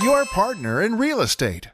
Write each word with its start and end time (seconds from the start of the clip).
your 0.00 0.24
partner 0.26 0.82
in 0.82 0.96
real 0.96 1.20
estate. 1.20 1.68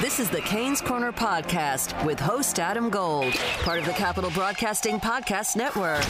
This 0.00 0.18
is 0.18 0.30
the 0.30 0.40
Canes 0.40 0.80
Corner 0.80 1.12
Podcast 1.12 2.04
with 2.04 2.18
host 2.18 2.58
Adam 2.58 2.88
Gold, 2.88 3.32
part 3.60 3.78
of 3.78 3.84
the 3.84 3.92
Capital 3.92 4.30
Broadcasting 4.30 4.98
Podcast 4.98 5.54
Network. 5.54 6.04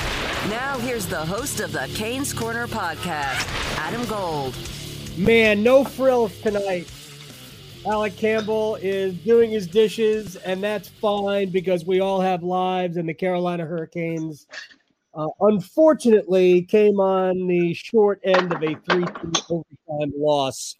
Now, 0.48 0.78
here's 0.78 1.06
the 1.06 1.24
host 1.24 1.60
of 1.60 1.72
the 1.72 1.90
Canes 1.94 2.32
Corner 2.32 2.66
Podcast, 2.66 3.76
Adam 3.76 4.04
Gold. 4.06 4.56
Man, 5.16 5.62
no 5.62 5.84
frills 5.84 6.40
tonight. 6.40 6.90
Alec 7.86 8.16
Campbell 8.16 8.76
is 8.76 9.14
doing 9.14 9.50
his 9.50 9.66
dishes, 9.66 10.36
and 10.36 10.62
that's 10.62 10.88
fine 10.88 11.50
because 11.50 11.84
we 11.84 12.00
all 12.00 12.20
have 12.20 12.42
lives, 12.42 12.96
and 12.96 13.08
the 13.08 13.14
Carolina 13.14 13.66
Hurricanes 13.66 14.46
uh, 15.14 15.28
unfortunately 15.40 16.62
came 16.62 17.00
on 17.00 17.46
the 17.46 17.74
short 17.74 18.20
end 18.24 18.52
of 18.52 18.62
a 18.62 18.74
3 18.74 19.04
2 19.04 19.04
overtime 19.50 20.12
loss 20.16 20.76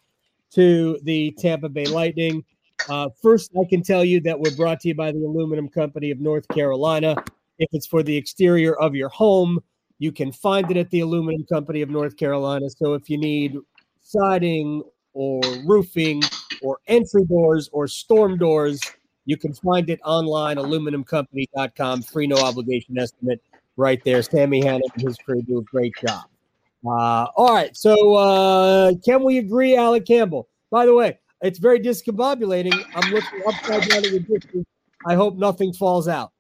to 0.55 0.99
the 1.03 1.33
Tampa 1.39 1.69
Bay 1.69 1.87
Lightning. 1.87 2.45
Uh, 2.89 3.09
first, 3.23 3.51
I 3.61 3.65
can 3.69 3.83
tell 3.83 4.05
you 4.05 4.21
that 4.23 4.39
we're 4.39 4.55
brought 4.57 4.81
to 4.81 4.89
you 4.89 4.95
by 4.95 5.13
the 5.13 5.25
Aluminum 5.25 5.69
Company 5.69 6.11
of 6.11 6.21
North 6.21 6.47
Carolina. 6.49 7.17
If 7.59 7.69
it's 7.73 7.87
for 7.87 8.03
the 8.03 8.17
exterior 8.17 8.75
of 8.77 8.95
your 8.95 9.09
home, 9.09 9.61
you 9.99 10.13
can 10.13 10.33
find 10.33 10.71
it 10.71 10.77
at 10.77 10.91
the 10.91 11.01
Aluminum 11.01 11.45
Company 11.45 11.83
of 11.83 11.91
North 11.91 12.17
Carolina. 12.17 12.69
So 12.69 12.95
if 12.95 13.09
you 13.09 13.17
need 13.17 13.57
siding 14.03 14.83
or 15.13 15.41
roofing 15.65 16.23
or 16.63 16.79
entry 16.89 17.25
doors 17.25 17.71
or 17.73 17.87
storm 17.87 18.37
doors, 18.37 18.81
you 19.25 19.37
can 19.37 19.55
find 19.55 19.89
it 19.89 20.01
online, 20.05 20.57
aluminumcompany.com, 20.57 22.03
free 22.03 22.27
no 22.27 22.37
obligation 22.37 22.99
estimate 22.99 23.41
right 23.77 24.03
there. 24.05 24.23
Sammy 24.23 24.63
Hanna 24.63 24.85
and 24.95 25.03
his 25.03 25.17
crew 25.17 25.43
do 25.43 25.59
a 25.59 25.63
great 25.63 25.95
job. 26.07 26.25
Uh, 26.87 27.27
all 27.37 27.55
right. 27.55 27.77
So 27.77 28.15
uh, 28.15 28.93
can 29.05 29.23
we 29.23 29.39
agree, 29.39 29.77
Alec 29.77 30.07
Campbell? 30.07 30.49
By 30.71 30.87
the 30.87 30.95
way, 30.95 31.19
it's 31.41 31.59
very 31.59 31.81
discombobulating. 31.81 32.75
I'm 32.95 33.13
looking 33.13 33.43
upside 33.47 33.89
down 33.89 34.05
in 34.05 34.13
the 34.13 34.21
distance. 34.21 34.67
I 35.07 35.15
hope 35.15 35.37
nothing 35.37 35.73
falls 35.73 36.09
out. 36.09 36.33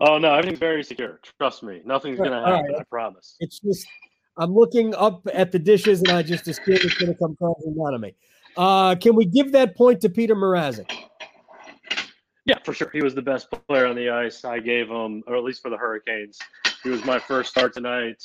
Oh 0.00 0.16
no, 0.16 0.32
everything's 0.32 0.58
very 0.58 0.82
secure. 0.82 1.20
Trust 1.38 1.62
me, 1.62 1.82
nothing's 1.84 2.18
gonna 2.18 2.40
happen. 2.40 2.72
Right. 2.72 2.80
I 2.80 2.84
promise. 2.84 3.36
It's 3.40 3.60
just 3.60 3.86
I'm 4.38 4.54
looking 4.54 4.94
up 4.94 5.26
at 5.34 5.52
the 5.52 5.58
dishes 5.58 6.00
and 6.00 6.10
I 6.10 6.22
just 6.22 6.48
assume 6.48 6.76
it's 6.76 6.94
gonna 6.94 7.14
come 7.14 7.36
crashing 7.36 7.74
down 7.74 7.94
on 7.94 8.00
me. 8.00 8.14
Uh, 8.56 8.94
can 8.94 9.14
we 9.14 9.26
give 9.26 9.52
that 9.52 9.76
point 9.76 10.00
to 10.00 10.08
Peter 10.08 10.34
Mrazek? 10.34 10.90
Yeah, 12.46 12.58
for 12.64 12.72
sure. 12.72 12.88
He 12.92 13.02
was 13.02 13.14
the 13.14 13.22
best 13.22 13.48
player 13.68 13.86
on 13.86 13.94
the 13.94 14.08
ice. 14.08 14.44
I 14.44 14.58
gave 14.58 14.88
him, 14.88 15.22
or 15.26 15.36
at 15.36 15.44
least 15.44 15.62
for 15.62 15.70
the 15.70 15.76
Hurricanes, 15.76 16.38
he 16.82 16.88
was 16.88 17.04
my 17.04 17.18
first 17.18 17.50
start 17.50 17.74
tonight. 17.74 18.22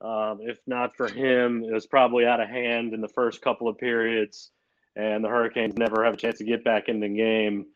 Um, 0.00 0.38
if 0.42 0.58
not 0.66 0.96
for 0.96 1.08
him, 1.08 1.64
it 1.64 1.72
was 1.72 1.86
probably 1.86 2.24
out 2.26 2.40
of 2.40 2.48
hand 2.48 2.94
in 2.94 3.00
the 3.00 3.08
first 3.08 3.42
couple 3.42 3.68
of 3.68 3.78
periods 3.78 4.50
and 4.98 5.24
the 5.24 5.28
Hurricanes 5.28 5.78
never 5.78 6.04
have 6.04 6.14
a 6.14 6.16
chance 6.16 6.38
to 6.38 6.44
get 6.44 6.64
back 6.64 6.88
in 6.88 7.00
the 7.00 7.08
game. 7.08 7.66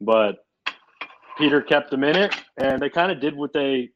But 0.00 0.46
Peter 1.36 1.60
kept 1.60 1.90
them 1.90 2.04
in 2.04 2.16
it, 2.16 2.34
and 2.56 2.80
they 2.80 2.88
kind 2.88 3.10
of 3.10 3.20
did 3.20 3.36
what 3.36 3.52
they, 3.52 3.90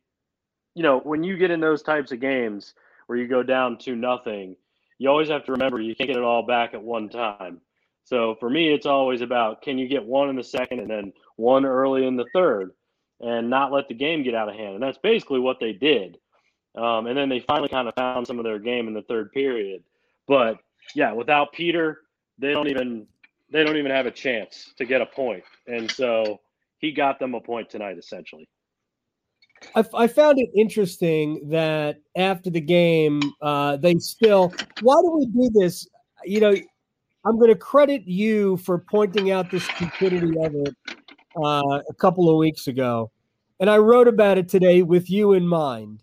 you 0.75 0.83
know, 0.83 0.99
when 0.99 1.23
you 1.23 1.39
get 1.39 1.53
in 1.53 1.61
those 1.61 1.83
types 1.83 2.11
of 2.11 2.21
games 2.21 2.75
where 3.07 3.19
you 3.19 3.29
go 3.29 3.43
down 3.43 3.79
to 3.79 3.95
nothing, 3.95 4.57
you 4.99 5.09
always 5.09 5.29
have 5.29 5.45
to 5.45 5.53
remember 5.53 5.81
you 5.81 5.95
can't 5.95 6.09
get 6.09 6.17
it 6.17 6.25
all 6.25 6.45
back 6.45 6.75
at 6.75 6.83
one 6.83 7.09
time. 7.09 7.61
So 8.05 8.37
for 8.41 8.51
me, 8.51 8.73
it's 8.73 8.87
always 8.87 9.21
about 9.21 9.63
can 9.63 9.79
you 9.79 9.87
get 9.87 10.05
one 10.05 10.29
in 10.29 10.37
the 10.37 10.43
second 10.43 10.81
and 10.81 10.91
then 10.91 11.13
one 11.37 11.65
early 11.65 12.05
in 12.05 12.17
the 12.17 12.27
third 12.35 12.73
and 13.21 13.49
not 13.49 13.71
let 13.71 13.87
the 13.87 13.95
game 13.95 14.25
get 14.25 14.35
out 14.35 14.49
of 14.49 14.57
hand. 14.57 14.75
And 14.75 14.83
that's 14.83 14.99
basically 14.99 15.39
what 15.39 15.61
they 15.61 15.73
did. 15.73 16.19
Um, 16.75 17.07
and 17.07 17.17
then 17.17 17.29
they 17.29 17.41
finally 17.41 17.69
kind 17.69 17.89
of 17.89 17.95
found 17.95 18.27
some 18.27 18.39
of 18.39 18.45
their 18.45 18.59
game 18.59 18.89
in 18.89 18.95
the 18.95 19.03
third 19.03 19.31
period. 19.33 19.83
But 20.27 20.57
yeah, 20.95 21.13
without 21.13 21.53
Peter, 21.53 21.99
they 22.39 22.53
don't 22.53 22.69
even 22.69 23.07
they 23.51 23.63
don't 23.63 23.77
even 23.77 23.91
have 23.91 24.07
a 24.07 24.11
chance 24.11 24.73
to 24.79 24.85
get 24.85 25.01
a 25.01 25.07
point. 25.07 25.45
And 25.67 25.91
so 25.91 26.41
he 26.79 26.93
got 26.93 27.19
them 27.19 27.35
a 27.35 27.41
point 27.41 27.69
tonight, 27.69 27.99
essentially. 27.99 28.49
I, 29.77 29.85
I 29.95 30.07
found 30.07 30.39
it 30.39 30.51
interesting 30.57 31.49
that 31.51 32.01
after 32.17 32.51
the 32.51 32.61
game, 32.61 33.21
uh, 33.41 33.77
they 33.77 33.95
still. 33.97 34.53
Why 34.81 34.97
do 35.03 35.11
we 35.13 35.27
do 35.27 35.51
this? 35.61 35.87
You 36.25 36.41
know, 36.41 36.55
I'm 37.25 37.39
going 37.39 37.51
to 37.51 37.57
credit 37.57 38.03
you 38.07 38.57
for 38.57 38.79
pointing 38.79 39.31
out 39.31 39.51
the 39.51 39.61
stupidity 39.61 40.35
of 40.41 40.55
it 40.55 40.75
uh, 41.37 41.81
a 41.89 41.95
couple 41.99 42.29
of 42.31 42.37
weeks 42.39 42.67
ago, 42.67 43.11
and 43.61 43.71
I 43.71 43.79
wrote 43.79 44.09
about 44.09 44.39
it 44.39 44.49
today 44.49 44.83
with 44.83 45.11
you 45.11 45.35
in 45.35 45.47
mind. 45.47 46.03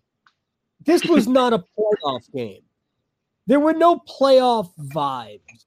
This 0.85 1.05
was 1.05 1.27
not 1.39 1.53
a 1.53 1.63
playoff 1.77 2.31
game. 2.33 2.61
There 3.47 3.59
were 3.59 3.73
no 3.73 3.99
playoff 4.07 4.69
vibes. 4.93 5.65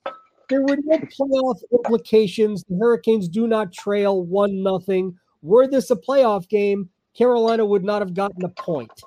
There 0.49 0.63
were 0.63 0.77
no 0.85 0.99
playoff 0.99 1.61
implications. 1.73 2.65
The 2.69 2.77
Hurricanes 2.77 3.29
do 3.29 3.47
not 3.47 3.73
trail 3.73 4.23
one 4.23 4.63
nothing. 4.63 5.17
Were 5.43 5.67
this 5.67 5.91
a 5.91 5.97
playoff 5.97 6.49
game, 6.49 6.91
Carolina 7.17 7.65
would 7.65 7.85
not 7.85 8.03
have 8.03 8.15
gotten 8.15 8.45
a 8.45 8.49
point. 8.49 9.03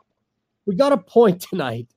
We 0.66 0.76
got 0.76 0.92
a 0.92 0.98
point 0.98 1.42
tonight. 1.42 1.88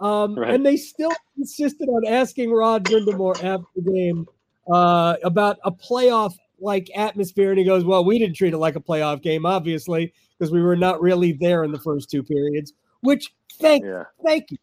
Um, 0.00 0.36
right. 0.36 0.54
And 0.54 0.66
they 0.66 0.76
still 0.76 1.12
insisted 1.38 1.88
on 1.88 2.06
asking 2.06 2.50
Rod 2.50 2.84
Brind'Amour 2.84 3.36
after 3.44 3.66
the 3.76 3.92
game 3.92 4.26
uh, 4.72 5.16
about 5.22 5.58
a 5.64 5.70
playoff 5.70 6.34
like 6.60 6.90
atmosphere. 6.96 7.50
And 7.50 7.58
he 7.58 7.64
goes, 7.64 7.84
Well, 7.84 8.04
we 8.04 8.18
didn't 8.18 8.36
treat 8.36 8.52
it 8.52 8.58
like 8.58 8.76
a 8.76 8.80
playoff 8.80 9.22
game, 9.22 9.46
obviously, 9.46 10.12
because 10.38 10.52
we 10.52 10.60
were 10.60 10.76
not 10.76 11.00
really 11.00 11.32
there 11.32 11.62
in 11.62 11.72
the 11.72 11.78
first 11.78 12.10
two 12.10 12.22
periods, 12.22 12.72
which 13.02 13.34
thank, 13.60 13.84
yeah. 13.84 14.04
thank 14.24 14.50
you. 14.50 14.58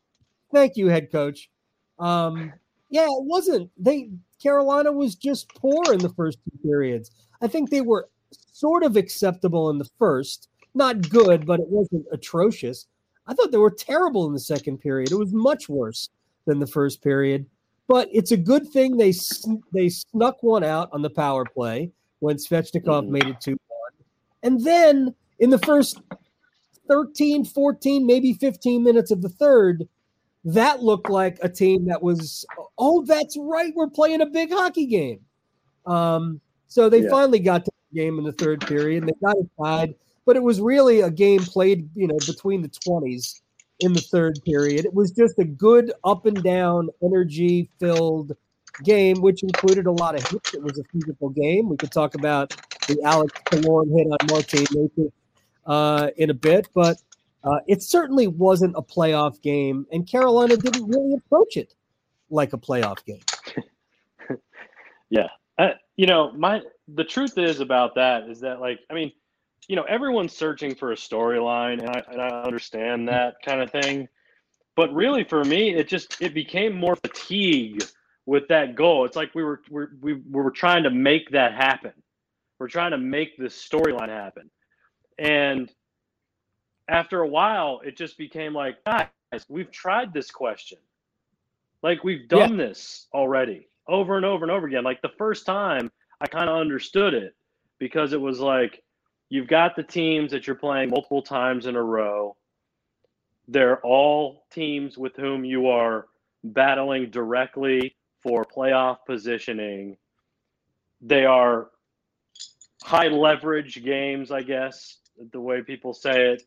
Thank 0.52 0.78
you, 0.78 0.88
head 0.88 1.12
coach. 1.12 1.50
Um, 2.00 2.52
yeah, 2.90 3.06
it 3.06 3.24
wasn't. 3.24 3.70
They 3.78 4.10
Carolina 4.42 4.92
was 4.92 5.16
just 5.16 5.54
poor 5.54 5.94
in 5.94 6.00
the 6.00 6.10
first 6.10 6.40
two 6.44 6.58
periods. 6.68 7.12
I 7.42 7.48
think 7.48 7.70
they 7.70 7.82
were 7.82 8.10
sort 8.32 8.84
of 8.84 8.96
acceptable 8.96 9.70
in 9.70 9.78
the 9.78 9.90
first, 9.98 10.50
not 10.74 11.10
good, 11.10 11.46
but 11.46 11.60
it 11.60 11.68
wasn't 11.70 12.06
atrocious. 12.12 12.88
I 13.28 13.34
thought 13.34 13.52
they 13.52 13.58
were 13.58 13.70
terrible 13.70 14.26
in 14.28 14.34
the 14.34 14.40
second 14.40 14.80
period. 14.80 15.12
It 15.12 15.20
was 15.20 15.32
much 15.32 15.70
worse 15.70 16.10
than 16.46 16.60
the 16.60 16.68
first 16.68 17.04
period. 17.04 17.46
But 17.88 18.08
it's 18.12 18.32
a 18.32 18.38
good 18.38 18.68
thing 18.70 18.98
they 18.98 19.14
they 19.74 19.90
snuck 19.90 20.42
one 20.42 20.64
out 20.64 20.90
on 20.92 21.02
the 21.02 21.10
power 21.10 21.44
play 21.46 21.92
when 22.20 22.38
Svechnikov 22.38 23.08
mm. 23.08 23.10
made 23.10 23.28
it 23.28 23.42
2 23.42 23.52
1. 23.52 23.60
And 24.44 24.64
then 24.64 25.16
in 25.40 25.50
the 25.50 25.60
first 25.60 26.00
13, 26.90 27.46
14, 27.46 28.06
maybe 28.06 28.34
15 28.34 28.84
minutes 28.84 29.12
of 29.12 29.22
the 29.22 29.30
third, 29.30 29.88
that 30.44 30.82
looked 30.82 31.10
like 31.10 31.38
a 31.42 31.50
team 31.50 31.86
that 31.86 32.02
was, 32.02 32.46
oh, 32.78 33.06
that's 33.06 33.38
right, 33.40 33.74
we're 33.76 33.90
playing 33.90 34.22
a 34.22 34.26
big 34.26 34.52
hockey 34.52 34.86
game. 34.86 35.20
Um, 35.86 36.42
so 36.68 36.90
they 36.90 37.04
yeah. 37.04 37.10
finally 37.10 37.40
got 37.40 37.66
to 37.66 37.72
the 37.92 38.00
game 38.00 38.18
in 38.18 38.26
the 38.26 38.32
third 38.34 38.66
period 38.66 39.04
and 39.04 39.10
they 39.10 39.26
got 39.26 39.38
it 39.38 39.50
tied, 39.62 39.96
but 40.26 40.36
it 40.36 40.44
was 40.44 40.60
really 40.60 41.02
a 41.02 41.10
game 41.10 41.42
played, 41.42 41.90
you 41.96 42.08
know, 42.08 42.18
between 42.26 42.62
the 42.62 42.70
20s 42.70 43.42
in 43.80 43.94
the 43.94 44.02
third 44.02 44.40
period. 44.46 44.86
It 44.86 44.94
was 44.94 45.12
just 45.12 45.40
a 45.40 45.46
good 45.46 45.92
up 46.04 46.26
and 46.26 46.42
down, 46.44 46.90
energy 47.04 47.70
filled 47.80 48.34
game, 48.84 49.22
which 49.22 49.44
included 49.44 49.86
a 49.88 49.92
lot 49.92 50.16
of 50.16 50.28
hits. 50.28 50.54
It 50.54 50.63
was 50.63 50.80
a 50.80 50.84
physical 50.92 51.30
game. 51.30 51.69
We 51.69 51.78
could 51.78 51.92
talk 51.92 52.16
about 52.16 52.56
the 52.88 53.02
Alex 53.04 53.34
Killorn 53.46 53.90
hit 53.96 54.08
on 54.08 54.18
Marte 54.30 55.12
uh, 55.69 56.10
in 56.18 56.31
a 56.31 56.33
bit, 56.33 56.68
but 56.74 56.98
uh, 57.44 57.60
it 57.68 57.81
certainly 57.81 58.27
wasn't 58.27 58.75
a 58.75 58.81
playoff 58.81 59.42
game, 59.42 59.86
and 59.94 60.06
Carolina 60.06 60.57
didn't 60.57 60.86
really 60.88 61.13
approach 61.13 61.56
it 61.56 61.74
like 62.30 62.51
a 62.54 62.57
playoff 62.57 63.06
game. 63.06 63.21
yeah, 65.10 65.27
uh, 65.57 65.69
you 65.95 66.07
know, 66.07 66.31
my 66.33 66.62
the 66.95 67.04
truth 67.04 67.38
is 67.38 67.62
about 67.62 67.95
that 67.95 68.27
is 68.27 68.42
that 68.42 68.60
like 68.60 68.80
I 68.89 68.94
mean, 68.94 69.12
you 69.68 69.75
know, 69.75 69.83
everyone's 69.83 70.36
searching 70.36 70.74
for 70.75 70.92
a 70.92 70.95
storyline, 70.95 71.80
and 71.80 71.89
I 71.89 72.04
and 72.12 72.22
I 72.22 72.42
understand 72.42 73.07
that 73.07 73.36
kind 73.45 73.62
of 73.62 73.72
thing, 73.72 74.10
but 74.75 74.92
really 74.94 75.24
for 75.24 75.45
me, 75.45 75.75
it 75.75 75.88
just 75.88 76.19
it 76.19 76.33
became 76.33 76.74
more 76.74 76.95
fatigue 76.95 77.83
with 78.25 78.48
that 78.48 78.75
goal. 78.75 79.06
It's 79.06 79.15
like 79.15 79.33
we 79.36 79.44
were 79.44 79.62
we 79.69 79.86
we, 80.01 80.13
we 80.13 80.42
were 80.42 80.51
trying 80.51 80.83
to 80.83 80.89
make 80.89 81.30
that 81.30 81.54
happen. 81.54 81.94
We're 82.57 82.68
trying 82.68 82.92
to 82.92 82.98
make 82.98 83.38
this 83.38 83.56
storyline 83.56 84.10
happen, 84.10 84.50
and 85.19 85.71
after 86.88 87.21
a 87.21 87.27
while, 87.27 87.81
it 87.86 87.98
just 87.98 88.18
became 88.18 88.54
like, 88.54 88.83
guys, 88.86 89.10
we've 89.48 89.71
tried 89.71 90.13
this 90.13 90.31
question. 90.31 90.80
Like 91.83 92.04
we've 92.04 92.27
done 92.27 92.57
yeah. 92.57 92.68
this 92.68 93.07
already 93.13 93.68
over 93.88 94.16
and 94.16 94.25
over 94.25 94.44
and 94.44 94.51
over 94.51 94.68
again. 94.68 94.83
Like 94.83 95.01
the 95.01 95.12
first 95.18 95.45
time, 95.45 95.92
I 96.21 96.27
kind 96.27 96.50
of 96.50 96.57
understood 96.57 97.13
it 97.13 97.36
because 97.80 98.13
it 98.13 98.19
was 98.19 98.39
like 98.39 98.83
you've 99.30 99.48
got 99.48 99.75
the 99.75 99.83
teams 99.83 100.31
that 100.31 100.48
you're 100.48 100.56
playing 100.56 100.89
multiple 100.89 101.22
times 101.22 101.65
in 101.65 101.75
a 101.75 101.83
row. 101.83 102.36
They're 103.48 103.81
all 103.81 104.45
teams 104.51 104.98
with 104.98 105.15
whom 105.15 105.44
you 105.44 105.68
are 105.68 106.07
battling 106.44 107.10
directly 107.10 107.95
for 108.22 108.45
playoff 108.45 108.98
positioning. 109.06 109.98
They 111.01 111.25
are 111.25 111.69
high 112.83 113.07
leverage 113.07 113.83
games, 113.83 114.31
I 114.31 114.42
guess, 114.42 114.98
the 115.31 115.39
way 115.42 115.62
people 115.62 115.94
say 115.94 116.31
it, 116.31 116.44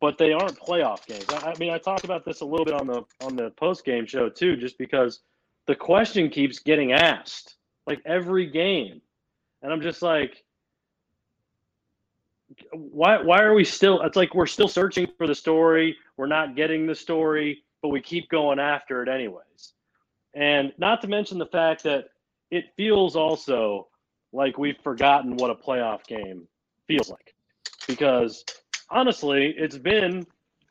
but 0.00 0.18
they 0.18 0.32
aren't 0.32 0.58
playoff 0.58 1.06
games. 1.06 1.26
I, 1.30 1.50
I 1.50 1.58
mean, 1.58 1.70
I 1.70 1.78
talked 1.78 2.04
about 2.04 2.24
this 2.24 2.40
a 2.40 2.44
little 2.44 2.64
bit 2.64 2.74
on 2.74 2.86
the 2.86 3.02
on 3.22 3.36
the 3.36 3.50
post 3.50 3.84
game 3.84 4.06
show 4.06 4.28
too, 4.28 4.56
just 4.56 4.78
because 4.78 5.20
the 5.66 5.74
question 5.74 6.30
keeps 6.30 6.58
getting 6.58 6.92
asked 6.92 7.56
like 7.86 8.00
every 8.04 8.46
game, 8.46 9.00
and 9.62 9.72
I'm 9.72 9.80
just 9.80 10.02
like, 10.02 10.44
why 12.72 13.22
why 13.22 13.42
are 13.42 13.54
we 13.54 13.64
still? 13.64 14.02
It's 14.02 14.16
like 14.16 14.34
we're 14.34 14.46
still 14.46 14.68
searching 14.68 15.08
for 15.18 15.26
the 15.26 15.34
story. 15.34 15.96
We're 16.16 16.26
not 16.26 16.56
getting 16.56 16.86
the 16.86 16.94
story, 16.94 17.64
but 17.82 17.88
we 17.88 18.00
keep 18.00 18.28
going 18.28 18.58
after 18.58 19.02
it 19.02 19.08
anyways. 19.08 19.72
And 20.34 20.72
not 20.78 21.00
to 21.02 21.08
mention 21.08 21.38
the 21.38 21.46
fact 21.46 21.82
that 21.84 22.10
it 22.50 22.66
feels 22.76 23.16
also 23.16 23.88
like 24.32 24.58
we've 24.58 24.78
forgotten 24.84 25.36
what 25.36 25.50
a 25.50 25.54
playoff 25.54 26.06
game 26.06 26.46
feels 26.86 27.10
like. 27.10 27.35
Because 27.86 28.44
honestly, 28.90 29.54
it's 29.56 29.78
been 29.78 30.26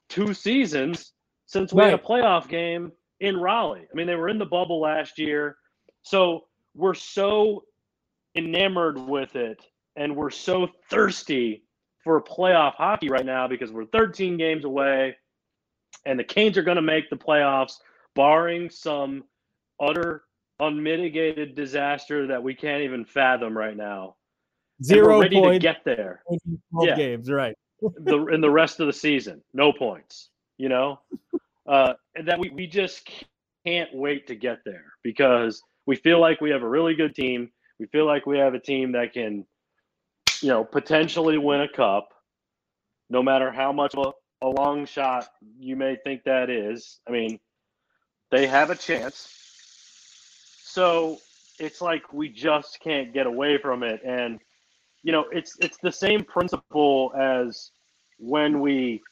two 0.10 0.34
seasons 0.34 1.14
since 1.46 1.74
we 1.74 1.82
right. 1.82 1.92
had 1.92 2.00
a 2.00 2.04
playoff 2.04 2.48
game 2.48 2.92
in 3.20 3.38
Raleigh. 3.38 3.88
I 3.92 3.96
mean, 3.96 4.08
they 4.08 4.16
were 4.16 4.30
in 4.30 4.38
the 4.38 4.46
bubble 4.46 4.82
last 4.82 5.18
year. 5.18 5.58
So 6.04 6.46
we're 6.76 6.94
so 6.94 7.64
enamored 8.36 9.00
with 9.00 9.36
it 9.36 9.64
and 9.96 10.16
we're 10.16 10.30
so 10.30 10.68
thirsty 10.90 11.64
for 12.04 12.22
playoff 12.22 12.76
hockey 12.76 13.10
right 13.10 13.26
now 13.26 13.48
because 13.48 13.72
we're 13.72 13.86
13 13.86 14.38
games 14.38 14.66
away 14.66 15.16
and 16.06 16.20
the 16.20 16.24
Canes 16.24 16.58
are 16.58 16.64
going 16.64 16.76
to 16.76 16.82
make 16.82 17.10
the 17.10 17.16
playoffs, 17.16 17.78
barring 18.16 18.70
some 18.70 19.24
utter 19.82 20.24
unmitigated 20.60 21.56
disaster 21.56 22.28
that 22.28 22.42
we 22.42 22.54
can't 22.54 22.84
even 22.84 23.04
fathom 23.04 23.58
right 23.58 23.76
now. 23.76 24.16
Zero 24.84 25.22
ready 25.22 25.38
points. 25.38 25.56
to 25.56 25.60
get 25.60 25.78
there. 25.86 26.22
Yeah. 26.82 26.96
games, 26.96 27.30
right? 27.30 27.56
the 27.82 28.26
in 28.28 28.42
the 28.42 28.50
rest 28.50 28.80
of 28.80 28.88
the 28.88 28.94
season, 28.94 29.42
no 29.54 29.72
points. 29.72 30.30
You 30.58 30.70
know, 30.70 31.00
uh, 31.68 31.94
and 32.16 32.28
that 32.28 32.40
we 32.40 32.50
we 32.50 32.68
just 32.68 33.10
can't 33.66 33.90
wait 33.94 34.28
to 34.28 34.36
get 34.36 34.60
there 34.66 34.86
because 35.04 35.62
we 35.86 35.96
feel 35.96 36.20
like 36.20 36.42
we 36.42 36.50
have 36.52 36.64
a 36.64 36.70
really 36.70 36.96
good 36.96 37.16
team. 37.16 37.50
We 37.80 37.88
feel 37.88 38.06
like 38.06 38.26
we 38.26 38.38
have 38.38 38.54
a 38.54 38.60
team 38.60 38.94
that 38.94 39.14
can, 39.14 39.46
you 40.42 40.50
know, 40.50 40.64
potentially 40.64 41.38
win 41.38 41.62
a 41.62 41.68
cup, 41.68 42.10
no 43.10 43.22
matter 43.22 43.52
how 43.52 43.74
much 43.74 43.94
of 43.96 44.14
a, 44.42 44.46
a 44.46 44.50
long 44.50 44.86
shot 44.86 45.28
you 45.60 45.76
may 45.76 45.98
think 46.04 46.24
that 46.24 46.50
is. 46.50 47.00
I 47.08 47.12
mean, 47.12 47.40
they 48.32 48.48
have 48.48 48.70
a 48.70 48.76
chance 48.76 49.36
so 50.76 51.20
it's 51.58 51.80
like 51.80 52.12
we 52.12 52.28
just 52.28 52.82
can't 52.82 53.14
get 53.14 53.28
away 53.28 53.58
from 53.58 53.82
it. 53.82 54.02
And 54.06 54.42
you 55.06 55.12
know, 55.12 55.26
it's 55.32 55.56
it's 55.60 55.78
the 55.78 55.92
same 55.92 56.24
principle 56.24 57.14
as 57.16 57.70
when 58.18 58.60
we 58.60 59.04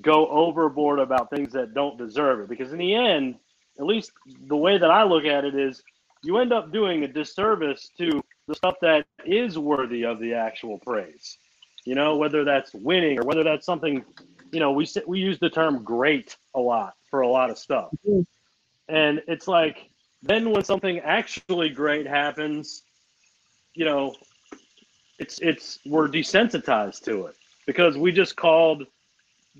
go 0.00 0.28
overboard 0.28 1.00
about 1.00 1.30
things 1.30 1.52
that 1.52 1.74
don't 1.74 1.98
deserve 1.98 2.42
it. 2.42 2.48
Because 2.48 2.72
in 2.72 2.78
the 2.78 2.94
end, 2.94 3.34
at 3.80 3.86
least 3.86 4.12
the 4.46 4.56
way 4.56 4.78
that 4.78 4.88
I 4.88 5.02
look 5.02 5.24
at 5.24 5.44
it 5.44 5.56
is 5.56 5.82
you 6.22 6.38
end 6.38 6.52
up 6.52 6.72
doing 6.72 7.02
a 7.02 7.08
disservice 7.08 7.90
to 7.98 8.22
the 8.46 8.54
stuff 8.54 8.76
that 8.82 9.04
is 9.24 9.58
worthy 9.58 10.04
of 10.04 10.20
the 10.20 10.32
actual 10.32 10.78
praise. 10.78 11.38
You 11.84 11.96
know, 11.96 12.14
whether 12.16 12.44
that's 12.44 12.72
winning 12.72 13.18
or 13.18 13.24
whether 13.24 13.42
that's 13.42 13.66
something, 13.66 14.04
you 14.52 14.60
know, 14.60 14.70
we 14.70 14.86
we 15.08 15.18
use 15.18 15.40
the 15.40 15.50
term 15.50 15.82
great 15.82 16.36
a 16.54 16.60
lot 16.60 16.94
for 17.10 17.22
a 17.22 17.28
lot 17.28 17.50
of 17.50 17.58
stuff. 17.58 17.88
And 18.88 19.22
it's 19.26 19.48
like 19.48 19.90
then 20.22 20.50
when 20.50 20.62
something 20.62 21.00
actually 21.00 21.70
great 21.70 22.06
happens, 22.06 22.84
you 23.74 23.84
know, 23.84 24.14
it's 25.18 25.38
it's 25.40 25.78
we're 25.86 26.08
desensitized 26.08 27.02
to 27.04 27.26
it 27.26 27.36
because 27.66 27.96
we 27.96 28.12
just 28.12 28.36
called 28.36 28.86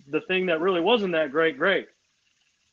the 0.09 0.21
thing 0.23 0.47
that 0.47 0.61
really 0.61 0.81
wasn't 0.81 1.13
that 1.13 1.31
great 1.31 1.59
great. 1.59 1.89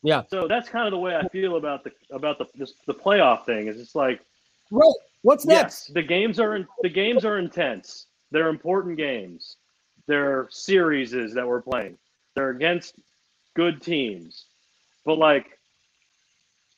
Yeah. 0.04 0.24
So 0.30 0.48
that's 0.48 0.68
kind 0.68 0.86
of 0.86 0.92
the 0.92 1.00
way 1.00 1.16
I 1.16 1.28
feel 1.30 1.56
about 1.56 1.84
the 1.84 1.92
about 2.12 2.38
the 2.38 2.46
this, 2.56 2.74
the 2.86 2.94
playoff 2.94 3.46
thing. 3.46 3.68
Is 3.68 3.80
it's 3.80 3.96
like, 3.96 4.22
right? 4.70 4.94
What's 5.22 5.46
next? 5.46 5.86
Yes, 5.88 5.94
the 5.94 6.04
games 6.04 6.40
are 6.40 6.58
in, 6.58 6.68
the 6.82 6.90
games 6.90 7.24
are 7.24 7.40
intense. 7.40 8.08
They're 8.32 8.50
important 8.50 8.98
games. 8.98 9.58
They're 10.06 10.48
series 10.52 11.12
that 11.12 11.48
we're 11.48 11.62
playing. 11.62 11.98
They're 12.36 12.50
against 12.50 12.96
good 13.56 13.82
teams, 13.82 14.46
but 15.06 15.18
like 15.18 15.58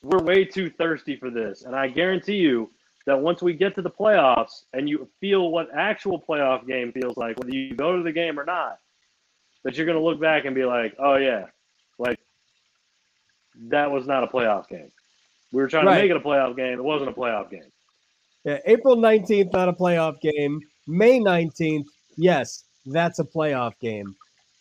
we're 0.02 0.22
way 0.22 0.44
too 0.44 0.70
thirsty 0.70 1.16
for 1.16 1.30
this. 1.30 1.62
And 1.62 1.74
I 1.74 1.88
guarantee 1.88 2.36
you 2.36 2.70
that 3.06 3.18
once 3.18 3.40
we 3.40 3.54
get 3.54 3.74
to 3.76 3.82
the 3.82 3.90
playoffs 3.90 4.64
and 4.72 4.88
you 4.88 5.08
feel 5.20 5.50
what 5.50 5.68
actual 5.74 6.20
playoff 6.20 6.66
game 6.66 6.92
feels 6.92 7.16
like, 7.16 7.38
whether 7.38 7.54
you 7.54 7.74
go 7.74 7.96
to 7.96 8.02
the 8.02 8.12
game 8.12 8.38
or 8.38 8.44
not, 8.44 8.78
that 9.64 9.76
you're 9.76 9.86
going 9.86 9.98
to 9.98 10.04
look 10.04 10.20
back 10.20 10.44
and 10.44 10.54
be 10.54 10.64
like, 10.64 10.94
oh, 10.98 11.16
yeah, 11.16 11.46
like 11.98 12.18
that 13.68 13.90
was 13.90 14.06
not 14.06 14.24
a 14.24 14.26
playoff 14.26 14.68
game. 14.68 14.90
We 15.52 15.62
were 15.62 15.68
trying 15.68 15.86
right. 15.86 15.96
to 15.96 16.02
make 16.02 16.10
it 16.10 16.16
a 16.16 16.20
playoff 16.20 16.56
game. 16.56 16.74
It 16.74 16.84
wasn't 16.84 17.10
a 17.10 17.12
playoff 17.12 17.50
game. 17.50 17.70
Yeah, 18.44 18.58
April 18.66 18.96
19th, 18.96 19.52
not 19.52 19.68
a 19.68 19.72
playoff 19.72 20.20
game. 20.20 20.60
May 20.86 21.18
19th, 21.18 21.86
yes, 22.16 22.64
that's 22.86 23.18
a 23.18 23.24
playoff 23.24 23.72
game. 23.80 24.14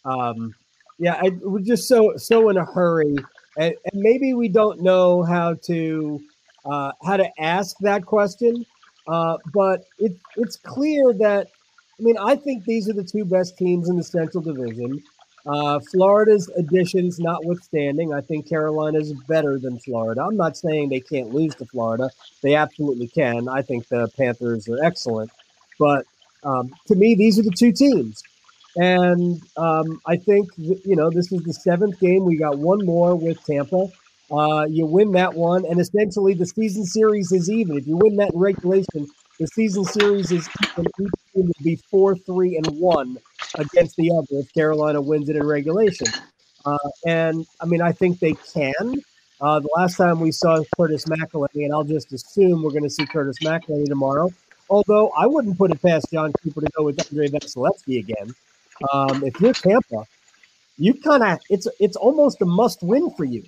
Um, 0.05 0.53
yeah, 0.97 1.19
I, 1.21 1.31
we're 1.41 1.59
just 1.59 1.87
so 1.87 2.15
so 2.15 2.49
in 2.49 2.57
a 2.57 2.65
hurry 2.65 3.15
and, 3.57 3.73
and 3.91 4.01
maybe 4.01 4.33
we 4.33 4.47
don't 4.49 4.81
know 4.81 5.23
how 5.23 5.55
to 5.65 6.21
uh, 6.65 6.91
how 7.03 7.17
to 7.17 7.29
ask 7.41 7.77
that 7.79 8.05
question. 8.05 8.65
Uh, 9.07 9.37
but 9.53 9.85
it, 9.99 10.15
it's 10.35 10.57
clear 10.57 11.13
that 11.13 11.47
I 11.99 12.03
mean 12.03 12.17
I 12.17 12.35
think 12.35 12.65
these 12.65 12.89
are 12.89 12.93
the 12.93 13.03
two 13.03 13.25
best 13.25 13.57
teams 13.57 13.89
in 13.89 13.97
the 13.97 14.03
Central 14.03 14.43
Division. 14.43 15.01
Uh, 15.45 15.79
Florida's 15.91 16.49
additions 16.57 17.19
notwithstanding, 17.19 18.11
I 18.11 18.21
think 18.21 18.49
Carolina 18.49 18.97
is 18.97 19.13
better 19.27 19.59
than 19.59 19.77
Florida. 19.77 20.23
I'm 20.23 20.35
not 20.35 20.57
saying 20.57 20.89
they 20.89 21.01
can't 21.01 21.35
lose 21.35 21.53
to 21.55 21.65
Florida; 21.65 22.09
they 22.41 22.55
absolutely 22.55 23.07
can. 23.07 23.47
I 23.47 23.61
think 23.61 23.87
the 23.87 24.07
Panthers 24.17 24.67
are 24.67 24.83
excellent, 24.83 25.29
but 25.77 26.05
um, 26.43 26.73
to 26.87 26.95
me, 26.95 27.13
these 27.13 27.37
are 27.37 27.43
the 27.43 27.51
two 27.51 27.71
teams. 27.71 28.23
And 28.77 29.41
um, 29.57 30.01
I 30.05 30.17
think, 30.17 30.49
you 30.57 30.95
know, 30.95 31.09
this 31.09 31.31
is 31.31 31.43
the 31.43 31.53
seventh 31.53 31.99
game. 31.99 32.25
We 32.25 32.37
got 32.37 32.57
one 32.57 32.85
more 32.85 33.15
with 33.15 33.43
Tampa. 33.45 33.87
Uh, 34.31 34.65
you 34.67 34.85
win 34.85 35.11
that 35.11 35.33
one, 35.33 35.65
and 35.65 35.79
essentially 35.79 36.33
the 36.33 36.45
season 36.45 36.85
series 36.85 37.31
is 37.31 37.49
even. 37.49 37.77
If 37.77 37.87
you 37.87 37.97
win 37.97 38.15
that 38.17 38.33
in 38.33 38.39
regulation, 38.39 39.07
the 39.39 39.47
season 39.47 39.85
series 39.85 40.31
is 40.31 40.49
even. 40.63 40.85
Each 40.99 41.11
team 41.33 41.51
be 41.61 41.75
4 41.91 42.15
3 42.15 42.57
and 42.57 42.67
1 42.79 43.17
against 43.55 43.95
the 43.97 44.11
other 44.11 44.41
if 44.41 44.53
Carolina 44.53 45.01
wins 45.01 45.29
it 45.29 45.35
in 45.35 45.45
regulation. 45.45 46.07
Uh, 46.65 46.77
and 47.05 47.45
I 47.61 47.65
mean, 47.65 47.81
I 47.81 47.91
think 47.91 48.19
they 48.19 48.33
can. 48.53 49.01
Uh, 49.41 49.59
the 49.59 49.69
last 49.75 49.97
time 49.97 50.19
we 50.19 50.31
saw 50.31 50.63
Curtis 50.75 51.05
McElhinney, 51.05 51.65
and 51.65 51.73
I'll 51.73 51.83
just 51.83 52.11
assume 52.13 52.63
we're 52.63 52.71
going 52.71 52.83
to 52.83 52.89
see 52.89 53.05
Curtis 53.05 53.37
McElhinney 53.43 53.85
tomorrow. 53.85 54.31
Although 54.69 55.09
I 55.09 55.27
wouldn't 55.27 55.57
put 55.57 55.71
it 55.71 55.81
past 55.81 56.07
Jon 56.11 56.31
Cooper 56.41 56.61
to 56.61 56.67
go 56.75 56.83
with 56.83 56.99
Andrei 57.11 57.27
Vasilevskiy 57.27 57.99
again. 57.99 58.33
Um, 58.91 59.23
if 59.23 59.39
you're 59.39 59.53
Tampa, 59.53 60.07
you 60.77 60.93
kind 60.95 61.23
of 61.23 61.39
it's 61.49 61.67
it's 61.79 61.95
almost 61.95 62.41
a 62.41 62.45
must 62.45 62.81
win 62.81 63.11
for 63.11 63.25
you. 63.25 63.43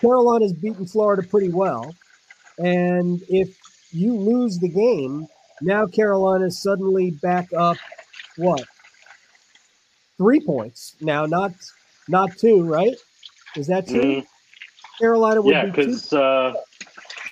Carolina's 0.00 0.52
beaten 0.52 0.86
Florida 0.86 1.22
pretty 1.22 1.48
well, 1.48 1.94
and 2.58 3.22
if 3.28 3.56
you 3.90 4.14
lose 4.14 4.58
the 4.58 4.68
game, 4.68 5.26
now 5.62 5.86
Carolina's 5.86 6.62
suddenly 6.62 7.10
back 7.10 7.52
up 7.52 7.76
what 8.36 8.64
three 10.18 10.40
points 10.40 10.96
now, 11.00 11.26
not 11.26 11.52
not 12.08 12.36
two, 12.36 12.64
right? 12.64 12.94
Is 13.56 13.66
that 13.68 13.88
true? 13.88 14.02
Mm. 14.02 14.26
Carolina 14.98 15.42
would 15.42 15.54
yeah, 15.54 15.66
be 15.66 15.70
because 15.70 16.12
uh, 16.12 16.54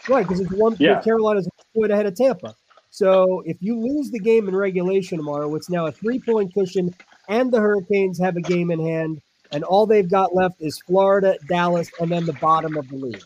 right 0.09 0.27
because 0.27 0.41
it's 0.41 0.53
one. 0.53 0.77
Yeah. 0.79 1.01
Carolina's 1.01 1.47
one 1.47 1.83
point 1.83 1.93
ahead 1.93 2.07
of 2.07 2.15
Tampa. 2.15 2.55
So 2.91 3.43
if 3.45 3.57
you 3.61 3.79
lose 3.79 4.11
the 4.11 4.21
game 4.21 4.49
in 4.49 4.55
regulation 4.55 5.19
tomorrow, 5.19 5.55
it's 5.55 5.69
now 5.69 5.87
a 5.87 5.93
three 5.93 6.21
point 6.21 6.55
cushion, 6.55 6.95
and 7.29 7.53
the 7.53 7.61
Hurricanes 7.61 8.21
have 8.21 8.37
a 8.37 8.41
game 8.41 8.71
in 8.71 8.81
hand, 8.81 9.21
and 9.53 9.65
all 9.65 9.87
they've 9.87 10.09
got 10.09 10.35
left 10.35 10.61
is 10.61 10.79
Florida, 10.81 11.37
Dallas, 11.49 11.91
and 12.01 12.11
then 12.11 12.27
the 12.27 12.33
bottom 12.35 12.77
of 12.77 12.89
the 12.89 12.97
league, 12.97 13.23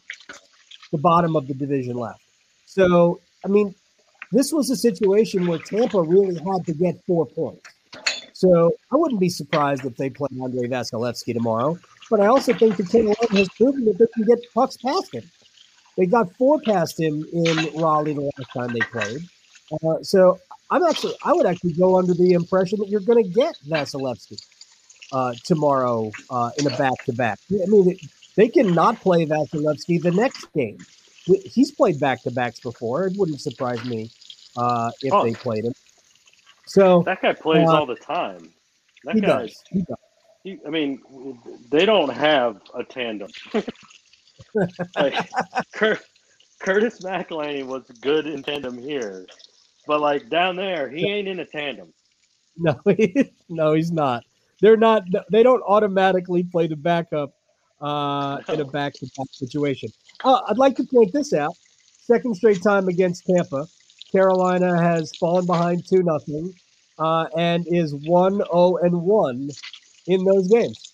the 0.92 0.98
bottom 0.98 1.36
of 1.36 1.48
the 1.48 1.54
division 1.54 1.96
left. 1.96 2.20
So, 2.66 3.20
I 3.44 3.48
mean, 3.48 3.74
this 4.32 4.52
was 4.52 4.70
a 4.70 4.76
situation 4.76 5.46
where 5.46 5.58
Tampa 5.58 6.02
really 6.02 6.34
had 6.34 6.66
to 6.66 6.74
get 6.74 7.02
four 7.06 7.26
points. 7.26 7.62
So 8.34 8.72
I 8.92 8.96
wouldn't 8.96 9.20
be 9.20 9.30
surprised 9.30 9.84
if 9.84 9.96
they 9.96 10.10
play 10.10 10.28
Andrei 10.40 10.68
Vasilevskiy 10.68 11.34
tomorrow. 11.34 11.78
But 12.10 12.20
I 12.20 12.26
also 12.26 12.52
think 12.52 12.76
the 12.76 12.84
Carolina 12.84 13.16
has 13.32 13.48
proven 13.50 13.84
that 13.86 13.98
they 13.98 14.06
can 14.14 14.24
get 14.24 14.38
pucks 14.54 14.76
past 14.76 15.12
him. 15.12 15.24
They 15.96 16.06
got 16.06 16.32
four 16.36 16.60
past 16.60 17.00
him 17.00 17.26
in 17.32 17.80
Raleigh 17.80 18.14
the 18.14 18.30
last 18.36 18.52
time 18.54 18.72
they 18.72 18.80
played. 18.80 19.22
Uh, 19.72 20.02
so 20.02 20.38
I'm 20.70 20.84
actually, 20.84 21.14
I 21.24 21.32
would 21.32 21.46
actually 21.46 21.72
go 21.72 21.98
under 21.98 22.14
the 22.14 22.32
impression 22.32 22.78
that 22.78 22.88
you're 22.88 23.00
going 23.00 23.24
to 23.24 23.28
get 23.28 23.56
Vasilevskiy 23.68 24.40
uh, 25.12 25.34
tomorrow 25.44 26.10
uh, 26.30 26.50
in 26.58 26.66
a 26.66 26.76
back 26.76 27.04
to 27.06 27.12
back. 27.12 27.38
I 27.50 27.66
mean, 27.66 27.96
they 28.36 28.48
cannot 28.48 29.00
play 29.00 29.26
Vasilevskiy 29.26 30.02
the 30.02 30.10
next 30.10 30.52
game. 30.52 30.78
He's 31.24 31.72
played 31.72 32.00
back 32.00 32.22
to 32.22 32.30
backs 32.30 32.60
before. 32.60 33.06
It 33.06 33.16
wouldn't 33.16 33.40
surprise 33.40 33.84
me 33.84 34.10
uh, 34.56 34.90
if 35.02 35.12
oh, 35.12 35.24
they 35.24 35.34
played 35.34 35.64
him. 35.64 35.74
So 36.66 37.02
that 37.04 37.22
guy 37.22 37.32
plays 37.32 37.68
uh, 37.68 37.72
all 37.72 37.86
the 37.86 37.96
time. 37.96 38.50
That 39.04 39.14
he 39.14 39.20
does. 39.20 39.62
He 39.70 39.82
does. 39.82 39.96
He, 40.44 40.58
I 40.66 40.70
mean, 40.70 41.02
they 41.70 41.84
don't 41.84 42.10
have 42.10 42.60
a 42.74 42.84
tandem. 42.84 43.30
like, 44.96 45.30
Curtis 45.72 47.00
McElhinney 47.00 47.64
was 47.64 47.84
good 48.00 48.26
in 48.26 48.42
tandem 48.42 48.78
here, 48.78 49.26
but 49.86 50.00
like 50.00 50.28
down 50.28 50.56
there, 50.56 50.88
he 50.88 51.06
ain't 51.08 51.28
in 51.28 51.40
a 51.40 51.44
tandem. 51.44 51.92
No, 52.56 52.80
he, 52.96 53.30
no, 53.48 53.72
he's 53.72 53.92
not. 53.92 54.24
They're 54.60 54.76
not. 54.76 55.04
They 55.30 55.42
don't 55.42 55.62
automatically 55.62 56.42
play 56.42 56.66
the 56.66 56.76
backup 56.76 57.32
uh, 57.80 58.38
in 58.48 58.60
a 58.60 58.64
back-to-back 58.64 59.28
situation. 59.30 59.88
Uh, 60.24 60.40
I'd 60.48 60.58
like 60.58 60.76
to 60.76 60.84
point 60.84 61.12
this 61.12 61.32
out: 61.32 61.54
second 62.00 62.34
straight 62.34 62.62
time 62.62 62.88
against 62.88 63.24
Tampa, 63.26 63.66
Carolina 64.10 64.80
has 64.80 65.12
fallen 65.16 65.46
behind 65.46 65.84
two 65.86 66.02
nothing, 66.02 66.52
uh, 66.98 67.26
and 67.36 67.64
is 67.68 67.94
one 68.06 68.34
zero 68.34 68.46
oh 68.50 68.76
and 68.78 69.00
one 69.02 69.48
in 70.06 70.24
those 70.24 70.48
games. 70.48 70.92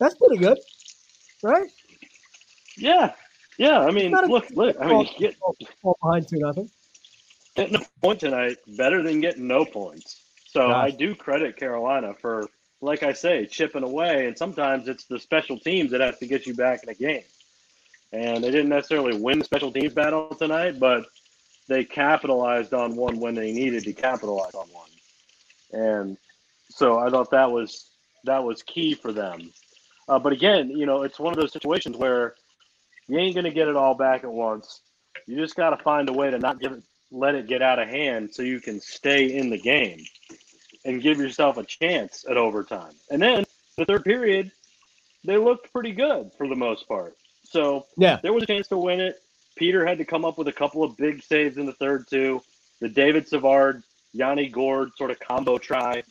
That's 0.00 0.14
pretty 0.14 0.38
good, 0.38 0.58
right? 1.42 1.70
Yeah, 2.78 3.12
yeah. 3.58 3.80
I 3.80 3.90
mean, 3.90 4.12
look, 4.12 4.46
look. 4.52 4.76
I 4.80 4.86
mean, 4.86 5.08
get 5.18 5.36
fall 5.82 5.98
behind 6.02 6.28
two 6.28 6.38
nothing. 6.38 6.70
Getting 7.56 7.76
a 7.76 7.80
point 8.00 8.20
tonight 8.20 8.56
better 8.76 9.02
than 9.02 9.20
getting 9.20 9.46
no 9.46 9.64
points. 9.64 10.23
So 10.54 10.68
Gosh. 10.68 10.86
I 10.86 10.90
do 10.90 11.16
credit 11.16 11.56
Carolina 11.56 12.14
for, 12.14 12.48
like 12.80 13.02
I 13.02 13.12
say, 13.12 13.44
chipping 13.44 13.82
away. 13.82 14.28
And 14.28 14.38
sometimes 14.38 14.86
it's 14.86 15.04
the 15.04 15.18
special 15.18 15.58
teams 15.58 15.90
that 15.90 16.00
have 16.00 16.18
to 16.20 16.26
get 16.26 16.46
you 16.46 16.54
back 16.54 16.84
in 16.84 16.88
a 16.88 16.94
game. 16.94 17.24
And 18.12 18.44
they 18.44 18.52
didn't 18.52 18.68
necessarily 18.68 19.20
win 19.20 19.40
the 19.40 19.44
special 19.44 19.72
teams 19.72 19.92
battle 19.92 20.32
tonight, 20.36 20.78
but 20.78 21.06
they 21.66 21.84
capitalized 21.84 22.72
on 22.72 22.94
one 22.94 23.18
when 23.18 23.34
they 23.34 23.52
needed 23.52 23.82
to 23.84 23.92
capitalize 23.92 24.54
on 24.54 24.68
one. 24.68 24.90
And 25.72 26.16
so 26.70 27.00
I 27.00 27.10
thought 27.10 27.32
that 27.32 27.50
was 27.50 27.90
that 28.22 28.44
was 28.44 28.62
key 28.62 28.94
for 28.94 29.12
them. 29.12 29.52
Uh, 30.08 30.20
but 30.20 30.32
again, 30.32 30.70
you 30.70 30.86
know, 30.86 31.02
it's 31.02 31.18
one 31.18 31.34
of 31.34 31.40
those 31.40 31.52
situations 31.52 31.96
where 31.96 32.36
you 33.08 33.18
ain't 33.18 33.34
going 33.34 33.44
to 33.44 33.50
get 33.50 33.66
it 33.66 33.74
all 33.74 33.94
back 33.94 34.22
at 34.22 34.32
once. 34.32 34.82
You 35.26 35.36
just 35.36 35.56
got 35.56 35.70
to 35.70 35.82
find 35.82 36.08
a 36.08 36.12
way 36.12 36.30
to 36.30 36.38
not 36.38 36.60
give 36.60 36.72
it, 36.72 36.82
let 37.10 37.34
it 37.34 37.48
get 37.48 37.60
out 37.60 37.78
of 37.78 37.88
hand 37.88 38.32
so 38.32 38.42
you 38.42 38.60
can 38.60 38.80
stay 38.80 39.36
in 39.36 39.50
the 39.50 39.58
game 39.58 40.04
and 40.84 41.02
give 41.02 41.18
yourself 41.18 41.56
a 41.56 41.64
chance 41.64 42.24
at 42.28 42.36
overtime. 42.36 42.92
And 43.10 43.20
then 43.20 43.44
the 43.76 43.84
third 43.84 44.04
period, 44.04 44.52
they 45.24 45.36
looked 45.36 45.72
pretty 45.72 45.92
good 45.92 46.30
for 46.36 46.48
the 46.48 46.56
most 46.56 46.86
part. 46.86 47.16
So 47.44 47.86
yeah, 47.96 48.18
there 48.22 48.32
was 48.32 48.42
a 48.42 48.46
chance 48.46 48.68
to 48.68 48.78
win 48.78 49.00
it. 49.00 49.20
Peter 49.56 49.86
had 49.86 49.98
to 49.98 50.04
come 50.04 50.24
up 50.24 50.38
with 50.38 50.48
a 50.48 50.52
couple 50.52 50.82
of 50.82 50.96
big 50.96 51.22
saves 51.22 51.56
in 51.56 51.66
the 51.66 51.72
third 51.74 52.08
too. 52.08 52.42
The 52.80 52.88
David 52.88 53.28
Savard, 53.28 53.82
Yanni 54.12 54.48
Gourde 54.48 54.90
sort 54.96 55.10
of 55.10 55.20
combo 55.20 55.58
try 55.58 56.02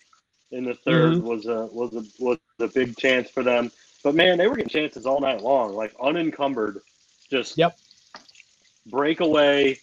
in 0.51 0.63
the 0.63 0.77
3rd 0.87 1.17
mm-hmm. 1.17 1.27
was 1.27 1.45
a 1.47 1.65
was 1.67 1.93
a 1.93 2.03
was 2.23 2.37
a 2.59 2.67
big 2.67 2.95
chance 2.97 3.29
for 3.29 3.43
them. 3.43 3.71
But 4.03 4.15
man, 4.15 4.37
they 4.37 4.47
were 4.47 4.55
getting 4.55 4.69
chances 4.69 5.05
all 5.05 5.19
night 5.19 5.41
long, 5.41 5.73
like 5.73 5.93
unencumbered, 6.01 6.79
just 7.29 7.57
yep, 7.57 7.77
breakaway 8.85 9.77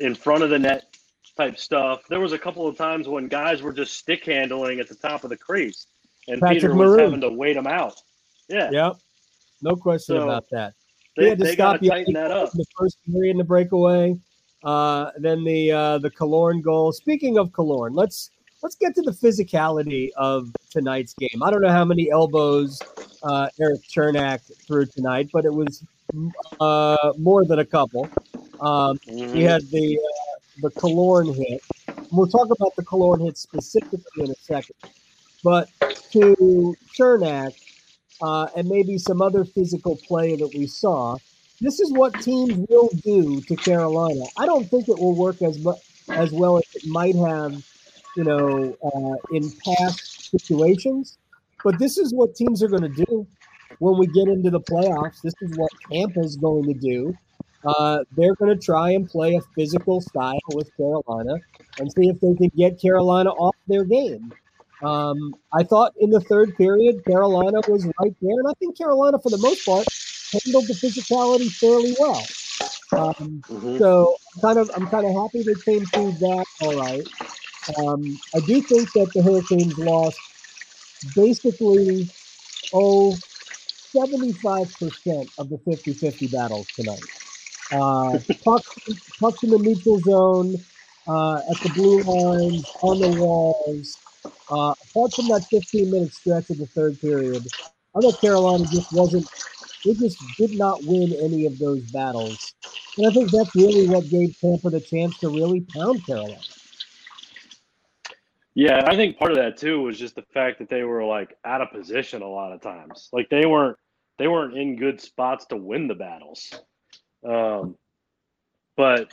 in 0.00 0.14
front 0.14 0.42
of 0.42 0.50
the 0.50 0.58
net 0.58 0.93
type 1.36 1.58
stuff. 1.58 2.02
There 2.08 2.20
was 2.20 2.32
a 2.32 2.38
couple 2.38 2.66
of 2.66 2.76
times 2.76 3.08
when 3.08 3.28
guys 3.28 3.62
were 3.62 3.72
just 3.72 3.94
stick 3.94 4.24
handling 4.24 4.80
at 4.80 4.88
the 4.88 4.94
top 4.94 5.24
of 5.24 5.30
the 5.30 5.36
crease, 5.36 5.86
and 6.28 6.40
Patrick 6.40 6.62
Peter 6.62 6.74
was 6.74 6.98
having 6.98 7.20
to 7.20 7.30
wait 7.30 7.54
them 7.54 7.66
out. 7.66 8.00
Yeah. 8.48 8.70
Yep. 8.70 8.96
No 9.62 9.76
question 9.76 10.16
so 10.16 10.22
about 10.22 10.44
that. 10.50 10.74
They, 11.16 11.30
had 11.30 11.38
to 11.38 11.46
stop 11.46 11.82
you 11.82 11.90
tighten 11.90 12.14
that 12.14 12.30
up. 12.30 12.50
The 12.52 12.66
first 12.76 12.98
period 13.10 13.32
in 13.32 13.38
the 13.38 13.44
breakaway, 13.44 14.16
uh, 14.64 15.10
then 15.18 15.44
the 15.44 15.70
uh, 15.70 15.98
the 15.98 16.10
Killorn 16.10 16.62
goal. 16.62 16.92
Speaking 16.92 17.38
of 17.38 17.50
Killorn, 17.50 17.90
let's 17.92 18.30
let's 18.62 18.74
get 18.74 18.94
to 18.96 19.02
the 19.02 19.12
physicality 19.12 20.08
of 20.16 20.50
tonight's 20.70 21.14
game. 21.14 21.42
I 21.42 21.50
don't 21.50 21.62
know 21.62 21.70
how 21.70 21.84
many 21.84 22.10
elbows 22.10 22.80
uh, 23.22 23.48
Erik 23.60 23.82
Cernak 23.82 24.40
threw 24.66 24.86
tonight, 24.86 25.30
but 25.32 25.44
it 25.44 25.54
was 25.54 25.84
uh, 26.60 27.12
more 27.16 27.44
than 27.44 27.60
a 27.60 27.64
couple. 27.64 28.08
Um, 28.60 28.98
mm-hmm. 28.98 29.34
He 29.34 29.42
had 29.42 29.62
the 29.70 29.98
uh, 29.98 30.13
the 30.60 30.70
Killorn 30.70 31.34
hit. 31.34 31.62
We'll 32.12 32.26
talk 32.26 32.50
about 32.50 32.74
the 32.76 32.84
Killorn 32.84 33.24
hit 33.24 33.36
specifically 33.36 34.24
in 34.24 34.30
a 34.30 34.34
second. 34.34 34.76
But 35.42 35.68
to 36.12 36.74
Cernak 36.96 37.54
uh, 38.22 38.48
and 38.56 38.68
maybe 38.68 38.98
some 38.98 39.20
other 39.20 39.44
physical 39.44 39.96
play 39.96 40.36
that 40.36 40.54
we 40.54 40.66
saw, 40.66 41.16
this 41.60 41.80
is 41.80 41.92
what 41.92 42.14
teams 42.22 42.66
will 42.68 42.88
do 43.02 43.40
to 43.42 43.56
Carolina. 43.56 44.24
I 44.38 44.46
don't 44.46 44.68
think 44.68 44.88
it 44.88 44.98
will 44.98 45.14
work 45.14 45.42
as 45.42 45.58
much 45.58 45.78
as 46.10 46.32
well 46.32 46.58
as 46.58 46.64
it 46.74 46.86
might 46.86 47.14
have, 47.16 47.64
you 48.16 48.24
know, 48.24 48.76
uh, 48.84 49.34
in 49.36 49.50
past 49.64 50.30
situations. 50.30 51.18
But 51.62 51.78
this 51.78 51.96
is 51.96 52.12
what 52.12 52.34
teams 52.34 52.62
are 52.62 52.68
going 52.68 52.82
to 52.82 53.04
do 53.04 53.26
when 53.78 53.98
we 53.98 54.06
get 54.08 54.28
into 54.28 54.50
the 54.50 54.60
playoffs. 54.60 55.22
This 55.22 55.34
is 55.40 55.56
what 55.56 55.70
Tampa 55.90 56.20
is 56.20 56.36
going 56.36 56.64
to 56.64 56.74
do 56.74 57.14
uh, 57.64 58.04
they're 58.16 58.34
going 58.34 58.56
to 58.56 58.62
try 58.62 58.90
and 58.90 59.08
play 59.08 59.36
a 59.36 59.40
physical 59.54 60.00
style 60.00 60.38
with 60.54 60.74
Carolina 60.76 61.36
and 61.78 61.92
see 61.92 62.08
if 62.08 62.20
they 62.20 62.34
can 62.34 62.50
get 62.56 62.80
Carolina 62.80 63.30
off 63.30 63.56
their 63.66 63.84
game. 63.84 64.32
Um, 64.82 65.34
I 65.52 65.62
thought 65.62 65.94
in 65.98 66.10
the 66.10 66.20
third 66.20 66.56
period, 66.56 67.04
Carolina 67.04 67.60
was 67.68 67.86
right 68.00 68.14
there, 68.20 68.38
and 68.38 68.48
I 68.48 68.52
think 68.58 68.76
Carolina, 68.76 69.18
for 69.18 69.30
the 69.30 69.38
most 69.38 69.64
part, 69.64 69.86
handled 70.32 70.66
the 70.66 70.74
physicality 70.74 71.50
fairly 71.50 71.94
well. 71.98 72.22
Um, 72.92 73.42
mm-hmm. 73.48 73.78
So 73.78 74.16
kind 74.42 74.58
of, 74.58 74.70
I'm 74.76 74.86
kind 74.88 75.06
of 75.06 75.14
happy 75.14 75.42
they 75.42 75.54
came 75.64 75.84
through 75.86 76.12
that 76.12 76.44
all 76.60 76.78
right. 76.78 77.06
Um, 77.78 78.18
I 78.34 78.40
do 78.40 78.60
think 78.60 78.92
that 78.92 79.10
the 79.14 79.22
Hurricanes 79.22 79.78
lost 79.78 80.18
basically, 81.14 82.10
oh, 82.74 83.16
75% 83.94 85.30
of 85.38 85.48
the 85.48 85.58
50 85.58 85.94
50 85.94 86.26
battles 86.28 86.66
tonight. 86.74 87.00
Uh, 87.74 88.18
pucks, 88.44 89.42
in 89.42 89.50
the 89.50 89.58
neutral 89.58 89.98
zone, 90.00 90.54
uh, 91.08 91.36
at 91.50 91.58
the 91.60 91.70
blue 91.74 92.02
lines, 92.02 92.70
on 92.82 93.00
the 93.00 93.20
walls. 93.20 93.98
Uh, 94.50 94.74
apart 94.90 95.12
from 95.12 95.28
that 95.28 95.44
15 95.50 95.90
minute 95.90 96.12
stretch 96.12 96.50
of 96.50 96.58
the 96.58 96.66
third 96.66 97.00
period, 97.00 97.46
I 97.96 98.00
thought 98.00 98.20
Carolina 98.20 98.64
just 98.70 98.92
wasn't, 98.92 99.28
they 99.84 99.94
just 99.94 100.18
did 100.36 100.56
not 100.56 100.84
win 100.84 101.14
any 101.22 101.46
of 101.46 101.58
those 101.58 101.82
battles. 101.90 102.54
And 102.96 103.06
I 103.08 103.10
think 103.10 103.30
that's 103.30 103.54
really 103.56 103.88
what 103.88 104.08
gave 104.08 104.38
Tampa 104.38 104.70
the 104.70 104.80
chance 104.80 105.18
to 105.18 105.28
really 105.28 105.60
pound 105.60 106.06
Carolina. 106.06 106.38
Yeah, 108.54 108.84
I 108.86 108.94
think 108.94 109.18
part 109.18 109.32
of 109.32 109.36
that 109.38 109.56
too 109.56 109.82
was 109.82 109.98
just 109.98 110.14
the 110.14 110.24
fact 110.32 110.60
that 110.60 110.68
they 110.68 110.84
were 110.84 111.04
like 111.04 111.36
out 111.44 111.60
of 111.60 111.72
position 111.72 112.22
a 112.22 112.28
lot 112.28 112.52
of 112.52 112.60
times. 112.60 113.08
Like 113.12 113.28
they 113.28 113.46
weren't 113.46 113.76
they 114.16 114.28
weren't 114.28 114.56
in 114.56 114.76
good 114.76 115.00
spots 115.00 115.46
to 115.46 115.56
win 115.56 115.88
the 115.88 115.94
battles. 115.94 116.52
Um, 117.24 117.76
but 118.76 119.12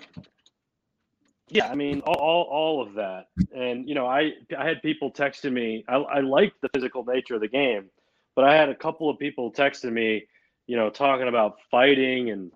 yeah, 1.49 1.69
I 1.69 1.75
mean, 1.75 2.01
all, 2.01 2.15
all, 2.15 2.43
all, 2.43 2.81
of 2.81 2.93
that. 2.95 3.27
And, 3.53 3.87
you 3.87 3.93
know, 3.93 4.07
I, 4.07 4.31
I 4.57 4.65
had 4.65 4.81
people 4.81 5.11
texting 5.11 5.51
me, 5.51 5.83
I, 5.87 5.95
I 5.95 6.19
liked 6.21 6.61
the 6.61 6.69
physical 6.73 7.03
nature 7.03 7.35
of 7.35 7.41
the 7.41 7.47
game, 7.47 7.89
but 8.35 8.45
I 8.45 8.55
had 8.55 8.69
a 8.69 8.75
couple 8.75 9.09
of 9.09 9.19
people 9.19 9.51
texting 9.51 9.91
me, 9.91 10.25
you 10.67 10.77
know, 10.77 10.89
talking 10.89 11.27
about 11.27 11.57
fighting 11.69 12.29
and, 12.29 12.51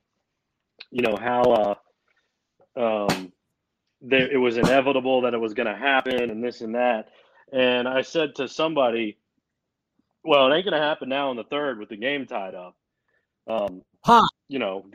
you 0.92 1.02
know, 1.02 1.18
how, 1.18 1.78
uh, 2.78 3.10
um, 3.10 3.34
there, 4.02 4.32
it 4.32 4.38
was 4.38 4.58
inevitable 4.58 5.22
that 5.22 5.34
it 5.34 5.40
was 5.40 5.54
going 5.54 5.68
to 5.68 5.76
happen 5.76 6.30
and 6.30 6.44
this 6.44 6.62
and 6.62 6.76
that. 6.76 7.10
And 7.52 7.88
I 7.88 8.02
said 8.02 8.36
to 8.36 8.48
somebody, 8.48 9.18
well, 10.24 10.52
it 10.52 10.56
ain't 10.56 10.66
going 10.66 10.80
to 10.80 10.86
happen 10.86 11.10
now 11.10 11.32
in 11.32 11.38
the 11.38 11.44
third 11.44 11.80
with 11.80 11.90
the 11.90 11.98
game 11.98 12.26
tied 12.26 12.56
up. 12.56 12.76
Um, 13.48 13.82
huh. 14.04 14.26
You 14.48 14.60
know, 14.60 14.86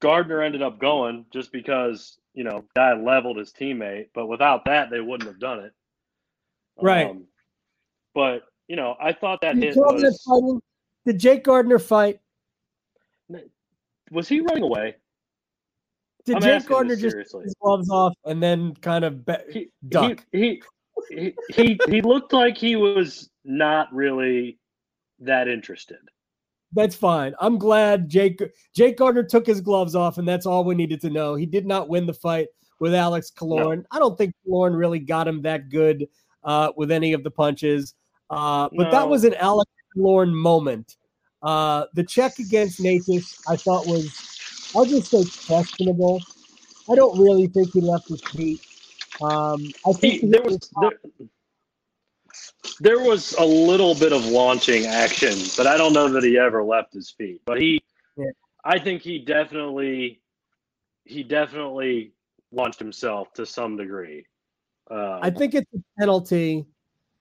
Gardiner 0.00 0.42
ended 0.42 0.62
up 0.62 0.78
going 0.78 1.26
just 1.32 1.52
because 1.52 2.18
you 2.34 2.44
know 2.44 2.64
guy 2.74 2.94
leveled 2.94 3.36
his 3.36 3.52
teammate, 3.52 4.08
but 4.14 4.26
without 4.26 4.64
that 4.64 4.90
they 4.90 5.00
wouldn't 5.00 5.28
have 5.28 5.38
done 5.38 5.60
it. 5.60 5.72
Right. 6.80 7.06
Um, 7.06 7.24
but 8.14 8.42
you 8.68 8.76
know, 8.76 8.96
I 9.00 9.12
thought 9.12 9.40
that 9.42 9.56
hit 9.56 9.76
was. 9.76 10.60
Did 11.06 11.18
Jake 11.18 11.44
Gardiner 11.44 11.78
fight? 11.78 12.20
Was 14.10 14.28
he 14.28 14.40
running 14.40 14.64
away? 14.64 14.96
Did 16.24 16.36
I'm 16.36 16.42
Jake 16.42 16.66
Gardiner 16.66 16.96
just 16.96 17.16
his 17.16 17.54
gloves 17.60 17.90
off 17.90 18.14
and 18.24 18.42
then 18.42 18.74
kind 18.76 19.04
of 19.04 19.24
be- 19.24 19.34
he, 19.50 19.68
duck? 19.88 20.24
He, 20.32 20.62
he 21.10 21.34
he 21.48 21.80
he 21.88 22.02
looked 22.02 22.32
like 22.32 22.58
he 22.58 22.76
was 22.76 23.30
not 23.44 23.92
really 23.92 24.58
that 25.20 25.48
interested. 25.48 25.98
That's 26.72 26.94
fine. 26.94 27.34
I'm 27.40 27.58
glad 27.58 28.08
Jake 28.08 28.40
Jake 28.74 28.96
Gardiner 28.96 29.24
took 29.24 29.46
his 29.46 29.60
gloves 29.60 29.94
off, 29.94 30.18
and 30.18 30.28
that's 30.28 30.46
all 30.46 30.64
we 30.64 30.74
needed 30.74 31.00
to 31.02 31.10
know. 31.10 31.34
He 31.34 31.46
did 31.46 31.66
not 31.66 31.88
win 31.88 32.06
the 32.06 32.14
fight 32.14 32.48
with 32.78 32.94
Alex 32.94 33.30
Killorn. 33.30 33.78
No. 33.78 33.84
I 33.90 33.98
don't 33.98 34.16
think 34.16 34.34
Killorn 34.46 34.76
really 34.76 35.00
got 35.00 35.26
him 35.26 35.42
that 35.42 35.68
good 35.68 36.06
uh, 36.44 36.72
with 36.76 36.90
any 36.90 37.12
of 37.12 37.24
the 37.24 37.30
punches. 37.30 37.94
Uh, 38.30 38.68
but 38.76 38.84
no. 38.84 38.90
that 38.90 39.08
was 39.08 39.24
an 39.24 39.34
Alex 39.34 39.70
Killorn 39.96 40.32
moment. 40.32 40.96
Uh, 41.42 41.86
the 41.94 42.04
check 42.04 42.38
against 42.38 42.80
Necas, 42.80 43.40
I 43.48 43.56
thought 43.56 43.86
was, 43.86 44.70
I'll 44.74 44.84
just 44.84 45.10
say 45.10 45.24
questionable. 45.46 46.20
I 46.90 46.94
don't 46.94 47.18
really 47.18 47.46
think 47.46 47.72
he 47.72 47.80
left 47.80 48.08
his 48.08 48.22
feet. 48.22 48.60
Um, 49.22 49.70
I 49.86 49.92
think 49.92 50.20
he, 50.20 50.26
there 50.28 50.42
was 50.42 50.70
there, 50.80 51.28
there 52.80 52.98
was 52.98 53.34
a 53.34 53.44
little 53.44 53.94
bit 53.94 54.12
of 54.12 54.24
launching 54.24 54.86
action, 54.86 55.36
but 55.56 55.66
I 55.66 55.76
don't 55.76 55.92
know 55.92 56.08
that 56.08 56.24
he 56.24 56.38
ever 56.38 56.64
left 56.64 56.94
his 56.94 57.10
feet. 57.10 57.42
But 57.44 57.60
he, 57.60 57.82
yeah. 58.16 58.30
I 58.64 58.78
think 58.78 59.02
he 59.02 59.18
definitely, 59.18 60.22
he 61.04 61.22
definitely 61.22 62.12
launched 62.52 62.78
himself 62.78 63.32
to 63.34 63.44
some 63.44 63.76
degree. 63.76 64.24
Um, 64.90 65.20
I 65.22 65.30
think 65.30 65.54
it's 65.54 65.70
a 65.74 65.78
penalty, 65.98 66.64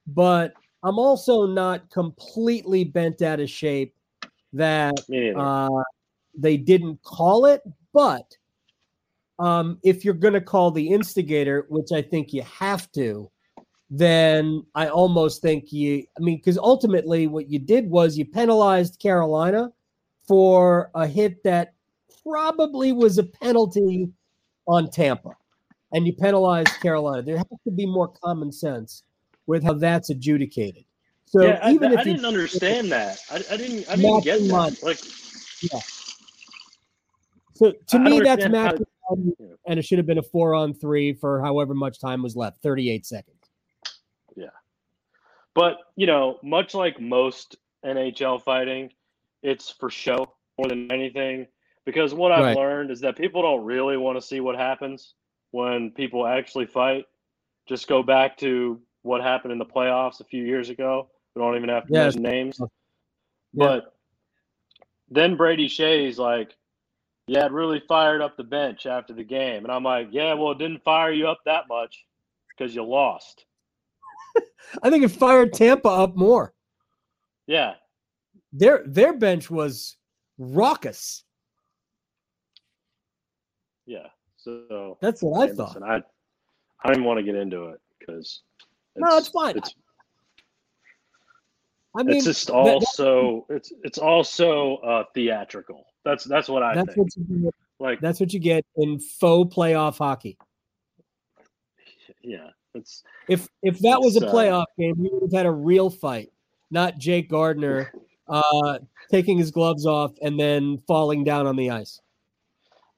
but 0.07 0.53
I'm 0.81 0.97
also 0.97 1.45
not 1.45 1.89
completely 1.91 2.85
bent 2.85 3.21
out 3.21 3.41
of 3.41 3.49
shape 3.49 3.93
that 4.53 4.93
uh, 5.37 5.83
they 6.37 6.55
didn't 6.55 7.03
call 7.03 7.45
it. 7.45 7.61
But 7.93 8.37
um, 9.39 9.77
if 9.83 10.05
you're 10.05 10.13
going 10.13 10.33
to 10.33 10.41
call 10.41 10.71
the 10.71 10.87
instigator, 10.87 11.65
which 11.69 11.91
I 11.93 12.01
think 12.01 12.31
you 12.31 12.43
have 12.43 12.89
to, 12.93 13.29
then 13.89 14.63
I 14.75 14.87
almost 14.87 15.41
think 15.41 15.71
you, 15.71 16.05
I 16.17 16.21
mean, 16.21 16.37
because 16.37 16.57
ultimately 16.57 17.27
what 17.27 17.49
you 17.49 17.59
did 17.59 17.89
was 17.89 18.17
you 18.17 18.25
penalized 18.25 18.99
Carolina 18.99 19.71
for 20.27 20.91
a 20.93 21.07
hit 21.07 21.43
that 21.43 21.73
probably 22.23 22.91
was 22.91 23.17
a 23.17 23.23
penalty 23.23 24.09
on 24.67 24.91
Tampa, 24.91 25.31
and 25.91 26.05
you 26.05 26.13
penalized 26.13 26.69
Carolina. 26.81 27.23
There 27.23 27.37
has 27.37 27.47
to 27.63 27.71
be 27.71 27.87
more 27.87 28.09
common 28.23 28.51
sense 28.51 29.03
with 29.47 29.63
how 29.63 29.73
that's 29.73 30.11
adjudicated. 30.11 30.85
So 31.25 31.43
yeah, 31.43 31.69
even 31.71 31.89
I, 31.89 31.93
if 31.93 31.99
I 31.99 32.03
didn't 32.03 32.25
understand 32.25 32.91
that, 32.91 33.19
I, 33.31 33.37
I, 33.37 33.57
didn't, 33.57 33.89
I 33.89 33.95
didn't 33.95 34.23
get 34.23 34.39
that. 34.41 34.77
Like, 34.83 34.99
yeah. 35.63 35.79
So 37.55 37.73
to 37.87 37.99
me, 37.99 38.19
that's 38.19 38.47
match, 38.47 38.79
and 39.65 39.79
it 39.79 39.83
should 39.83 39.97
have 39.97 40.05
been 40.05 40.19
a 40.19 40.23
four 40.23 40.53
on 40.53 40.75
three 40.75 41.13
for 41.13 41.41
however 41.41 41.73
much 41.73 41.99
time 41.99 42.21
was 42.21 42.35
left, 42.35 42.61
thirty-eight 42.61 43.05
seconds. 43.07 43.38
But 45.55 45.77
you 45.95 46.07
know, 46.07 46.39
much 46.43 46.73
like 46.73 46.99
most 46.99 47.57
NHL 47.85 48.43
fighting, 48.43 48.91
it's 49.41 49.69
for 49.69 49.89
show 49.89 50.33
more 50.57 50.67
than 50.67 50.91
anything. 50.91 51.47
Because 51.85 52.13
what 52.13 52.31
I've 52.31 52.43
right. 52.43 52.55
learned 52.55 52.91
is 52.91 53.01
that 53.01 53.17
people 53.17 53.41
don't 53.41 53.65
really 53.65 53.97
want 53.97 54.19
to 54.19 54.21
see 54.21 54.41
what 54.41 54.55
happens 54.55 55.15
when 55.51 55.91
people 55.91 56.27
actually 56.27 56.65
fight. 56.67 57.05
Just 57.67 57.87
go 57.87 58.03
back 58.03 58.37
to 58.37 58.79
what 59.01 59.21
happened 59.21 59.53
in 59.53 59.57
the 59.57 59.65
playoffs 59.65 60.19
a 60.19 60.25
few 60.25 60.43
years 60.43 60.69
ago. 60.69 61.09
We 61.33 61.41
don't 61.41 61.55
even 61.55 61.69
have 61.69 61.87
to 61.87 61.93
mention 61.93 62.21
names. 62.21 62.59
Yeah. 62.59 62.67
But 63.53 63.93
then 65.09 65.35
Brady 65.35 65.67
Skjei's 65.67 66.19
like, 66.19 66.55
yeah, 67.27 67.45
it 67.45 67.51
really 67.51 67.81
fired 67.87 68.21
up 68.21 68.37
the 68.37 68.43
bench 68.43 68.85
after 68.85 69.13
the 69.13 69.23
game. 69.23 69.63
And 69.63 69.71
I'm 69.71 69.83
like, 69.83 70.09
yeah, 70.11 70.33
well, 70.33 70.51
it 70.51 70.57
didn't 70.57 70.83
fire 70.83 71.11
you 71.11 71.27
up 71.27 71.39
that 71.45 71.67
much 71.67 72.05
because 72.49 72.75
you 72.75 72.83
lost. 72.83 73.45
I 74.83 74.89
think 74.89 75.03
it 75.03 75.09
fired 75.09 75.53
Tampa 75.53 75.89
up 75.89 76.15
more. 76.15 76.53
Yeah. 77.47 77.73
Their 78.53 78.83
their 78.85 79.13
bench 79.13 79.49
was 79.49 79.97
raucous. 80.37 81.23
Yeah. 83.85 84.07
So 84.37 84.97
that's 85.01 85.21
what 85.21 85.49
I 85.49 85.53
thought. 85.53 85.69
Listen, 85.69 85.83
I 85.83 86.01
I 86.83 86.89
didn't 86.89 87.03
want 87.03 87.17
to 87.17 87.23
get 87.23 87.35
into 87.35 87.65
it 87.67 87.81
because 87.99 88.41
no, 88.95 89.17
it's 89.17 89.29
fine. 89.29 89.57
It's, 89.57 89.75
I 91.95 92.03
mean, 92.03 92.17
it's 92.17 92.25
just 92.25 92.49
also 92.49 93.45
it's 93.49 93.73
it's 93.83 93.97
also 93.97 94.77
uh, 94.77 95.03
theatrical. 95.13 95.85
That's 96.05 96.23
that's 96.23 96.47
what 96.47 96.63
I 96.63 96.75
that's 96.75 96.93
think. 96.93 96.97
What 96.97 97.29
you 97.29 97.43
get. 97.43 97.53
Like 97.79 98.01
that's 98.01 98.19
what 98.19 98.33
you 98.33 98.39
get 98.39 98.65
in 98.77 98.99
faux 98.99 99.53
playoff 99.55 99.97
hockey. 99.97 100.37
Yeah, 102.21 102.49
it's 102.73 103.03
if 103.27 103.47
if 103.61 103.79
that 103.79 103.99
was 103.99 104.21
a 104.21 104.27
uh, 104.27 104.33
playoff 104.33 104.65
game, 104.77 104.95
we 104.97 105.09
would 105.11 105.23
have 105.23 105.31
had 105.31 105.45
a 105.45 105.51
real 105.51 105.89
fight, 105.89 106.31
not 106.71 106.97
Jake 106.97 107.29
Gardiner 107.29 107.91
uh, 108.27 108.79
taking 109.11 109.37
his 109.37 109.51
gloves 109.51 109.85
off 109.85 110.11
and 110.21 110.39
then 110.39 110.77
falling 110.87 111.23
down 111.23 111.47
on 111.47 111.55
the 111.55 111.71
ice. 111.71 111.99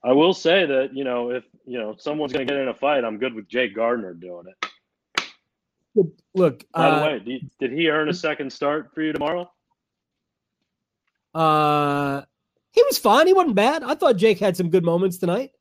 I 0.04 0.14
will 0.14 0.34
say 0.34 0.66
that 0.66 0.96
you 0.96 1.04
know 1.04 1.30
if 1.30 1.44
you 1.66 1.78
know 1.78 1.96
someone's 1.98 2.34
going 2.34 2.46
to 2.46 2.52
get 2.52 2.62
in 2.62 2.70
a 2.70 2.74
fight, 2.74 3.04
I'm 3.04 3.18
good 3.18 3.34
with 3.34 3.48
Jake 3.48 3.76
Gardiner 3.76 4.14
doing 4.14 4.46
it. 4.48 4.72
Look, 6.34 6.66
by 6.74 6.90
the 6.90 6.96
uh, 6.96 7.06
way, 7.06 7.20
did, 7.20 7.52
did 7.60 7.72
he 7.74 7.90
earn 7.90 8.08
a 8.08 8.14
second 8.14 8.52
start 8.52 8.92
for 8.94 9.02
you 9.02 9.12
tomorrow? 9.12 9.52
Uh, 11.34 12.22
he 12.72 12.82
was 12.84 12.98
fine. 12.98 13.28
He 13.28 13.34
wasn't 13.34 13.56
bad. 13.56 13.84
I 13.84 13.96
thought 13.96 14.16
Jake 14.16 14.40
had 14.40 14.56
some 14.56 14.70
good 14.70 14.86
moments 14.86 15.18
tonight. 15.18 15.52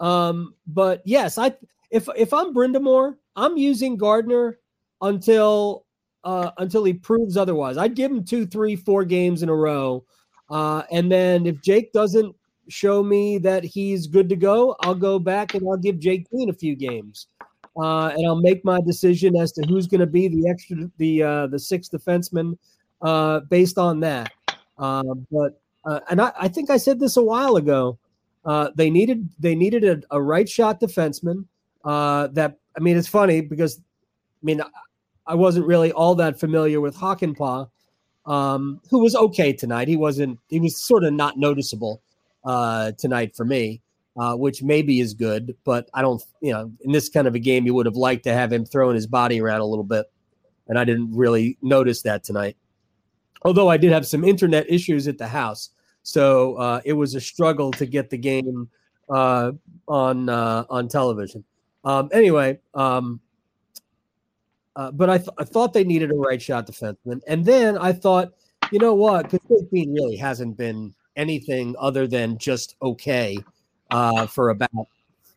Um, 0.00 0.54
but 0.66 1.02
yes, 1.04 1.38
I 1.38 1.54
if 1.90 2.08
if 2.16 2.32
I'm 2.32 2.54
Brind'Amour, 2.54 3.16
I'm 3.38 3.56
using 3.56 3.96
Gardiner 3.96 4.58
until 5.00 5.86
uh 6.24 6.50
until 6.58 6.84
he 6.84 6.92
proves 6.92 7.36
otherwise. 7.36 7.76
I'd 7.76 7.94
give 7.94 8.10
him 8.10 8.24
two, 8.24 8.46
three, 8.46 8.76
four 8.76 9.04
games 9.04 9.42
in 9.42 9.48
a 9.48 9.54
row. 9.54 10.04
Uh, 10.50 10.82
and 10.90 11.10
then 11.12 11.46
if 11.46 11.60
Jake 11.62 11.92
doesn't 11.92 12.34
show 12.68 13.02
me 13.02 13.38
that 13.38 13.64
he's 13.64 14.06
good 14.06 14.28
to 14.28 14.36
go, 14.36 14.76
I'll 14.80 14.94
go 14.94 15.18
back 15.18 15.54
and 15.54 15.66
I'll 15.68 15.76
give 15.76 15.98
Jake 15.98 16.26
Bean 16.30 16.50
a 16.50 16.54
few 16.54 16.74
games. 16.74 17.26
Uh, 17.76 18.08
and 18.08 18.26
I'll 18.26 18.40
make 18.40 18.64
my 18.64 18.80
decision 18.80 19.36
as 19.36 19.52
to 19.52 19.66
who's 19.68 19.86
going 19.86 20.00
to 20.00 20.06
be 20.06 20.26
the 20.26 20.48
extra, 20.48 20.90
the 20.96 21.22
uh, 21.22 21.46
the 21.46 21.58
sixth 21.58 21.92
defenseman, 21.92 22.58
uh, 23.02 23.40
based 23.40 23.78
on 23.78 24.00
that. 24.00 24.32
Uh, 24.78 25.14
but 25.30 25.60
uh, 25.84 26.00
and 26.10 26.20
I, 26.20 26.32
I, 26.38 26.48
think 26.48 26.70
I 26.70 26.76
said 26.76 26.98
this 26.98 27.16
a 27.16 27.22
while 27.22 27.56
ago. 27.56 27.98
Uh, 28.44 28.70
they 28.74 28.90
needed 28.90 29.28
they 29.38 29.54
needed 29.54 29.84
a, 29.84 30.00
a 30.10 30.20
right 30.20 30.48
shot 30.48 30.80
defenseman. 30.80 31.44
that 31.84 32.56
I 32.78 32.80
mean, 32.80 32.96
it's 32.96 33.08
funny 33.08 33.40
because 33.40 33.80
I 33.80 34.44
mean 34.44 34.62
I 35.26 35.34
wasn't 35.34 35.66
really 35.66 35.90
all 35.92 36.14
that 36.14 36.38
familiar 36.38 36.80
with 36.80 36.96
Hakanpää, 36.96 37.68
um, 38.24 38.80
who 38.90 39.00
was 39.00 39.16
okay 39.16 39.52
tonight. 39.52 39.88
He 39.88 39.96
wasn't. 39.96 40.38
He 40.48 40.60
was 40.60 40.82
sort 40.82 41.02
of 41.04 41.12
not 41.12 41.36
noticeable 41.36 42.00
uh, 42.44 42.92
tonight 42.92 43.34
for 43.34 43.44
me, 43.44 43.82
uh, 44.16 44.36
which 44.36 44.62
maybe 44.62 45.00
is 45.00 45.12
good. 45.12 45.56
But 45.64 45.90
I 45.92 46.02
don't, 46.02 46.22
you 46.40 46.52
know, 46.52 46.70
in 46.82 46.92
this 46.92 47.08
kind 47.08 47.26
of 47.26 47.34
a 47.34 47.38
game, 47.40 47.66
you 47.66 47.74
would 47.74 47.86
have 47.86 47.96
liked 47.96 48.24
to 48.24 48.32
have 48.32 48.52
him 48.52 48.64
throwing 48.64 48.94
his 48.94 49.06
body 49.06 49.40
around 49.40 49.60
a 49.60 49.66
little 49.66 49.84
bit, 49.84 50.06
and 50.68 50.78
I 50.78 50.84
didn't 50.84 51.14
really 51.14 51.58
notice 51.60 52.02
that 52.02 52.22
tonight. 52.22 52.56
Although 53.42 53.68
I 53.68 53.76
did 53.76 53.92
have 53.92 54.06
some 54.06 54.24
internet 54.24 54.70
issues 54.70 55.08
at 55.08 55.18
the 55.18 55.28
house, 55.28 55.70
so 56.04 56.54
uh, 56.54 56.80
it 56.84 56.92
was 56.92 57.14
a 57.14 57.20
struggle 57.20 57.72
to 57.72 57.86
get 57.86 58.08
the 58.08 58.18
game 58.18 58.70
uh, 59.10 59.52
on 59.88 60.28
uh, 60.28 60.64
on 60.70 60.88
television. 60.88 61.44
Um, 61.88 62.10
anyway, 62.12 62.58
um, 62.74 63.18
uh, 64.76 64.90
but 64.90 65.08
I, 65.08 65.16
th- 65.16 65.30
I 65.38 65.44
thought 65.44 65.72
they 65.72 65.84
needed 65.84 66.10
a 66.10 66.14
right 66.14 66.40
shot 66.40 66.66
defenseman, 66.66 67.22
and 67.26 67.46
then 67.46 67.78
I 67.78 67.94
thought, 67.94 68.34
you 68.70 68.78
know 68.78 68.92
what, 68.92 69.30
because 69.30 69.62
Bean 69.72 69.94
really 69.94 70.16
hasn't 70.16 70.58
been 70.58 70.94
anything 71.16 71.74
other 71.78 72.06
than 72.06 72.36
just 72.36 72.76
okay 72.82 73.38
uh, 73.90 74.26
for 74.26 74.50
about 74.50 74.86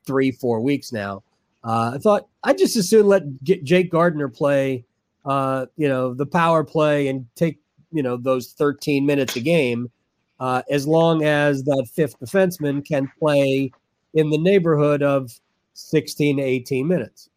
three, 0.06 0.30
four 0.30 0.60
weeks 0.60 0.92
now. 0.92 1.24
Uh, 1.64 1.94
I 1.96 2.00
thought 2.00 2.28
I'd 2.44 2.58
just 2.58 2.76
as 2.76 2.90
soon 2.90 3.08
let 3.08 3.24
Jake 3.44 3.90
Gardiner 3.90 4.28
play, 4.28 4.84
uh, 5.24 5.68
you 5.78 5.88
know, 5.88 6.14
the 6.14 6.26
power 6.26 6.66
play 6.66 7.08
and 7.08 7.26
take, 7.36 7.60
you 7.94 8.04
know, 8.04 8.18
those 8.18 8.52
13 8.58 9.06
minutes 9.06 9.38
a 9.38 9.40
game, 9.42 9.90
uh, 10.42 10.64
as 10.70 10.86
long 10.86 11.24
as 11.24 11.64
that 11.64 11.88
fifth 11.94 12.20
defenseman 12.20 12.86
can 12.86 13.10
play 13.18 13.72
in 14.16 14.30
the 14.30 14.38
neighborhood 14.38 15.02
of 15.02 15.32
16 15.74 16.38
to 16.38 16.44
18 16.44 16.88
minutes. 16.88 17.30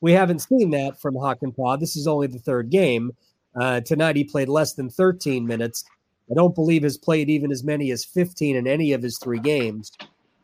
We 0.00 0.12
haven't 0.12 0.40
seen 0.40 0.70
that 0.70 1.00
from 1.00 1.14
Hakanpää. 1.14 1.78
This 1.78 1.96
is 1.96 2.06
only 2.06 2.26
the 2.26 2.38
third 2.38 2.70
game. 2.70 3.12
Uh, 3.54 3.80
tonight 3.80 4.16
he 4.16 4.24
played 4.24 4.48
less 4.48 4.72
than 4.74 4.90
13 4.90 5.46
minutes 5.46 5.84
I 6.32 6.34
don't 6.34 6.54
believe 6.54 6.82
has 6.82 6.96
played 6.96 7.28
even 7.28 7.50
as 7.52 7.62
many 7.62 7.90
as 7.90 8.04
15 8.04 8.56
in 8.56 8.66
any 8.66 8.92
of 8.92 9.02
his 9.02 9.18
three 9.18 9.38
games. 9.38 9.92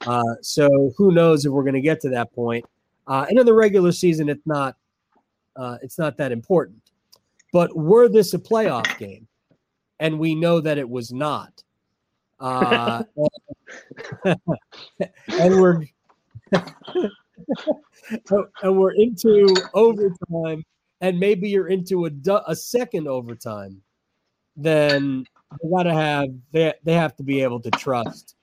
Uh, 0.06 0.34
so 0.42 0.92
who 0.96 1.12
knows 1.12 1.44
if 1.46 1.52
we're 1.52 1.62
going 1.62 1.74
to 1.74 1.80
get 1.80 2.00
to 2.00 2.10
that 2.10 2.32
point? 2.34 2.64
Uh, 3.06 3.24
and 3.28 3.38
in 3.38 3.46
the 3.46 3.54
regular 3.54 3.92
season, 3.92 4.28
it's 4.28 4.46
not 4.46 4.76
uh, 5.56 5.78
it's 5.82 5.98
not 5.98 6.16
that 6.18 6.30
important. 6.30 6.78
But 7.52 7.74
were 7.74 8.08
this 8.08 8.34
a 8.34 8.38
playoff 8.38 8.98
game, 8.98 9.26
and 9.98 10.18
we 10.18 10.34
know 10.34 10.60
that 10.60 10.76
it 10.78 10.88
was 10.88 11.10
not, 11.10 11.64
uh, 12.38 13.02
and 14.24 14.38
we're 15.60 15.84
and 18.62 18.78
we're 18.78 18.92
into 18.92 19.54
overtime, 19.74 20.64
and 21.00 21.18
maybe 21.18 21.48
you're 21.48 21.68
into 21.68 22.06
a, 22.06 22.10
a 22.46 22.56
second 22.56 23.08
overtime, 23.08 23.80
then 24.56 25.24
they 25.62 25.68
got 25.70 25.84
to 25.84 25.94
have 25.94 26.28
they 26.52 26.72
they 26.84 26.94
have 26.94 27.16
to 27.16 27.22
be 27.22 27.42
able 27.42 27.60
to 27.60 27.70
trust 27.70 28.34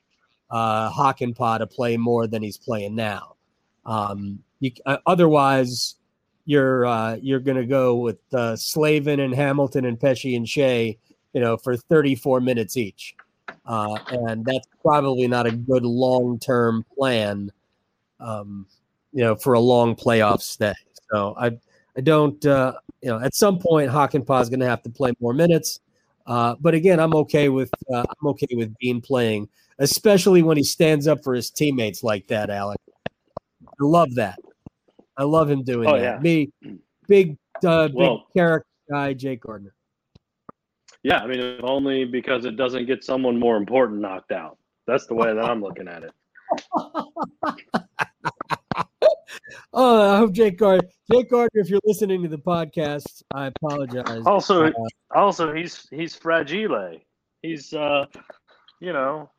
uh, 0.49 0.89
Hakanpää 0.91 1.59
to 1.59 1.67
play 1.67 1.97
more 1.97 2.27
than 2.27 2.41
he's 2.41 2.57
playing 2.57 2.95
now. 2.95 3.35
Um, 3.85 4.39
you, 4.59 4.71
uh, 4.85 4.97
otherwise, 5.05 5.95
you're 6.45 6.85
uh, 6.85 7.15
you're 7.21 7.39
to 7.39 7.65
go 7.65 7.95
with 7.95 8.19
uh, 8.33 8.55
Slavin 8.55 9.19
and 9.19 9.33
Hamilton 9.33 9.85
and 9.85 9.99
Pesce 9.99 10.35
and 10.35 10.45
Skjei, 10.45 10.97
you 11.33 11.41
know, 11.41 11.57
for 11.57 11.75
34 11.75 12.39
minutes 12.41 12.77
each, 12.77 13.15
uh, 13.65 13.97
and 14.09 14.45
that's 14.45 14.67
probably 14.81 15.27
not 15.27 15.45
a 15.45 15.51
good 15.51 15.83
long 15.83 16.39
term 16.39 16.85
plan, 16.97 17.51
um, 18.19 18.65
you 19.11 19.21
know, 19.21 19.35
for 19.35 19.53
a 19.53 19.59
long 19.59 19.95
playoff 19.95 20.41
stay. 20.41 20.73
So 21.11 21.35
I 21.37 21.51
I 21.97 22.01
don't 22.01 22.43
uh, 22.45 22.73
you 23.01 23.09
know 23.09 23.19
at 23.19 23.33
some 23.35 23.59
point 23.59 23.89
Hakanpää 23.91 24.41
is 24.41 24.49
going 24.49 24.59
to 24.59 24.65
have 24.67 24.81
to 24.83 24.89
play 24.89 25.13
more 25.19 25.33
minutes. 25.33 25.79
Uh, 26.27 26.55
but 26.59 26.73
again, 26.73 26.99
I'm 26.99 27.13
okay 27.15 27.49
with 27.49 27.69
uh, 27.93 28.03
I'm 28.09 28.27
okay 28.29 28.47
with 28.53 28.75
Bean 28.79 28.99
playing, 29.01 29.47
especially 29.79 30.41
when 30.41 30.57
he 30.57 30.63
stands 30.63 31.07
up 31.07 31.23
for 31.23 31.33
his 31.35 31.51
teammates 31.51 32.03
like 32.03 32.25
that, 32.27 32.49
Alec. 32.49 32.79
I 33.63 33.71
love 33.79 34.15
that. 34.15 34.39
I 35.17 35.23
love 35.23 35.49
him 35.49 35.63
doing 35.63 35.87
Oh, 35.87 35.93
that. 35.97 36.01
yeah. 36.01 36.19
Me, 36.19 36.49
big, 37.07 37.37
uh, 37.63 37.87
big 37.87 37.95
Well- 37.95 38.25
character 38.35 38.67
guy, 38.89 39.13
Jake 39.13 39.41
Gardiner. 39.41 39.73
Yeah, 41.03 41.19
I 41.19 41.27
mean, 41.27 41.39
if 41.39 41.63
only 41.63 42.03
because 42.05 42.45
it 42.45 42.55
doesn't 42.55 42.87
get 42.87 43.03
someone 43.03 43.39
more 43.39 43.57
important 43.57 44.01
knocked 44.01 44.31
out. 44.31 44.57
That's 44.87 45.05
the 45.05 45.13
way 45.13 45.33
that 45.33 45.43
I'm 45.45 45.61
looking 45.61 45.87
at 45.87 46.03
it. 46.03 46.11
Oh, 49.73 50.13
I 50.13 50.17
hope 50.17 50.31
Jake 50.31 50.57
Gardiner, 50.57 50.89
Jake 51.11 51.29
Gardiner, 51.29 51.61
if 51.61 51.69
you're 51.69 51.81
listening 51.83 52.23
to 52.23 52.29
the 52.29 52.37
podcast, 52.37 53.23
I 53.33 53.47
apologize. 53.47 54.23
Also, 54.25 54.67
Uh, 54.67 54.71
also 55.13 55.53
he's 55.53 55.87
he's 55.89 56.15
fragile. 56.15 56.97
He's 57.41 57.73
uh, 57.73 58.05
you 58.79 58.93
know, 58.93 59.29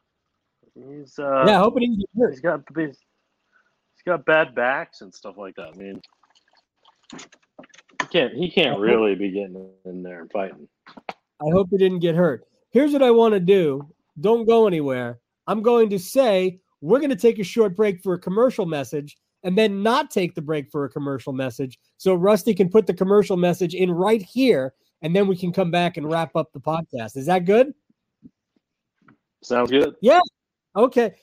he's 0.74 1.18
uh, 1.18 1.44
yeah, 1.46 1.56
I 1.56 1.58
hope 1.60 1.74
it 1.80 1.88
hurt. 2.18 2.32
he's 2.32 2.40
got 2.40 2.60
he's, 2.76 2.86
he's 2.88 4.02
got 4.04 4.24
bad 4.26 4.54
backs 4.54 5.00
and 5.00 5.12
stuff 5.14 5.36
like 5.38 5.54
that. 5.56 5.70
I 5.74 5.76
mean, 5.78 6.00
he 7.12 8.06
can't 8.10 8.34
he 8.34 8.50
can't 8.50 8.78
really 8.78 9.14
be 9.14 9.30
getting 9.30 9.70
in 9.86 10.02
there 10.02 10.20
and 10.20 10.30
fighting. 10.30 10.68
I 10.98 11.50
hope 11.52 11.68
he 11.70 11.78
didn't 11.78 12.00
get 12.00 12.14
hurt. 12.14 12.44
Here's 12.70 12.92
what 12.92 13.02
I 13.02 13.10
want 13.10 13.32
to 13.34 13.40
do. 13.40 13.88
Don't 14.20 14.46
go 14.46 14.66
anywhere. 14.66 15.20
I'm 15.46 15.62
going 15.62 15.90
to 15.90 15.98
say 15.98 16.60
we're 16.80 16.98
going 16.98 17.10
to 17.10 17.16
take 17.16 17.38
a 17.38 17.44
short 17.44 17.74
break 17.76 18.02
for 18.02 18.14
a 18.14 18.18
commercial 18.18 18.66
message 18.66 19.16
and 19.42 19.56
then 19.56 19.82
not 19.82 20.10
take 20.10 20.34
the 20.34 20.42
break 20.42 20.70
for 20.70 20.84
a 20.84 20.90
commercial 20.90 21.32
message. 21.32 21.78
So 21.96 22.14
Rusty 22.14 22.54
can 22.54 22.68
put 22.68 22.86
the 22.86 22.94
commercial 22.94 23.36
message 23.36 23.74
in 23.74 23.90
right 23.90 24.22
here 24.22 24.74
and 25.02 25.14
then 25.14 25.26
we 25.26 25.36
can 25.36 25.52
come 25.52 25.70
back 25.70 25.96
and 25.96 26.10
wrap 26.10 26.34
up 26.36 26.52
the 26.52 26.60
podcast. 26.60 27.16
Is 27.16 27.26
that 27.26 27.44
good? 27.44 27.72
Sounds 29.42 29.70
good. 29.70 29.94
Yeah. 30.00 30.20
Okay. 30.74 31.14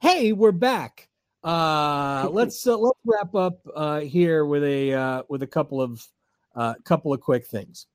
Hey, 0.00 0.32
we're 0.32 0.52
back. 0.52 1.08
Uh 1.44 2.28
let's 2.32 2.66
uh, 2.66 2.76
let's 2.76 2.98
wrap 3.04 3.34
up 3.34 3.60
uh 3.74 4.00
here 4.00 4.46
with 4.46 4.64
a 4.64 4.94
uh 4.94 5.22
with 5.28 5.42
a 5.42 5.46
couple 5.46 5.82
of 5.82 6.04
uh 6.54 6.74
couple 6.84 7.12
of 7.12 7.20
quick 7.20 7.46
things. 7.46 7.86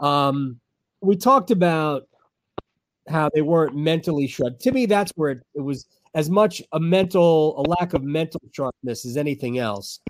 Um 0.00 0.58
we 1.00 1.16
talked 1.16 1.50
about 1.50 2.08
how 3.08 3.30
they 3.32 3.42
weren't 3.42 3.76
mentally 3.76 4.26
sharp. 4.26 4.58
To 4.58 4.72
me 4.72 4.86
that's 4.86 5.12
where 5.14 5.30
it, 5.30 5.42
it 5.54 5.60
was 5.60 5.86
as 6.14 6.28
much 6.30 6.62
a 6.72 6.80
mental 6.80 7.60
a 7.60 7.62
lack 7.62 7.94
of 7.94 8.02
mental 8.02 8.40
sharpness 8.52 9.04
as 9.04 9.16
anything 9.16 9.58
else. 9.58 10.00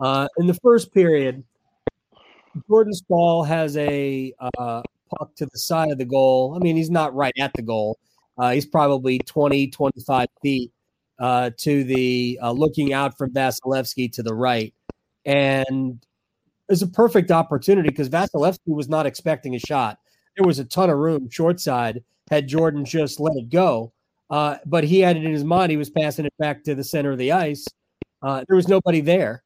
Uh 0.00 0.28
in 0.38 0.46
the 0.46 0.54
first 0.54 0.92
period 0.92 1.42
Jordan 2.68 2.92
Staal 2.92 3.44
has 3.44 3.76
a 3.76 4.32
uh 4.38 4.82
puck 5.18 5.34
to 5.36 5.46
the 5.46 5.58
side 5.58 5.90
of 5.90 5.98
the 5.98 6.04
goal. 6.04 6.54
I 6.56 6.58
mean, 6.58 6.76
he's 6.76 6.90
not 6.90 7.14
right 7.14 7.32
at 7.38 7.52
the 7.54 7.62
goal. 7.62 7.98
Uh, 8.38 8.50
he's 8.50 8.66
probably 8.66 9.18
20, 9.18 9.68
25 9.68 10.26
feet 10.42 10.70
uh, 11.18 11.50
to 11.58 11.84
the 11.84 12.38
uh, 12.42 12.52
looking 12.52 12.92
out 12.92 13.16
from 13.16 13.32
Vasilevskiy 13.32 14.12
to 14.12 14.22
the 14.22 14.34
right. 14.34 14.74
And 15.24 16.04
it's 16.68 16.82
a 16.82 16.86
perfect 16.86 17.30
opportunity 17.30 17.88
because 17.88 18.08
Vasilevskiy 18.08 18.74
was 18.74 18.88
not 18.88 19.06
expecting 19.06 19.54
a 19.54 19.58
shot. 19.58 19.98
There 20.36 20.46
was 20.46 20.58
a 20.58 20.64
ton 20.64 20.90
of 20.90 20.98
room 20.98 21.30
short 21.30 21.60
side 21.60 22.02
had 22.30 22.48
Jordan 22.48 22.84
just 22.84 23.20
let 23.20 23.36
it 23.36 23.48
go. 23.50 23.92
Uh, 24.30 24.56
but 24.66 24.84
he 24.84 25.00
had 25.00 25.16
it 25.16 25.24
in 25.24 25.32
his 25.32 25.44
mind. 25.44 25.70
He 25.70 25.76
was 25.76 25.90
passing 25.90 26.24
it 26.24 26.34
back 26.38 26.64
to 26.64 26.74
the 26.74 26.84
center 26.84 27.12
of 27.12 27.18
the 27.18 27.32
ice. 27.32 27.66
Uh, 28.22 28.44
there 28.48 28.56
was 28.56 28.68
nobody 28.68 29.00
there. 29.00 29.42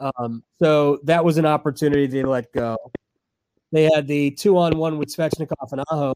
Um, 0.00 0.42
so 0.60 0.98
that 1.04 1.24
was 1.24 1.38
an 1.38 1.46
opportunity 1.46 2.08
to 2.08 2.28
let 2.28 2.52
go. 2.52 2.76
They 3.70 3.84
had 3.84 4.06
the 4.06 4.32
two 4.32 4.58
on 4.58 4.76
one 4.76 4.98
with 4.98 5.14
Svechnikov 5.14 5.72
and 5.72 5.82
Aho, 5.90 6.14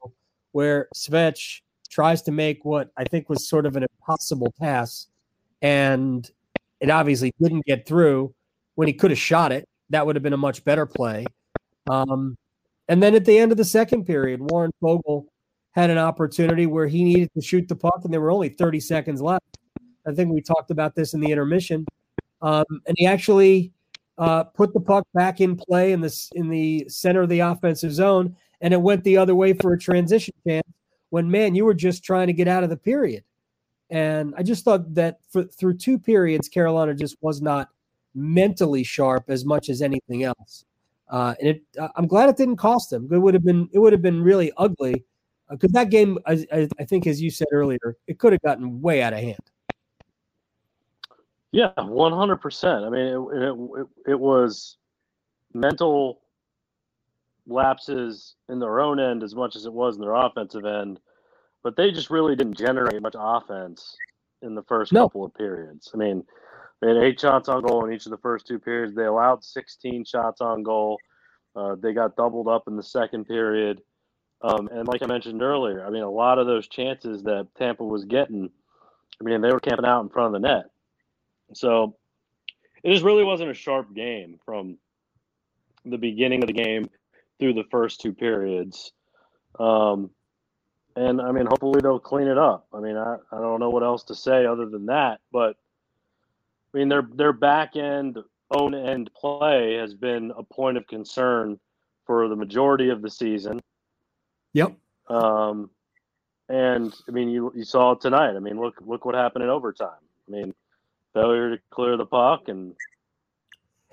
where 0.52 0.88
Svech 0.94 1.60
tries 1.88 2.22
to 2.22 2.32
make 2.32 2.64
what 2.64 2.90
I 2.96 3.04
think 3.04 3.28
was 3.28 3.48
sort 3.48 3.64
of 3.64 3.76
an 3.76 3.84
impossible 3.84 4.52
pass, 4.60 5.06
and 5.62 6.28
it 6.80 6.90
obviously 6.90 7.32
didn't 7.40 7.64
get 7.64 7.86
through 7.86 8.34
when 8.74 8.88
he 8.88 8.94
could 8.94 9.10
have 9.10 9.18
shot 9.18 9.52
it. 9.52 9.68
That 9.90 10.04
would 10.04 10.16
have 10.16 10.22
been 10.22 10.32
a 10.32 10.38
much 10.38 10.64
better 10.64 10.84
play. 10.84 11.24
Um, 11.88 12.36
and 12.88 13.02
then 13.02 13.14
at 13.14 13.24
the 13.24 13.38
end 13.38 13.52
of 13.52 13.58
the 13.58 13.64
second 13.64 14.04
period, 14.04 14.40
Warren 14.40 14.72
Foegele 14.82 15.26
had 15.76 15.90
an 15.90 15.98
opportunity 15.98 16.64
where 16.64 16.86
he 16.86 17.04
needed 17.04 17.30
to 17.34 17.42
shoot 17.42 17.68
the 17.68 17.76
puck, 17.76 18.00
and 18.02 18.12
there 18.12 18.20
were 18.20 18.30
only 18.30 18.48
30 18.48 18.80
seconds 18.80 19.20
left. 19.20 19.58
I 20.06 20.12
think 20.12 20.32
we 20.32 20.40
talked 20.40 20.70
about 20.70 20.94
this 20.94 21.12
in 21.12 21.20
the 21.20 21.30
intermission, 21.30 21.84
um, 22.40 22.64
and 22.86 22.96
he 22.96 23.06
actually 23.06 23.72
uh, 24.16 24.44
put 24.44 24.72
the 24.72 24.80
puck 24.80 25.06
back 25.12 25.40
in 25.42 25.54
play 25.54 25.92
in 25.92 26.00
the 26.00 26.30
in 26.34 26.48
the 26.48 26.86
center 26.88 27.22
of 27.22 27.28
the 27.28 27.40
offensive 27.40 27.92
zone, 27.92 28.34
and 28.62 28.72
it 28.72 28.80
went 28.80 29.04
the 29.04 29.18
other 29.18 29.34
way 29.34 29.52
for 29.52 29.74
a 29.74 29.78
transition 29.78 30.32
chance. 30.46 30.66
When 31.10 31.30
man, 31.30 31.54
you 31.54 31.64
were 31.64 31.74
just 31.74 32.02
trying 32.02 32.28
to 32.28 32.32
get 32.32 32.48
out 32.48 32.64
of 32.64 32.70
the 32.70 32.76
period, 32.76 33.24
and 33.90 34.32
I 34.36 34.42
just 34.42 34.64
thought 34.64 34.94
that 34.94 35.18
for, 35.28 35.44
through 35.44 35.76
two 35.76 35.98
periods, 35.98 36.48
Carolina 36.48 36.94
just 36.94 37.16
was 37.20 37.42
not 37.42 37.68
mentally 38.14 38.82
sharp 38.82 39.24
as 39.28 39.44
much 39.44 39.68
as 39.68 39.82
anything 39.82 40.24
else. 40.24 40.64
Uh, 41.10 41.34
and 41.38 41.48
it, 41.50 41.62
I'm 41.96 42.06
glad 42.06 42.30
it 42.30 42.38
didn't 42.38 42.56
cost 42.56 42.88
them. 42.88 43.08
It 43.12 43.18
would 43.18 43.34
have 43.34 43.44
been 43.44 43.68
it 43.72 43.78
would 43.78 43.92
have 43.92 44.02
been 44.02 44.22
really 44.22 44.52
ugly 44.56 45.04
because 45.50 45.72
that 45.72 45.90
game, 45.90 46.18
I, 46.26 46.44
I, 46.52 46.68
I 46.78 46.84
think, 46.84 47.06
as 47.06 47.20
you 47.20 47.30
said 47.30 47.48
earlier, 47.52 47.96
it 48.06 48.18
could 48.18 48.32
have 48.32 48.42
gotten 48.42 48.80
way 48.80 49.02
out 49.02 49.12
of 49.12 49.20
hand. 49.20 49.38
Yeah, 51.52 51.72
one 51.78 52.12
hundred 52.12 52.36
percent. 52.38 52.84
I 52.84 52.90
mean, 52.90 53.06
it, 53.06 53.18
it 53.18 53.80
it 53.80 53.86
it 54.12 54.20
was 54.20 54.76
mental 55.54 56.20
lapses 57.46 58.34
in 58.48 58.58
their 58.58 58.80
own 58.80 58.98
end 58.98 59.22
as 59.22 59.34
much 59.34 59.56
as 59.56 59.64
it 59.64 59.72
was 59.72 59.94
in 59.94 60.02
their 60.02 60.14
offensive 60.14 60.64
end, 60.66 60.98
but 61.62 61.76
they 61.76 61.90
just 61.92 62.10
really 62.10 62.36
didn't 62.36 62.58
generate 62.58 63.00
much 63.00 63.14
offense 63.16 63.96
in 64.42 64.54
the 64.54 64.64
first 64.64 64.92
No. 64.92 65.04
couple 65.04 65.24
of 65.24 65.32
periods. 65.34 65.90
I 65.94 65.96
mean, 65.96 66.24
they 66.80 66.88
had 66.88 66.98
eight 66.98 67.18
shots 67.18 67.48
on 67.48 67.62
goal 67.62 67.86
in 67.86 67.92
each 67.92 68.04
of 68.04 68.10
the 68.10 68.18
first 68.18 68.46
two 68.46 68.58
periods. 68.58 68.94
They 68.94 69.04
allowed 69.04 69.42
sixteen 69.44 70.04
shots 70.04 70.40
on 70.40 70.62
goal. 70.62 70.98
Uh, 71.54 71.76
they 71.76 71.94
got 71.94 72.16
doubled 72.16 72.48
up 72.48 72.64
in 72.66 72.76
the 72.76 72.82
second 72.82 73.24
period. 73.24 73.80
Um, 74.42 74.68
and 74.70 74.86
like 74.86 75.02
I 75.02 75.06
mentioned 75.06 75.42
earlier, 75.42 75.84
I 75.84 75.90
mean, 75.90 76.02
a 76.02 76.10
lot 76.10 76.38
of 76.38 76.46
those 76.46 76.68
chances 76.68 77.22
that 77.22 77.48
Tampa 77.56 77.84
was 77.84 78.04
getting, 78.04 78.50
I 79.20 79.24
mean, 79.24 79.40
they 79.40 79.52
were 79.52 79.60
camping 79.60 79.86
out 79.86 80.02
in 80.02 80.08
front 80.08 80.34
of 80.34 80.40
the 80.40 80.46
net. 80.46 80.70
So 81.54 81.96
it 82.82 82.92
just 82.92 83.04
really 83.04 83.24
wasn't 83.24 83.50
a 83.50 83.54
sharp 83.54 83.94
game 83.94 84.38
from 84.44 84.78
the 85.84 85.98
beginning 85.98 86.42
of 86.42 86.48
the 86.48 86.52
game 86.52 86.88
through 87.38 87.54
the 87.54 87.64
first 87.70 88.00
two 88.00 88.12
periods. 88.12 88.92
Um, 89.58 90.10
and 90.96 91.20
I 91.20 91.30
mean, 91.32 91.46
hopefully 91.46 91.80
they'll 91.80 91.98
clean 91.98 92.26
it 92.26 92.38
up. 92.38 92.66
I 92.72 92.80
mean, 92.80 92.96
I, 92.96 93.16
I 93.30 93.38
don't 93.38 93.60
know 93.60 93.70
what 93.70 93.82
else 93.82 94.04
to 94.04 94.14
say 94.14 94.46
other 94.46 94.66
than 94.66 94.86
that, 94.86 95.20
but 95.30 95.56
I 96.74 96.78
mean, 96.78 96.88
their 96.88 97.08
their 97.14 97.32
back 97.32 97.76
end 97.76 98.18
own 98.50 98.74
end 98.74 99.10
play 99.14 99.74
has 99.74 99.94
been 99.94 100.32
a 100.36 100.42
point 100.42 100.76
of 100.76 100.86
concern 100.86 101.58
for 102.06 102.28
the 102.28 102.36
majority 102.36 102.90
of 102.90 103.02
the 103.02 103.10
season. 103.10 103.60
Yep. 104.56 104.72
Um, 105.08 105.68
and 106.48 106.94
I 107.06 107.10
mean, 107.10 107.28
you 107.28 107.52
you 107.54 107.64
saw 107.64 107.92
it 107.92 108.00
tonight. 108.00 108.36
I 108.36 108.38
mean, 108.38 108.58
look 108.58 108.76
look 108.80 109.04
what 109.04 109.14
happened 109.14 109.44
in 109.44 109.50
overtime. 109.50 110.00
I 110.26 110.30
mean, 110.30 110.54
failure 111.12 111.50
to 111.56 111.62
clear 111.70 111.98
the 111.98 112.06
puck 112.06 112.48
and 112.48 112.72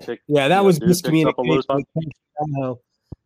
pick, 0.00 0.22
Yeah, 0.26 0.48
that 0.48 0.56
you 0.56 0.60
know, 0.60 0.64
was 0.64 0.78
dude 0.78 0.88
picks 0.88 1.26
up 1.26 1.36
a 1.36 1.42
loose 1.42 1.66
miscommunication. 1.66 2.78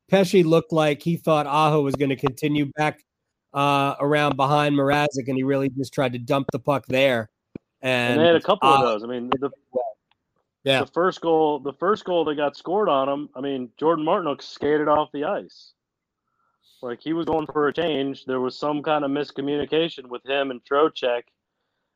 Pesce 0.09 0.43
looked 0.43 0.73
like 0.73 1.01
he 1.03 1.17
thought 1.17 1.47
Aho 1.47 1.83
was 1.83 1.95
going 1.95 2.09
to 2.09 2.17
continue 2.17 2.73
back 2.77 3.05
uh, 3.55 3.95
around 4.01 4.37
behind 4.37 4.75
Mrazek, 4.75 5.29
and 5.29 5.37
he 5.37 5.45
really 5.45 5.69
just 5.69 5.93
tried 5.93 6.15
to 6.15 6.19
dump 6.19 6.49
the 6.51 6.59
puck 6.59 6.87
there. 6.89 7.29
And, 7.83 8.15
And 8.15 8.21
they 8.21 8.27
had 8.27 8.37
a 8.37 8.41
couple 8.41 8.69
of 8.69 8.81
those. 8.81 9.05
I 9.05 9.07
mean, 9.07 9.31
the 9.39 9.51
Yeah. 10.65 10.81
the 10.81 10.87
first 10.87 11.21
goal, 11.21 11.61
the 11.61 11.75
first 11.75 12.05
goal 12.05 12.25
that 12.25 12.35
got 12.35 12.57
scored 12.57 12.89
on 12.89 13.09
him. 13.09 13.29
I 13.37 13.41
mean, 13.41 13.71
Jordan 13.77 14.05
Martinook 14.05 14.43
skated 14.43 14.89
off 14.89 15.13
the 15.13 15.25
ice. 15.25 15.75
Like 16.83 17.01
he 17.03 17.13
was 17.13 17.27
going 17.27 17.47
for 17.47 17.69
a 17.69 17.73
change. 17.73 18.25
There 18.25 18.41
was 18.41 18.59
some 18.59 18.83
kind 18.83 19.05
of 19.05 19.11
miscommunication 19.11 20.07
with 20.09 20.25
him 20.25 20.51
and 20.51 20.61
Trocheck 20.65 21.23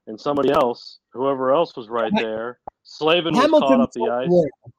and 0.07 0.21
somebody 0.21 0.51
else, 0.51 0.99
whoever 1.13 1.53
else 1.55 1.77
was 1.77 1.89
right 1.89 2.13
there. 2.17 2.59
Slavin 2.83 3.35
was 3.35 3.49
caught 3.49 3.81
up 3.81 3.93
the 3.93 4.09
ice. 4.11 4.29
good. 4.29 4.73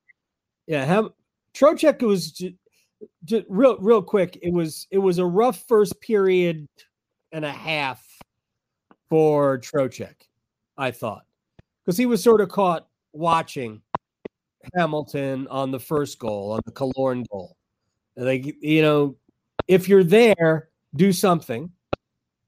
Yeah, 0.67 0.83
Ham- 0.85 1.13
Trocheck 1.53 2.01
was. 2.01 2.31
ju- 2.31 2.53
just 3.25 3.45
real 3.49 3.77
real 3.79 4.01
quick, 4.01 4.37
it 4.41 4.53
was 4.53 4.87
it 4.91 4.97
was 4.97 5.17
a 5.17 5.25
rough 5.25 5.63
first 5.67 5.99
period 5.99 6.67
and 7.31 7.43
a 7.45 7.51
half 7.51 8.05
for 9.09 9.57
Trocheck, 9.59 10.15
I 10.77 10.91
thought. 10.91 11.23
Because 11.83 11.97
he 11.97 12.05
was 12.05 12.23
sort 12.23 12.41
of 12.41 12.49
caught 12.49 12.87
watching 13.11 13.81
Hamilton 14.75 15.47
on 15.49 15.71
the 15.71 15.79
first 15.79 16.17
goal, 16.19 16.51
on 16.53 16.61
the 16.65 16.71
Killorn 16.71 17.25
goal. 17.29 17.57
And 18.15 18.25
like, 18.25 18.55
you 18.61 18.81
know, 18.81 19.17
if 19.67 19.87
you're 19.87 20.03
there, 20.03 20.69
do 20.95 21.11
something. 21.11 21.71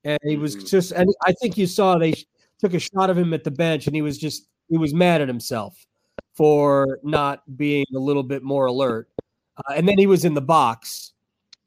And 0.03 0.19
he 0.23 0.37
was 0.37 0.55
Mhm. 0.55 0.69
just, 0.69 0.91
and 0.91 1.09
I 1.23 1.33
think 1.33 1.57
you 1.57 1.65
saw 1.67 1.97
they 1.97 2.13
took 2.59 2.73
a 2.73 2.79
shot 2.79 3.09
of 3.09 3.17
him 3.17 3.33
at 3.33 3.43
the 3.43 3.51
bench, 3.51 3.87
and 3.87 3.95
he 3.95 4.01
was 4.01 4.17
just, 4.17 4.47
he 4.69 4.77
was 4.77 4.93
mad 4.93 5.21
at 5.21 5.27
himself 5.27 5.85
for 6.33 6.99
not 7.03 7.41
being 7.57 7.85
a 7.95 7.99
little 7.99 8.23
bit 8.23 8.43
more 8.43 8.65
alert. 8.67 9.09
Uh, 9.57 9.73
and 9.75 9.87
then 9.87 9.97
he 9.97 10.05
was 10.07 10.25
in 10.25 10.33
the 10.33 10.41
box 10.41 11.13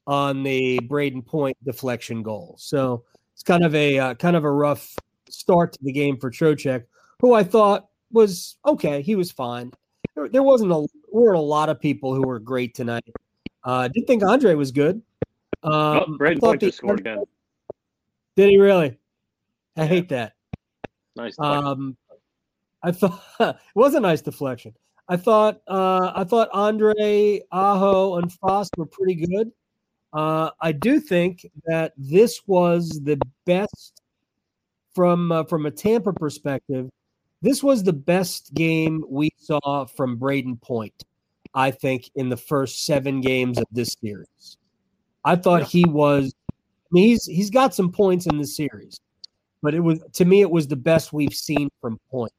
on 0.07 0.43
the 0.43 0.79
Brayden 0.85 1.25
Point 1.25 1.57
deflection 1.65 2.23
goal. 2.23 2.55
So 2.59 3.05
it's 3.33 3.43
kind 3.43 3.65
of 3.65 3.75
a 3.75 3.99
uh, 3.99 4.15
kind 4.15 4.37
of 4.37 4.45
a 4.45 4.51
rough 4.51 4.95
start 5.29 5.73
to 5.73 5.79
the 5.83 5.93
game 5.93 6.17
for 6.19 6.31
Trocheck, 6.31 6.85
who 7.21 7.35
I 7.35 7.43
thought 7.45 7.89
was 8.13 8.57
okay. 8.67 9.03
He 9.03 9.15
was 9.15 9.31
fine. 9.31 9.73
There, 10.15 10.29
there 10.29 10.43
wasn't 10.43 10.73
a 10.73 10.87
weren't 11.11 11.37
a 11.39 11.41
lot 11.41 11.69
of 11.69 11.81
people 11.81 12.15
who 12.15 12.23
were 12.23 12.39
great 12.39 12.75
tonight. 12.75 13.05
Uh, 13.65 13.89
did 13.89 14.07
think 14.07 14.23
Andre 14.23 14.55
was 14.55 14.71
good. 14.71 15.03
Um, 15.63 15.73
oh, 15.73 16.05
Brayden 16.19 16.41
Point 16.41 16.61
just 16.61 16.79
scored 16.79 17.01
again. 17.01 17.25
Did 18.37 18.51
he 18.51 18.59
really? 18.59 18.99
I 19.77 19.83
Yeah. 19.83 19.87
hate 19.87 20.09
that. 20.11 20.35
Nice. 21.17 21.37
deflection. 21.37 21.65
Um, 21.67 21.97
I 22.83 22.93
thought 22.93 23.23
it 23.41 23.57
was 23.75 23.95
a 23.95 24.01
nice 24.01 24.23
deflection. 24.23 24.75
I 25.09 25.17
thought 25.17 25.61
uh, 25.67 26.13
I 26.15 26.25
thought 26.25 26.49
Andre 26.53 27.41
Aho 27.51 28.17
and 28.17 28.33
Foss 28.33 28.69
were 28.77 28.87
pretty 28.87 29.27
good. 29.27 29.51
Uh, 30.13 30.51
I 30.61 30.73
do 30.73 31.01
think 31.01 31.47
that 31.67 31.93
this 31.97 32.41
was 32.47 32.89
the 33.03 33.19
best 33.47 34.03
from 34.95 35.33
uh, 35.33 35.45
from 35.45 35.67
a 35.67 35.71
Tampa 35.71 36.13
perspective. 36.13 36.89
This 37.43 37.63
was 37.63 37.83
the 37.83 37.93
best 37.93 38.53
game 38.55 39.05
we 39.09 39.31
saw 39.39 39.87
from 39.87 40.19
Brayden 40.19 40.61
Point. 40.61 41.05
I 41.55 41.71
think 41.71 42.11
in 42.15 42.29
the 42.29 42.37
first 42.37 42.85
seven 42.85 43.21
games 43.21 43.59
of 43.59 43.65
this 43.71 43.97
series, 44.01 44.57
I 45.25 45.37
thought 45.37 45.61
Yeah. 45.61 45.67
he 45.67 45.85
was. 45.85 46.35
I 46.51 46.55
mean, 46.91 47.05
he's 47.05 47.27
he's 47.27 47.51
got 47.51 47.75
some 47.75 47.93
points 47.93 48.27
in 48.27 48.39
the 48.39 48.47
series, 48.47 49.01
but 49.63 49.75
it 49.75 49.81
was 49.81 50.01
to 50.15 50.25
me 50.25 50.41
it 50.41 50.51
was 50.51 50.67
the 50.67 50.77
best 50.77 51.13
we've 51.13 51.35
seen 51.35 51.69
from 51.81 51.99
Point. 52.11 52.33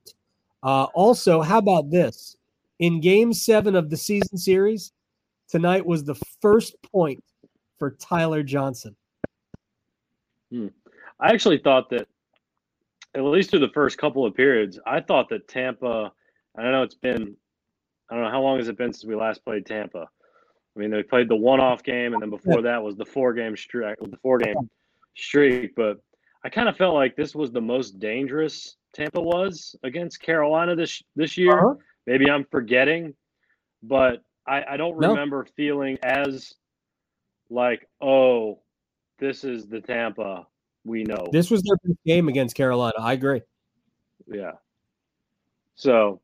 Uh, 0.64 0.86
also, 0.94 1.42
how 1.42 1.58
about 1.60 1.90
this? 1.90 2.36
In 2.80 3.00
Game 3.00 3.34
Seven 3.34 3.76
of 3.76 3.90
the 3.90 3.98
season 3.98 4.38
series, 4.38 4.92
tonight 5.48 5.86
was 5.86 6.04
the 6.04 6.16
first 6.42 6.76
point 6.92 7.24
for 7.78 7.92
Tyler 7.92 8.44
Johnson. 8.44 8.96
I 10.52 10.70
actually 11.22 11.60
thought 11.60 11.90
that, 11.92 12.08
at 13.14 13.24
least 13.24 13.52
through 13.52 13.60
the 13.60 13.70
first 13.74 13.98
couple 13.98 14.26
of 14.26 14.34
periods, 14.34 14.80
I 14.86 15.02
thought 15.02 15.30
that 15.30 15.48
Tampa. 15.48 16.12
I 16.58 16.64
don't 16.64 16.72
know 16.72 16.84
it's 16.84 16.96
been, 16.96 17.36
I 18.10 18.16
don't 18.16 18.24
know 18.24 18.32
how 18.32 18.42
long 18.42 18.58
has 18.58 18.68
it 18.68 18.78
been 18.78 18.92
since 18.92 19.06
we 19.06 19.16
last 19.16 19.44
played 19.46 19.66
Tampa. 19.66 20.10
I 20.76 20.80
mean, 20.80 20.92
they 20.92 21.04
played 21.04 21.28
the 21.28 21.36
one-off 21.36 21.84
game, 21.84 22.14
and 22.14 22.22
then 22.22 22.30
before 22.30 22.62
that 22.62 22.82
was 22.82 22.96
the 22.96 23.06
four-game 23.06 23.58
streak, 23.58 23.98
the 24.00 24.18
four-game 24.18 24.70
streak. 25.16 25.76
But 25.76 25.98
I 26.44 26.50
kind 26.50 26.70
of 26.70 26.78
felt 26.78 26.94
like 26.94 27.16
this 27.16 27.36
was 27.36 27.52
the 27.52 27.62
most 27.62 28.00
dangerous 28.00 28.78
Tampa 28.94 29.22
was 29.22 29.76
against 29.84 30.22
Carolina 30.22 30.76
this 30.76 31.02
this 31.16 31.38
year. 31.38 31.60
Uh-huh. 31.60 31.76
Maybe 32.08 32.30
I'm 32.30 32.46
forgetting, 32.50 33.14
but 33.84 34.24
I, 34.48 34.64
I 34.70 34.78
don't 34.78 35.00
No. 35.00 35.10
remember 35.10 35.46
feeling 35.56 35.98
as 36.02 36.54
like, 37.50 37.88
oh, 38.02 38.60
this 39.20 39.44
is 39.44 39.68
the 39.68 39.82
Tampa 39.82 40.48
we 40.86 41.04
know. 41.04 41.28
This 41.32 41.52
was 41.52 41.62
their 41.64 41.78
game 42.06 42.30
against 42.30 42.56
Carolina. 42.56 42.96
I 43.00 43.14
agree. 43.14 43.42
Yeah. 44.28 44.54
So, 45.76 46.22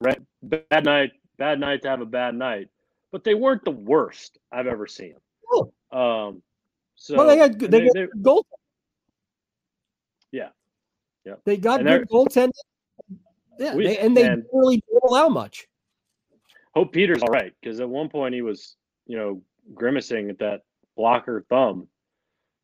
right, 0.00 0.20
bad 0.42 0.84
night, 0.84 1.12
bad 1.36 1.60
night 1.60 1.82
to 1.82 1.88
have 1.88 2.00
a 2.00 2.06
bad 2.06 2.34
night, 2.34 2.68
but 3.12 3.24
they 3.24 3.34
weren't 3.34 3.64
the 3.64 3.70
worst 3.70 4.38
I've 4.52 4.66
ever 4.66 4.86
seen. 4.86 5.14
Oh. 5.52 5.72
Um, 5.92 6.42
so 6.96 7.16
well, 7.16 7.26
they 7.26 7.36
had 7.36 7.58
good, 7.58 7.70
they, 7.70 7.80
they- 7.80 7.86
got 7.86 7.94
they- 7.94 8.06
goal. 8.22 8.46
Yeah. 10.32 10.48
Yeah. 11.24 11.34
They 11.44 11.56
got 11.56 11.80
And 11.80 11.88
good 11.88 12.08
goaltending. 12.08 12.50
Yeah, 13.58 13.74
We- 13.74 13.84
they, 13.86 13.98
and 13.98 14.16
they 14.16 14.26
and- 14.28 14.44
really 14.52 14.76
didn't 14.88 15.02
allow 15.08 15.28
much. 15.28 15.66
hope 16.74 16.92
Peter's 16.92 17.22
all 17.22 17.28
right 17.32 17.52
because 17.60 17.80
at 17.80 17.88
one 17.88 18.08
point 18.08 18.34
he 18.34 18.42
was, 18.42 18.76
you 19.06 19.16
know, 19.16 19.40
grimacing 19.74 20.28
at 20.30 20.38
that 20.40 20.62
blocker 20.96 21.44
thumb. 21.48 21.86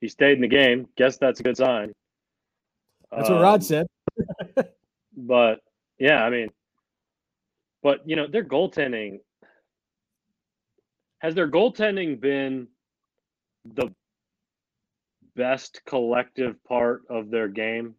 He 0.00 0.08
stayed 0.08 0.32
in 0.36 0.40
the 0.40 0.48
game. 0.48 0.88
Guess 0.96 1.18
that's 1.18 1.40
a 1.40 1.42
good 1.42 1.56
sign. 1.56 1.92
That's 3.12 3.28
what 3.28 3.40
Rod 3.42 3.54
Um, 3.54 3.60
said. 3.62 3.86
But 5.16 5.60
yeah, 5.98 6.24
I 6.24 6.30
mean, 6.30 6.48
but 7.82 8.00
you 8.06 8.16
know, 8.16 8.26
their 8.26 8.44
goaltending 8.44 9.20
has 11.18 11.34
their 11.34 11.50
goaltending 11.50 12.20
been 12.20 12.68
the 13.74 13.92
best 15.36 15.80
collective 15.86 16.62
part 16.64 17.02
of 17.08 17.30
their 17.30 17.48
game. 17.48 17.94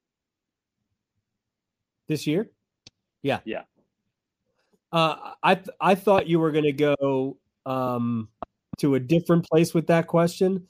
this 2.08 2.28
year? 2.28 2.50
Yeah. 3.24 3.40
Yeah. 3.46 3.64
Uh, 4.92 5.34
I 5.42 5.56
th- 5.56 5.70
I 5.80 5.96
thought 5.96 6.28
you 6.28 6.40
were 6.40 6.52
going 6.52 6.66
to 6.66 6.74
go 6.74 7.38
um, 7.66 8.28
to 8.80 8.96
a 8.96 9.00
different 9.00 9.48
place 9.50 9.74
with 9.74 9.88
that 9.88 10.08
question. 10.08 10.68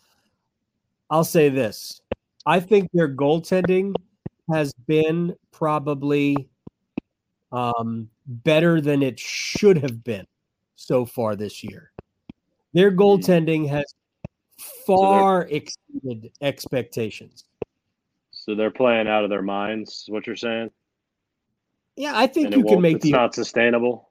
I'll 1.10 1.24
say 1.24 1.50
this: 1.50 2.02
I 2.45 2.60
think 2.60 2.89
their 2.93 3.10
goaltending 3.10 3.95
has 4.54 4.71
been 4.86 5.36
probably 5.52 6.50
um, 7.51 8.09
better 8.25 8.81
than 8.81 9.01
it 9.03 9.19
should 9.19 9.77
have 9.77 10.03
been 10.03 10.25
so 10.75 11.05
far 11.05 11.35
this 11.35 11.63
year. 11.63 11.91
Their 12.73 12.91
goaltending 12.91 13.67
has 13.69 13.85
far 14.85 15.43
exceeded 15.49 16.31
expectations. 16.41 17.45
So 18.31 18.55
they're 18.55 18.71
playing 18.71 19.07
out 19.07 19.23
of 19.23 19.29
their 19.29 19.41
minds. 19.41 20.03
Is 20.03 20.05
what 20.09 20.25
you're 20.25 20.35
saying? 20.35 20.71
Yeah, 21.95 22.13
I 22.15 22.27
think 22.27 22.47
And 22.47 22.55
you 22.55 22.63
can 22.63 22.81
make 22.81 22.97
it's 22.97 23.03
the 23.03 23.11
not 23.11 23.35
sustainable. 23.35 24.09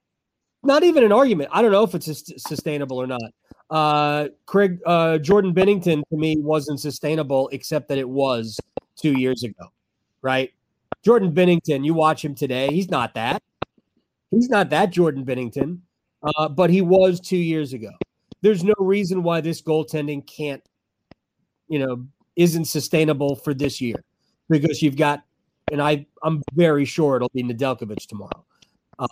not 0.63 0.83
even 0.85 1.03
an 1.03 1.13
argument. 1.13 1.49
I 1.53 1.63
don't 1.63 1.73
know 1.73 1.83
if 1.83 1.95
it's 1.95 2.07
sus- 2.07 2.33
sustainable 2.37 2.99
or 2.99 3.07
not. 3.07 3.23
Uh, 3.71 4.29
Craig 4.47 4.79
uh, 4.85 5.19
Jordan 5.19 5.55
Binnington 5.55 6.03
to 6.11 6.17
me 6.17 6.37
wasn't 6.39 6.81
sustainable, 6.81 7.49
except 7.53 7.89
that 7.89 7.99
it 7.99 8.09
was 8.09 8.61
two 8.97 9.19
years 9.19 9.43
ago, 9.43 9.73
right? 10.23 10.53
Jordan 11.05 11.33
Binnington, 11.33 11.85
you 11.85 11.95
watch 11.95 12.25
him 12.25 12.35
today, 12.35 12.69
he's 12.69 12.91
not 12.91 13.15
that. 13.15 13.43
He's 14.31 14.49
not 14.49 14.71
that 14.71 14.91
Jordan 14.91 15.25
Binnington, 15.25 15.79
uh, 16.23 16.49
but 16.49 16.71
he 16.71 16.83
was 16.83 17.21
two 17.21 17.37
years 17.37 17.73
ago. 17.73 17.91
There's 18.43 18.63
no 18.63 18.75
reason 18.79 19.23
why 19.23 19.41
this 19.41 19.61
goaltending 19.61 20.27
can't, 20.27 20.63
you 21.69 21.79
know, 21.79 22.07
isn't 22.37 22.67
sustainable 22.67 23.37
for 23.37 23.53
this 23.55 23.81
year 23.81 23.97
because 24.49 24.83
you've 24.83 24.97
got, 24.97 25.23
and 25.73 25.83
I 25.83 26.07
I'm 26.23 26.43
very 26.55 26.85
sure 26.85 27.17
it'll 27.17 27.31
be 27.35 27.43
Nedeljkovic 27.43 28.07
tomorrow. 28.07 28.45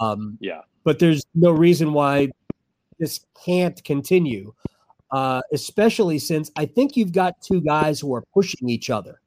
Um, 0.00 0.38
Yeah. 0.40 0.62
but 0.84 0.98
there's 0.98 1.24
no 1.34 1.50
reason 1.50 1.92
why 1.92 2.28
this 2.98 3.20
can't 3.44 3.82
continue, 3.84 4.52
uh, 5.10 5.40
especially 5.52 6.18
since 6.18 6.50
I 6.56 6.66
think 6.66 6.96
you've 6.96 7.12
got 7.12 7.40
two 7.42 7.60
guys 7.60 8.00
who 8.00 8.14
are 8.14 8.22
pushing 8.34 8.68
each 8.68 8.90
other, 8.90 9.20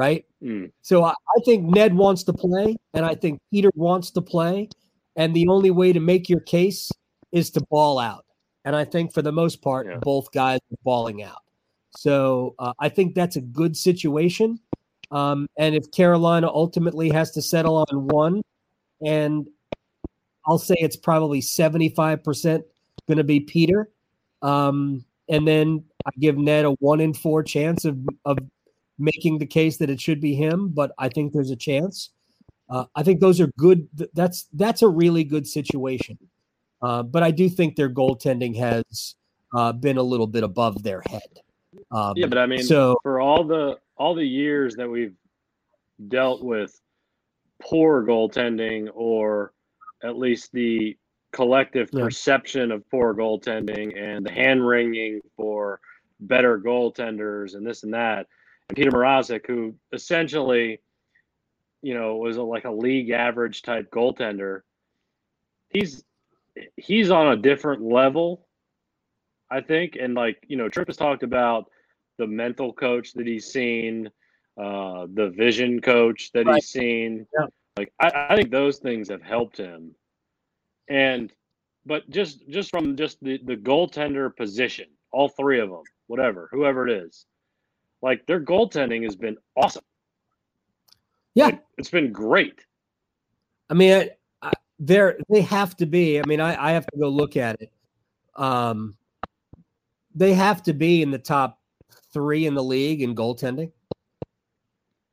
right? 0.00 0.24
Mm. 0.42 0.70
So 0.80 1.04
I, 1.04 1.10
I 1.10 1.40
think 1.44 1.64
Ned 1.64 1.94
wants 1.94 2.24
to 2.24 2.32
play, 2.32 2.74
and 2.94 3.04
I 3.04 3.14
think 3.14 3.38
Peter 3.52 3.70
wants 3.74 4.10
to 4.12 4.22
play, 4.22 4.70
and 5.16 5.36
the 5.36 5.46
only 5.48 5.70
way 5.70 5.92
to 5.92 6.00
make 6.00 6.30
your 6.30 6.40
case 6.40 6.90
is 7.32 7.50
to 7.50 7.60
ball 7.70 7.98
out. 7.98 8.24
And 8.64 8.74
I 8.74 8.84
think 8.86 9.12
for 9.12 9.20
the 9.20 9.30
most 9.32 9.60
part, 9.60 9.86
Yeah. 9.86 9.98
both 10.00 10.32
guys 10.32 10.58
are 10.72 10.78
balling 10.84 11.22
out. 11.22 11.42
So 11.90 12.54
uh, 12.58 12.72
I 12.78 12.88
think 12.88 13.14
that's 13.14 13.36
a 13.36 13.42
good 13.42 13.76
situation. 13.76 14.58
Um, 15.10 15.46
and 15.58 15.74
if 15.74 15.90
Carolina 15.90 16.48
ultimately 16.48 17.10
has 17.10 17.30
to 17.32 17.42
settle 17.42 17.84
on 17.90 18.06
one, 18.08 18.40
and 19.04 19.46
I'll 20.46 20.58
say 20.58 20.76
it's 20.78 20.96
probably 20.96 21.42
75% 21.42 22.62
going 23.06 23.18
to 23.18 23.24
be 23.24 23.40
Peter. 23.40 23.90
Um, 24.40 25.04
and 25.28 25.46
then 25.46 25.84
I 26.06 26.10
give 26.18 26.38
Ned 26.38 26.64
a 26.64 26.70
one 26.80 27.00
in 27.00 27.12
four 27.12 27.42
chance 27.42 27.84
of, 27.84 27.98
of 28.24 28.38
making 29.00 29.38
the 29.38 29.46
case 29.46 29.78
that 29.78 29.90
it 29.90 30.00
should 30.00 30.20
be 30.20 30.34
him, 30.34 30.68
but 30.68 30.92
I 30.98 31.08
think 31.08 31.32
there's 31.32 31.50
a 31.50 31.56
chance. 31.56 32.10
Uh, 32.68 32.84
I 32.94 33.02
think 33.02 33.20
those 33.20 33.40
are 33.40 33.48
good. 33.58 33.88
That's 34.14 34.46
that's 34.52 34.82
a 34.82 34.88
really 34.88 35.24
good 35.24 35.46
situation. 35.46 36.18
Uh, 36.82 37.02
but 37.02 37.22
I 37.22 37.30
do 37.30 37.48
think 37.48 37.76
their 37.76 37.90
goaltending 37.90 38.56
has 38.56 39.16
uh, 39.54 39.72
been 39.72 39.96
a 39.98 40.02
little 40.02 40.26
bit 40.26 40.44
above 40.44 40.82
their 40.82 41.02
head. 41.08 41.40
Um, 41.90 42.14
Yeah, 42.16 42.26
but 42.26 42.38
I 42.38 42.46
mean, 42.46 42.62
so 42.62 42.96
for 43.02 43.20
all 43.20 43.44
the 43.44 43.78
all 43.96 44.14
the 44.14 44.24
years 44.26 44.76
that 44.76 44.88
we've 44.88 45.14
dealt 46.08 46.42
with 46.42 46.80
poor 47.60 48.04
goaltending 48.06 48.88
or 48.94 49.52
at 50.02 50.16
least 50.16 50.52
the 50.52 50.96
collective 51.32 51.90
Yeah. 51.92 52.04
perception 52.04 52.72
of 52.72 52.88
poor 52.90 53.14
goaltending 53.14 54.00
and 54.00 54.24
the 54.24 54.32
hand 54.32 54.66
wringing 54.66 55.20
for 55.36 55.80
better 56.20 56.58
goaltenders 56.58 57.54
and 57.54 57.66
this 57.66 57.82
and 57.82 57.92
that. 57.94 58.26
Peter 58.74 58.90
Mrazek, 58.90 59.46
who 59.46 59.74
essentially, 59.92 60.80
you 61.82 61.94
know, 61.94 62.16
was 62.16 62.36
a, 62.36 62.42
like 62.42 62.64
a 62.64 62.70
league 62.70 63.10
average 63.10 63.62
type 63.62 63.90
goaltender, 63.90 64.62
he's 65.68 66.04
he's 66.76 67.10
on 67.10 67.28
a 67.32 67.36
different 67.36 67.82
level, 67.82 68.46
I 69.50 69.60
think. 69.60 69.96
And 70.00 70.14
like 70.14 70.44
you 70.48 70.56
know, 70.56 70.68
Tripp 70.68 70.88
has 70.88 70.96
talked 70.96 71.22
about 71.22 71.70
the 72.18 72.26
mental 72.26 72.72
coach 72.72 73.14
that 73.14 73.26
he's 73.26 73.46
seen, 73.46 74.10
uh, 74.60 75.06
the 75.14 75.30
vision 75.30 75.80
coach 75.80 76.30
that 76.32 76.46
Right. 76.46 76.56
he's 76.56 76.68
seen. 76.68 77.26
Yeah. 77.38 77.46
Like 77.78 77.92
I, 77.98 78.26
I 78.30 78.36
think 78.36 78.50
those 78.50 78.78
things 78.78 79.08
have 79.08 79.22
helped 79.22 79.56
him. 79.56 79.94
And 80.88 81.32
but 81.86 82.08
just 82.10 82.48
just 82.48 82.70
from 82.70 82.96
just 82.96 83.22
the, 83.22 83.38
the 83.44 83.56
goaltender 83.56 84.34
position, 84.36 84.86
all 85.12 85.28
three 85.28 85.60
of 85.60 85.70
them, 85.70 85.82
whatever, 86.08 86.48
whoever 86.52 86.86
it 86.86 86.92
is, 87.04 87.26
like 88.02 88.26
their 88.26 88.40
goaltending 88.40 89.04
has 89.04 89.16
been 89.16 89.36
awesome. 89.56 89.82
Yeah. 91.34 91.46
Like, 91.46 91.62
it's 91.78 91.90
been 91.90 92.12
great. 92.12 92.64
I 93.68 93.74
mean, 93.74 93.92
I, 93.92 94.10
I, 94.48 94.52
they're 94.78 95.18
they 95.28 95.42
have 95.42 95.76
to 95.78 95.86
be. 95.86 96.18
I 96.20 96.24
mean, 96.26 96.40
I, 96.40 96.70
I 96.70 96.72
have 96.72 96.86
to 96.86 96.98
go 96.98 97.08
look 97.08 97.36
at 97.36 97.60
it. 97.60 97.72
Um, 98.36 98.96
they 100.14 100.34
have 100.34 100.62
to 100.64 100.72
be 100.72 101.02
in 101.02 101.10
the 101.10 101.18
top 101.18 101.60
three 102.12 102.46
in 102.46 102.54
the 102.54 102.62
league 102.64 103.02
in 103.02 103.14
goaltending. 103.14 103.70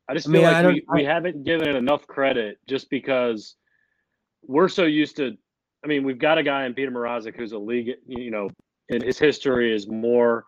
I 0.10 0.14
just 0.14 0.28
I 0.28 0.32
feel 0.32 0.42
mean, 0.42 0.50
I 0.50 0.54
like 0.54 0.64
don't- 0.64 0.74
we, 0.74 1.02
we 1.02 1.04
haven't 1.04 1.44
given 1.44 1.68
it 1.68 1.76
enough 1.76 2.08
credit 2.08 2.58
just 2.68 2.90
because 2.90 3.56
we're 4.42 4.70
so 4.70 4.86
used 4.86 5.18
to. 5.18 5.38
I 5.84 5.88
mean, 5.88 6.04
we've 6.04 6.18
got 6.18 6.38
a 6.38 6.44
guy 6.44 6.66
in 6.66 6.74
Peter 6.74 6.92
Mrazek 6.92 7.36
who's 7.36 7.52
a 7.52 7.58
league, 7.60 7.92
you 8.08 8.32
know, 8.32 8.50
and 8.90 9.04
his 9.04 9.20
history 9.20 9.74
is 9.74 9.88
more 9.88 10.46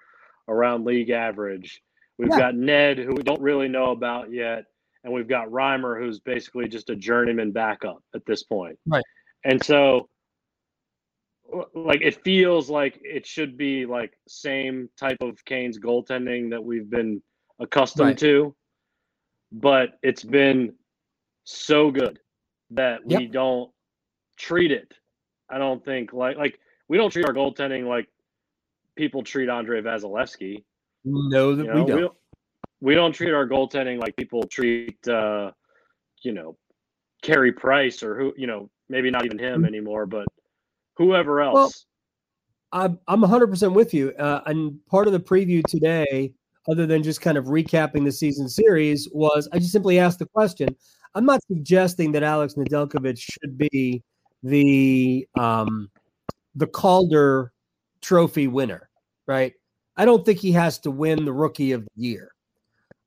around 0.48 0.86
league 0.86 1.12
average. 1.12 1.82
We've 2.20 2.30
Yeah. 2.30 2.38
got 2.38 2.56
Ned, 2.56 2.98
who 2.98 3.16
we 3.16 3.24
don't 3.24 3.42
really 3.42 3.70
know 3.70 3.92
about 3.92 4.30
yet, 4.32 4.66
and 5.06 5.14
we've 5.14 5.28
got 5.28 5.48
Reimer, 5.48 5.98
who's 5.98 6.20
basically 6.20 6.68
just 6.68 6.90
a 6.90 6.96
journeyman 6.96 7.52
backup 7.52 8.04
at 8.14 8.26
this 8.26 8.44
point. 8.44 8.78
Right. 8.86 9.06
And 9.46 9.64
so, 9.64 10.10
like, 11.74 12.02
it 12.02 12.22
feels 12.26 12.70
like 12.70 13.00
it 13.04 13.26
should 13.26 13.56
be 13.58 13.86
like 13.86 14.20
same 14.28 14.90
type 14.98 15.22
of 15.22 15.44
Canes 15.46 15.80
goaltending 15.80 16.50
that 16.50 16.62
we've 16.62 16.90
been 16.90 17.24
accustomed 17.60 18.10
Right. 18.10 18.18
to, 18.18 18.54
but 19.54 19.98
it's 20.04 20.24
been 20.24 20.76
so 21.46 21.90
good 21.90 22.20
that 22.72 23.04
we 23.06 23.28
don't 23.28 23.72
treat 24.36 24.74
it. 24.74 24.94
I 25.50 25.58
don't 25.58 25.84
think 25.84 26.12
like 26.12 26.36
like 26.38 26.60
we 26.90 26.98
don't 26.98 27.10
treat 27.12 27.26
our 27.26 27.34
goaltending 27.34 27.88
like 27.88 28.10
people 28.96 29.24
treat 29.24 29.50
Andrei 29.50 29.82
Vasilevskiy. 29.82 30.66
No, 31.06 31.56
that 31.56 31.66
You 31.66 31.70
know, 31.70 31.76
we 31.76 31.82
we 31.82 31.88
don't. 31.88 32.02
don't 32.02 32.14
we 32.82 32.96
don't 32.96 33.12
treat 33.12 33.34
our 33.34 33.48
goaltending 33.48 34.00
like 34.00 34.16
people 34.16 34.44
treat 34.44 35.06
uh, 35.08 35.52
you 36.24 36.34
know, 36.34 36.58
Carey 37.22 37.52
Price 37.52 38.04
or 38.04 38.18
who, 38.18 38.34
you 38.38 38.48
know, 38.48 38.70
maybe 38.90 39.12
not 39.12 39.26
even 39.26 39.38
him 39.38 39.66
anymore, 39.66 40.06
but 40.06 40.26
whoever 40.98 41.42
else. 41.42 41.86
Mm-hmm. 42.74 42.80
Well, 42.80 43.00
I'm 43.08 43.24
I'm 43.24 43.30
100% 43.30 43.74
with 43.74 43.94
you. 43.94 44.12
Uh, 44.12 44.42
and 44.46 44.80
part 44.88 45.08
of 45.08 45.14
the 45.14 45.20
preview 45.20 45.64
today, 45.64 46.34
other 46.70 46.86
than 46.86 47.02
just 47.02 47.22
kind 47.22 47.38
of 47.38 47.46
recapping 47.46 48.06
the 48.06 48.12
season 48.12 48.48
series, 48.48 49.10
was 49.12 49.50
I 49.52 49.60
just 49.60 49.72
simply 49.72 50.00
asked 50.00 50.20
the 50.20 50.28
question. 50.28 50.70
I'm 51.16 51.26
not 51.26 51.42
suggesting 51.48 52.12
that 52.12 52.24
Alex 52.24 52.54
Nedeljkovic 52.54 53.18
should 53.18 53.58
be 53.58 54.04
the 54.44 55.28
um, 55.38 55.90
the 56.56 56.68
Calder 56.68 57.52
Trophy 58.02 58.48
winner, 58.48 58.90
right? 59.26 59.54
I 60.00 60.06
don't 60.06 60.26
think 60.26 60.40
he 60.40 60.54
has 60.54 60.80
to 60.80 60.92
win 60.92 61.26
the 61.26 61.34
Rookie 61.34 61.74
of 61.74 61.84
the 61.84 61.92
Year. 62.02 62.32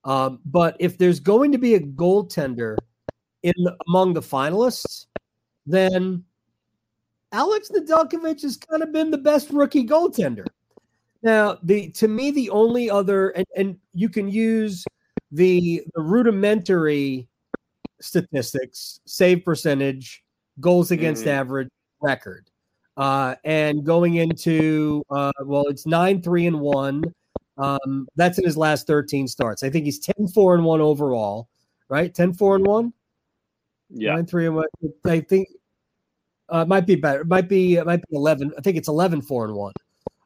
Um, 0.04 0.40
but 0.44 0.76
if 0.78 0.98
there's 0.98 1.20
going 1.20 1.50
to 1.52 1.58
be 1.58 1.74
a 1.74 1.80
goaltender 1.80 2.76
in 3.42 3.54
the, 3.56 3.74
among 3.88 4.12
the 4.12 4.20
finalists, 4.20 5.06
then 5.64 6.22
Alex 7.32 7.70
Nedeljkovic 7.70 8.42
has 8.42 8.58
kind 8.58 8.82
of 8.82 8.92
been 8.92 9.10
the 9.10 9.16
best 9.16 9.48
rookie 9.50 9.86
goaltender. 9.86 10.44
Now, 11.22 11.56
the 11.62 11.90
to 11.92 12.08
me, 12.08 12.30
the 12.30 12.50
only 12.50 12.90
other 12.90 13.30
and, 13.30 13.46
and 13.56 13.78
you 13.94 14.10
can 14.10 14.28
use 14.28 14.84
the 15.30 15.82
the 15.94 16.02
rudimentary 16.02 17.26
statistics, 18.02 19.00
save 19.06 19.46
percentage, 19.46 20.22
goals 20.60 20.90
against 20.90 21.24
Mhm. 21.24 21.28
average 21.28 21.68
record. 22.02 22.50
Uh, 22.96 23.34
and 23.44 23.84
going 23.84 24.16
into 24.16 25.02
uh, 25.10 25.32
well, 25.44 25.64
it's 25.68 25.86
nine, 25.86 26.20
three, 26.22 26.46
and 26.46 26.60
one. 26.60 27.02
Um, 27.58 28.08
that's 28.16 28.38
in 28.38 28.44
his 28.44 28.56
last 28.56 28.86
13 28.86 29.28
starts. 29.28 29.62
I 29.62 29.70
think 29.70 29.84
he's 29.84 29.98
10, 29.98 30.28
4, 30.28 30.54
and 30.56 30.64
one 30.64 30.80
overall, 30.80 31.48
right? 31.88 32.12
10, 32.14 32.32
4, 32.34 32.56
and 32.56 32.66
one. 32.66 32.92
yeah. 33.90 34.14
Nine, 34.14 34.26
three, 34.26 34.46
and 34.46 34.56
one. 34.56 34.66
I 35.04 35.20
think 35.20 35.48
uh, 36.48 36.64
might 36.64 36.86
be 36.86 36.96
better. 36.96 37.20
It 37.22 37.28
might 37.28 37.48
be 37.48 37.76
it 37.76 37.86
might 37.86 38.00
be 38.08 38.16
eleven. 38.16 38.52
I 38.58 38.60
think 38.62 38.76
it's 38.76 38.88
11, 38.88 39.22
4, 39.22 39.46
and 39.46 39.54
one 39.54 39.72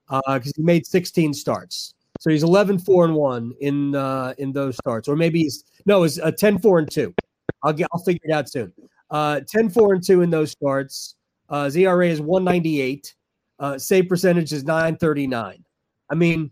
because 0.09 0.53
he 0.57 0.63
made 0.63 0.87
sixteen 0.87 1.35
starts. 1.35 1.95
So 2.21 2.31
he's 2.31 2.43
11, 2.45 2.79
4, 2.79 3.05
and 3.07 3.15
one 3.15 3.53
in 3.61 3.95
uh, 3.95 4.35
in 4.39 4.53
those 4.53 4.77
starts, 4.77 5.07
or 5.09 5.17
maybe 5.17 5.41
he's 5.41 5.65
no, 5.85 6.03
it's 6.05 6.19
uh, 6.19 6.31
10, 6.33 6.61
4, 6.61 6.79
and 6.81 6.91
two. 6.91 7.15
I'll 7.63 7.73
get 7.73 7.89
I'll 7.93 8.03
figure 8.03 8.21
it 8.25 8.33
out 8.33 8.49
soon. 8.49 8.73
Uh, 9.11 9.41
10, 9.49 9.71
4, 9.71 9.95
and 9.95 10.03
two 10.05 10.23
in 10.23 10.31
those 10.31 10.53
starts. 10.53 11.17
Uh, 11.49 11.65
his 11.65 11.77
ERA 11.77 12.09
is 12.09 12.21
198. 12.21 13.15
Uh, 13.59 13.79
save 13.79 14.09
percentage 14.09 14.53
is 14.53 14.65
939. 14.65 15.65
I 16.11 16.15
mean, 16.15 16.51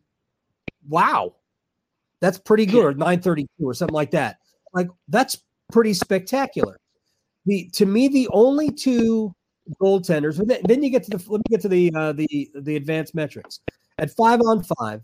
wow, 0.89 1.35
that's 2.21 2.39
pretty 2.39 2.67
good. 2.67 2.85
Or 2.85 2.93
932 2.95 3.49
or 3.61 3.75
something 3.75 3.95
like 3.95 4.11
that. 4.13 4.39
Like 4.73 4.89
that's 5.09 5.39
pretty 5.71 5.95
spectacular 5.95 6.79
the 7.47 7.69
to 7.71 7.87
me 7.87 8.09
the 8.09 8.29
only 8.33 8.71
two 8.71 9.35
goaltenders. 9.81 10.37
then 10.67 10.83
you 10.83 10.91
get 10.91 11.05
to 11.05 11.11
the 11.11 11.25
let 11.31 11.39
me 11.39 11.45
get 11.51 11.61
to 11.63 11.69
the 11.69 11.93
uh, 11.95 12.13
the 12.13 12.51
the 12.55 12.77
advanced 12.77 13.15
metrics 13.15 13.61
at 13.99 14.11
five 14.11 14.41
on 14.41 14.63
five. 14.63 15.03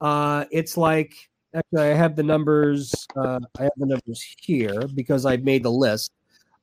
Uh, 0.00 0.44
it's 0.50 0.76
like 0.76 1.14
actually 1.54 1.82
I 1.82 1.94
have 1.94 2.16
the 2.16 2.22
numbers. 2.22 3.06
Uh, 3.16 3.40
I 3.58 3.64
have 3.64 3.72
the 3.76 3.86
numbers 3.86 4.36
here 4.40 4.86
because 4.94 5.26
I 5.26 5.36
made 5.38 5.62
the 5.62 5.72
list. 5.72 6.12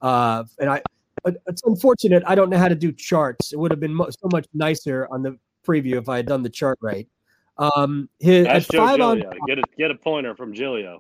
Uh, 0.01 0.43
and 0.59 0.69
I 0.69 0.81
but 1.25 1.37
it's 1.47 1.63
unfortunate 1.63 2.23
I 2.27 2.35
don't 2.35 2.49
know 2.49 2.57
how 2.57 2.69
to 2.69 2.75
do 2.75 2.91
charts. 2.93 3.51
It 3.51 3.59
would 3.59 3.71
have 3.71 3.79
been 3.79 3.93
mo- 3.93 4.09
so 4.09 4.29
much 4.31 4.45
nicer 4.53 5.07
on 5.11 5.23
the 5.23 5.37
preview 5.67 5.97
if 5.97 6.07
I 6.07 6.17
had 6.17 6.27
done 6.27 6.43
the 6.43 6.49
chart 6.49 6.77
right. 6.81 7.07
Um, 7.57 8.09
his, 8.19 8.45
That's 8.45 8.67
Joe 8.67 8.85
five 8.85 9.01
on. 9.01 9.23
Get 9.47 9.59
a 9.59 9.63
get 9.77 9.91
a 9.91 9.95
pointer 9.95 10.35
from 10.35 10.53
Gilio. 10.53 10.99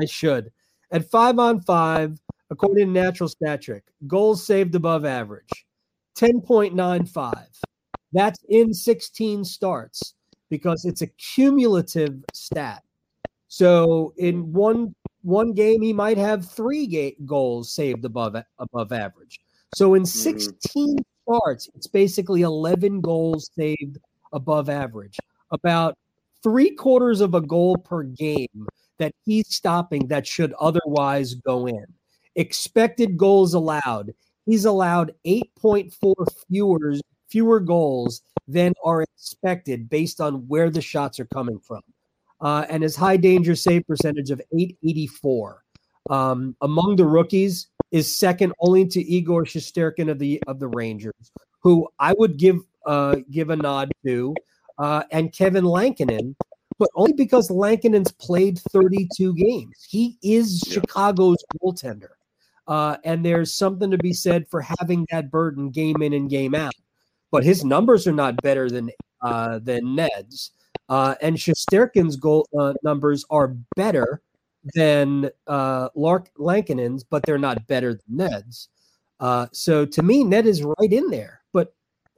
I 0.00 0.06
should. 0.06 0.50
At 0.90 1.08
five 1.08 1.38
on 1.38 1.60
five, 1.60 2.18
according 2.50 2.86
to 2.86 2.92
Natural 2.92 3.28
Stat 3.28 3.62
Trick, 3.62 3.84
goals 4.06 4.44
saved 4.44 4.74
above 4.74 5.04
average, 5.04 5.66
10.95. 6.16 7.46
That's 8.12 8.38
in 8.48 8.74
16 8.74 9.44
starts 9.44 10.14
because 10.50 10.84
it's 10.84 11.02
a 11.02 11.06
cumulative 11.06 12.22
stat. 12.32 12.82
So 13.48 14.14
in 14.16 14.52
one 14.52 14.94
one 15.22 15.52
game, 15.52 15.80
he 15.80 15.92
might 15.92 16.18
have 16.18 16.50
three 16.50 16.86
ga- 16.86 17.16
goals 17.24 17.72
saved 17.72 18.04
above 18.04 18.36
above 18.58 18.92
average. 18.92 19.40
So 19.74 19.94
in 19.94 20.06
16 20.06 20.96
starts, 21.22 21.68
it's 21.74 21.86
basically 21.86 22.42
11 22.42 23.00
goals 23.00 23.50
saved 23.56 23.98
above 24.32 24.68
average. 24.68 25.18
About 25.50 25.96
three 26.42 26.70
quarters 26.70 27.20
of 27.20 27.34
a 27.34 27.40
goal 27.40 27.76
per 27.76 28.02
game 28.02 28.66
that 28.98 29.14
he's 29.24 29.48
stopping 29.48 30.06
that 30.08 30.26
should 30.26 30.52
otherwise 30.60 31.34
go 31.34 31.66
in. 31.66 31.84
Expected 32.36 33.16
goals 33.16 33.54
allowed. 33.54 34.12
He's 34.46 34.64
allowed 34.64 35.14
8.4 35.26 36.14
fewer 36.48 36.94
fewer 37.28 37.58
goals 37.58 38.22
than 38.46 38.72
are 38.84 39.02
expected 39.02 39.88
based 39.88 40.20
on 40.20 40.46
where 40.46 40.70
the 40.70 40.80
shots 40.80 41.18
are 41.18 41.24
coming 41.26 41.58
from. 41.58 41.80
Uh, 42.40 42.64
and 42.68 42.82
his 42.82 42.94
high 42.94 43.16
danger 43.16 43.56
save 43.56 43.86
percentage 43.86 44.30
of 44.30 44.40
884 44.52 45.64
um, 46.10 46.54
among 46.60 46.96
the 46.96 47.06
rookies 47.06 47.68
is 47.94 48.18
second 48.18 48.52
only 48.58 48.84
to 48.88 49.00
Igor 49.00 49.44
Shesterkin 49.44 50.10
of 50.10 50.18
the 50.18 50.42
of 50.48 50.58
the 50.58 50.66
Rangers, 50.66 51.30
who 51.60 51.88
I 52.00 52.12
would 52.18 52.36
give 52.38 52.58
uh, 52.84 53.18
give 53.30 53.50
a 53.50 53.56
nod 53.56 53.92
to, 54.04 54.34
uh, 54.78 55.04
and 55.12 55.32
Kevin 55.32 55.64
Lankinen, 55.64 56.34
but 56.76 56.88
only 56.96 57.12
because 57.12 57.52
Lankinen's 57.52 58.10
played 58.10 58.58
32 58.58 59.34
games. 59.36 59.86
He 59.88 60.18
is 60.24 60.60
Yeah. 60.66 60.74
Chicago's 60.74 61.42
goaltender. 61.62 62.14
Uh, 62.66 62.96
and 63.04 63.24
there's 63.24 63.54
something 63.54 63.92
to 63.92 63.98
be 63.98 64.12
said 64.12 64.48
for 64.48 64.60
having 64.60 65.06
that 65.12 65.30
burden 65.30 65.70
game 65.70 66.02
in 66.02 66.14
and 66.14 66.28
game 66.28 66.54
out. 66.54 66.74
But 67.30 67.44
his 67.44 67.64
numbers 67.64 68.08
are 68.08 68.12
not 68.12 68.42
better 68.42 68.68
than 68.68 68.90
uh, 69.22 69.60
than 69.60 69.94
Ned's. 69.94 70.50
Uh, 70.88 71.14
and 71.22 71.36
Shesterkin's 71.36 72.16
goal 72.16 72.48
uh, 72.58 72.74
numbers 72.82 73.24
are 73.30 73.54
better 73.76 74.20
than 74.74 75.30
uh, 75.46 75.88
Lark 75.94 76.30
Lankinen's, 76.38 77.04
but 77.04 77.24
they're 77.24 77.38
not 77.38 77.66
better 77.66 77.94
than 77.94 78.16
Ned's. 78.16 78.68
Uh, 79.20 79.46
so 79.52 79.84
to 79.84 80.02
me, 80.02 80.24
Ned 80.24 80.46
is 80.46 80.62
right 80.62 80.92
in 80.92 81.10
there. 81.10 81.40
But 81.52 81.74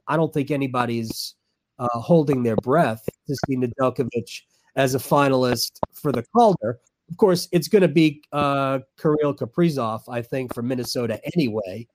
I 0.07 0.15
don't 0.15 0.33
think 0.33 0.51
anybody's 0.51 1.35
uh, 1.79 1.87
holding 1.99 2.43
their 2.43 2.55
breath 2.55 3.07
to 3.27 3.35
see 3.45 3.57
Nedeljkovic 3.57 4.41
as 4.75 4.95
a 4.95 4.99
finalist 4.99 5.79
for 5.93 6.11
the 6.11 6.23
Calder. 6.35 6.79
Of 7.09 7.17
course, 7.17 7.47
it's 7.51 7.67
going 7.67 7.83
to 7.83 7.87
be 7.87 8.21
uh, 8.31 8.79
Kirill 8.99 9.33
Kaprizov, 9.33 10.01
I 10.09 10.21
think, 10.21 10.53
for 10.53 10.61
Minnesota 10.61 11.19
anyway. 11.35 11.87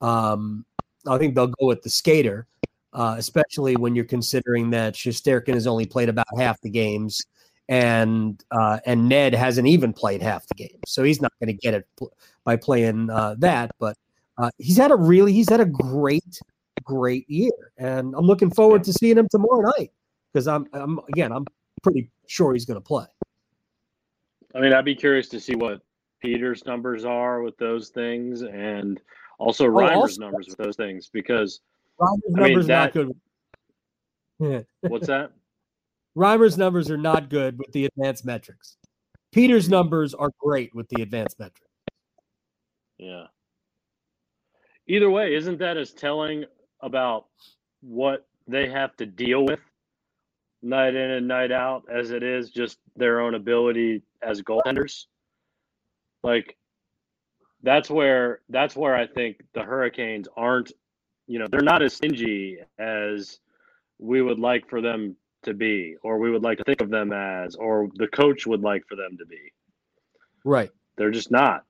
Um, 0.00 0.64
I 1.06 1.18
think 1.18 1.34
they'll 1.34 1.46
go 1.46 1.66
with 1.66 1.82
the 1.82 1.90
skater, 1.90 2.46
uh, 2.92 3.16
especially 3.18 3.76
when 3.76 3.94
you're 3.94 4.04
considering 4.04 4.70
that 4.70 4.94
Shesterkin 4.94 5.54
has 5.54 5.66
only 5.66 5.86
played 5.86 6.08
about 6.08 6.26
half 6.36 6.60
the 6.60 6.70
games, 6.70 7.24
and 7.68 8.42
uh, 8.50 8.78
and 8.86 9.08
Ned 9.08 9.34
hasn't 9.34 9.66
even 9.68 9.92
played 9.92 10.22
half 10.22 10.46
the 10.46 10.54
game, 10.54 10.78
so 10.86 11.02
he's 11.02 11.20
not 11.20 11.32
going 11.40 11.48
to 11.48 11.52
get 11.60 11.74
it 11.74 11.86
pl- 11.96 12.12
by 12.44 12.56
playing 12.56 13.10
uh, 13.10 13.34
that. 13.38 13.70
But 13.78 13.96
uh, 14.38 14.50
he's 14.58 14.76
had 14.76 14.90
a 14.90 14.96
really 14.96 15.32
he's 15.32 15.48
had 15.50 15.60
a 15.60 15.66
great 15.66 16.40
great 16.84 17.28
year, 17.28 17.72
and 17.76 18.14
I'm 18.16 18.24
looking 18.24 18.50
forward 18.50 18.84
to 18.84 18.92
seeing 18.92 19.18
him 19.18 19.28
tomorrow 19.30 19.70
night 19.78 19.92
because 20.32 20.48
I'm, 20.48 20.66
I'm 20.72 20.98
again 21.10 21.32
I'm 21.32 21.44
pretty 21.82 22.10
sure 22.26 22.52
he's 22.54 22.64
going 22.64 22.80
to 22.80 22.84
play. 22.84 23.06
I 24.54 24.60
mean, 24.60 24.72
I'd 24.72 24.84
be 24.84 24.94
curious 24.94 25.28
to 25.28 25.40
see 25.40 25.54
what 25.54 25.82
Peter's 26.22 26.64
numbers 26.64 27.04
are 27.04 27.42
with 27.42 27.56
those 27.58 27.90
things, 27.90 28.42
and 28.42 29.00
also 29.38 29.66
Reimer's 29.66 29.94
also- 29.96 30.22
numbers 30.22 30.48
with 30.48 30.56
those 30.56 30.76
things 30.76 31.10
because 31.12 31.60
Reimer's 32.00 32.22
I 32.24 32.40
mean, 32.40 32.42
numbers 32.52 32.66
that- 32.68 32.84
not 32.84 32.92
good. 32.94 33.16
Yeah. 34.40 34.60
what's 34.82 35.08
that? 35.08 35.32
Reimer's 36.18 36.58
numbers 36.58 36.90
are 36.90 36.98
not 36.98 37.30
good 37.30 37.56
with 37.58 37.70
the 37.70 37.84
advanced 37.84 38.24
metrics. 38.24 38.76
Peter's 39.30 39.68
numbers 39.68 40.14
are 40.14 40.30
great 40.40 40.74
with 40.74 40.88
the 40.88 41.02
advanced 41.02 41.38
metrics. 41.38 41.70
Yeah. 42.98 43.26
Either 44.88 45.10
way, 45.10 45.36
isn't 45.36 45.60
that 45.60 45.76
as 45.76 45.92
telling 45.92 46.44
about 46.80 47.26
what 47.82 48.26
they 48.48 48.68
have 48.68 48.96
to 48.96 49.06
deal 49.06 49.44
with 49.44 49.60
night 50.60 50.96
in 50.96 51.10
and 51.10 51.28
night 51.28 51.52
out 51.52 51.84
as 51.88 52.10
it 52.10 52.24
is 52.24 52.50
just 52.50 52.78
their 52.96 53.20
own 53.20 53.36
ability 53.36 54.02
as 54.20 54.42
goaltenders? 54.42 55.04
Like 56.24 56.56
that's 57.62 57.90
where 57.90 58.40
that's 58.48 58.74
where 58.74 58.96
I 58.96 59.06
think 59.06 59.36
the 59.54 59.62
Hurricanes 59.62 60.26
aren't, 60.36 60.72
you 61.28 61.38
know, 61.38 61.46
they're 61.48 61.60
not 61.60 61.82
as 61.82 61.94
stingy 61.94 62.58
as 62.76 63.38
we 64.00 64.20
would 64.20 64.40
like 64.40 64.68
for 64.68 64.80
them 64.80 65.14
to 65.44 65.54
be 65.54 65.96
or 66.02 66.18
we 66.18 66.30
would 66.30 66.42
like 66.42 66.58
to 66.58 66.64
think 66.64 66.80
of 66.80 66.90
them 66.90 67.12
as 67.12 67.54
or 67.54 67.88
the 67.94 68.08
coach 68.08 68.46
would 68.46 68.62
like 68.62 68.84
for 68.88 68.96
them 68.96 69.16
to 69.18 69.26
be. 69.26 69.52
Right. 70.44 70.70
They're 70.96 71.10
just 71.10 71.30
not. 71.30 71.64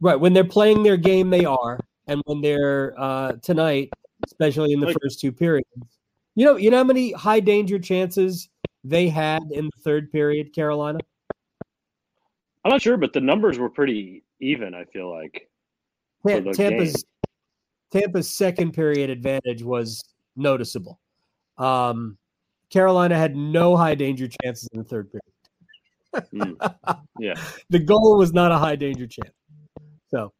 Right. 0.00 0.18
When 0.18 0.32
they're 0.32 0.44
playing 0.44 0.82
their 0.82 0.96
game, 0.96 1.30
they 1.30 1.44
are. 1.44 1.78
And 2.08 2.20
when 2.24 2.40
they're 2.40 2.94
uh, 2.98 3.32
tonight, 3.42 3.90
especially 4.26 4.72
in 4.72 4.80
the 4.80 4.86
Like- 4.86 4.96
first 5.00 5.20
two 5.20 5.32
periods, 5.32 5.68
you 6.34 6.44
know, 6.44 6.56
you 6.56 6.70
know 6.70 6.78
how 6.78 6.84
many 6.84 7.12
high 7.12 7.40
danger 7.40 7.78
chances 7.78 8.48
they 8.84 9.08
had 9.08 9.42
in 9.52 9.66
the 9.66 9.82
third 9.82 10.10
period, 10.10 10.54
Carolina? 10.54 10.98
I'm 12.64 12.70
not 12.70 12.82
sure, 12.82 12.96
but 12.96 13.12
the 13.12 13.20
numbers 13.20 13.58
were 13.58 13.68
pretty 13.68 14.24
even. 14.40 14.74
I 14.74 14.84
feel 14.86 15.10
like 15.10 15.48
Tampa's 16.54 17.04
Tampa's 17.92 18.34
second 18.34 18.72
period 18.72 19.10
advantage 19.10 19.62
was 19.62 20.02
noticeable. 20.36 20.98
Um, 21.62 22.18
Carolina 22.70 23.16
had 23.16 23.36
no 23.36 23.76
high 23.76 23.94
danger 23.94 24.28
chances 24.42 24.68
in 24.72 24.78
the 24.78 24.84
third 24.84 25.10
period. 25.12 26.30
Mm. 26.34 26.98
Yeah. 27.20 27.34
The 27.70 27.78
goal 27.78 28.18
was 28.18 28.32
not 28.32 28.50
a 28.50 28.58
high 28.58 28.74
danger 28.74 29.06
chance. 29.06 29.34
So, 30.08 30.32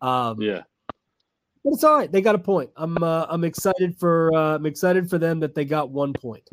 um, 0.00 0.40
yeah, 0.40 0.62
but 1.62 1.74
it's 1.74 1.84
all 1.84 1.98
right. 1.98 2.10
They 2.10 2.22
got 2.22 2.34
a 2.34 2.38
point. 2.38 2.70
I'm 2.76 2.96
uh, 3.02 3.26
I'm 3.28 3.44
excited 3.44 3.98
for 3.98 4.34
uh, 4.34 4.54
I'm 4.54 4.64
excited 4.64 5.10
for 5.10 5.18
them 5.18 5.38
that 5.40 5.54
they 5.54 5.66
got 5.66 5.90
one 5.90 6.14
point. 6.14 6.48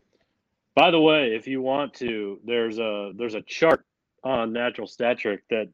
By 0.75 0.91
the 0.91 0.99
way, 0.99 1.33
if 1.33 1.47
you 1.47 1.61
want 1.61 1.93
to, 1.95 2.39
there's 2.43 2.79
a 2.79 3.13
there's 3.15 3.35
a 3.35 3.41
chart 3.43 3.85
on 4.25 4.51
Natural 4.51 4.87
Stat 4.87 5.19
Trick 5.19 5.43
that 5.51 5.69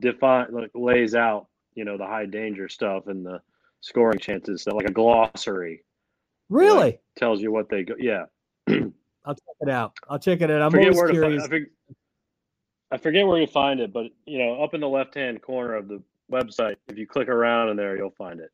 define 0.00 0.48
like 0.52 0.70
lays 0.74 1.14
out 1.14 1.46
you 1.74 1.84
know 1.84 1.96
the 1.96 2.06
high 2.06 2.26
danger 2.26 2.68
stuff 2.68 3.06
and 3.06 3.24
the 3.24 3.40
scoring 3.80 4.18
chances 4.18 4.62
stuff, 4.62 4.74
like 4.74 4.88
a 4.88 4.92
glossary 4.92 5.82
Really? 6.54 7.00
tells 7.16 7.40
you 7.40 7.50
what 7.50 7.68
they 7.68 7.82
go. 7.82 7.94
Yeah, 7.98 8.26
I'll 8.68 9.34
check 9.34 9.56
it 9.60 9.68
out. 9.68 9.96
I'll 10.08 10.20
check 10.20 10.40
it 10.40 10.50
out. 10.52 10.62
I'm 10.62 10.70
forget 10.70 10.86
always 10.86 10.98
where 10.98 11.06
to 11.08 11.12
curious. 11.12 11.42
find. 11.42 11.42
I, 11.42 11.48
forget, 11.48 11.68
I 12.92 12.96
forget 12.96 13.26
where 13.26 13.40
you 13.40 13.46
find 13.48 13.80
it, 13.80 13.92
but 13.92 14.06
you 14.24 14.38
know, 14.38 14.62
up 14.62 14.72
in 14.72 14.80
the 14.80 14.88
left 14.88 15.16
hand 15.16 15.42
corner 15.42 15.74
of 15.74 15.88
the 15.88 16.00
website, 16.30 16.76
if 16.86 16.96
you 16.96 17.08
click 17.08 17.28
around 17.28 17.70
in 17.70 17.76
there, 17.76 17.96
you'll 17.96 18.14
find 18.16 18.38
it. 18.38 18.52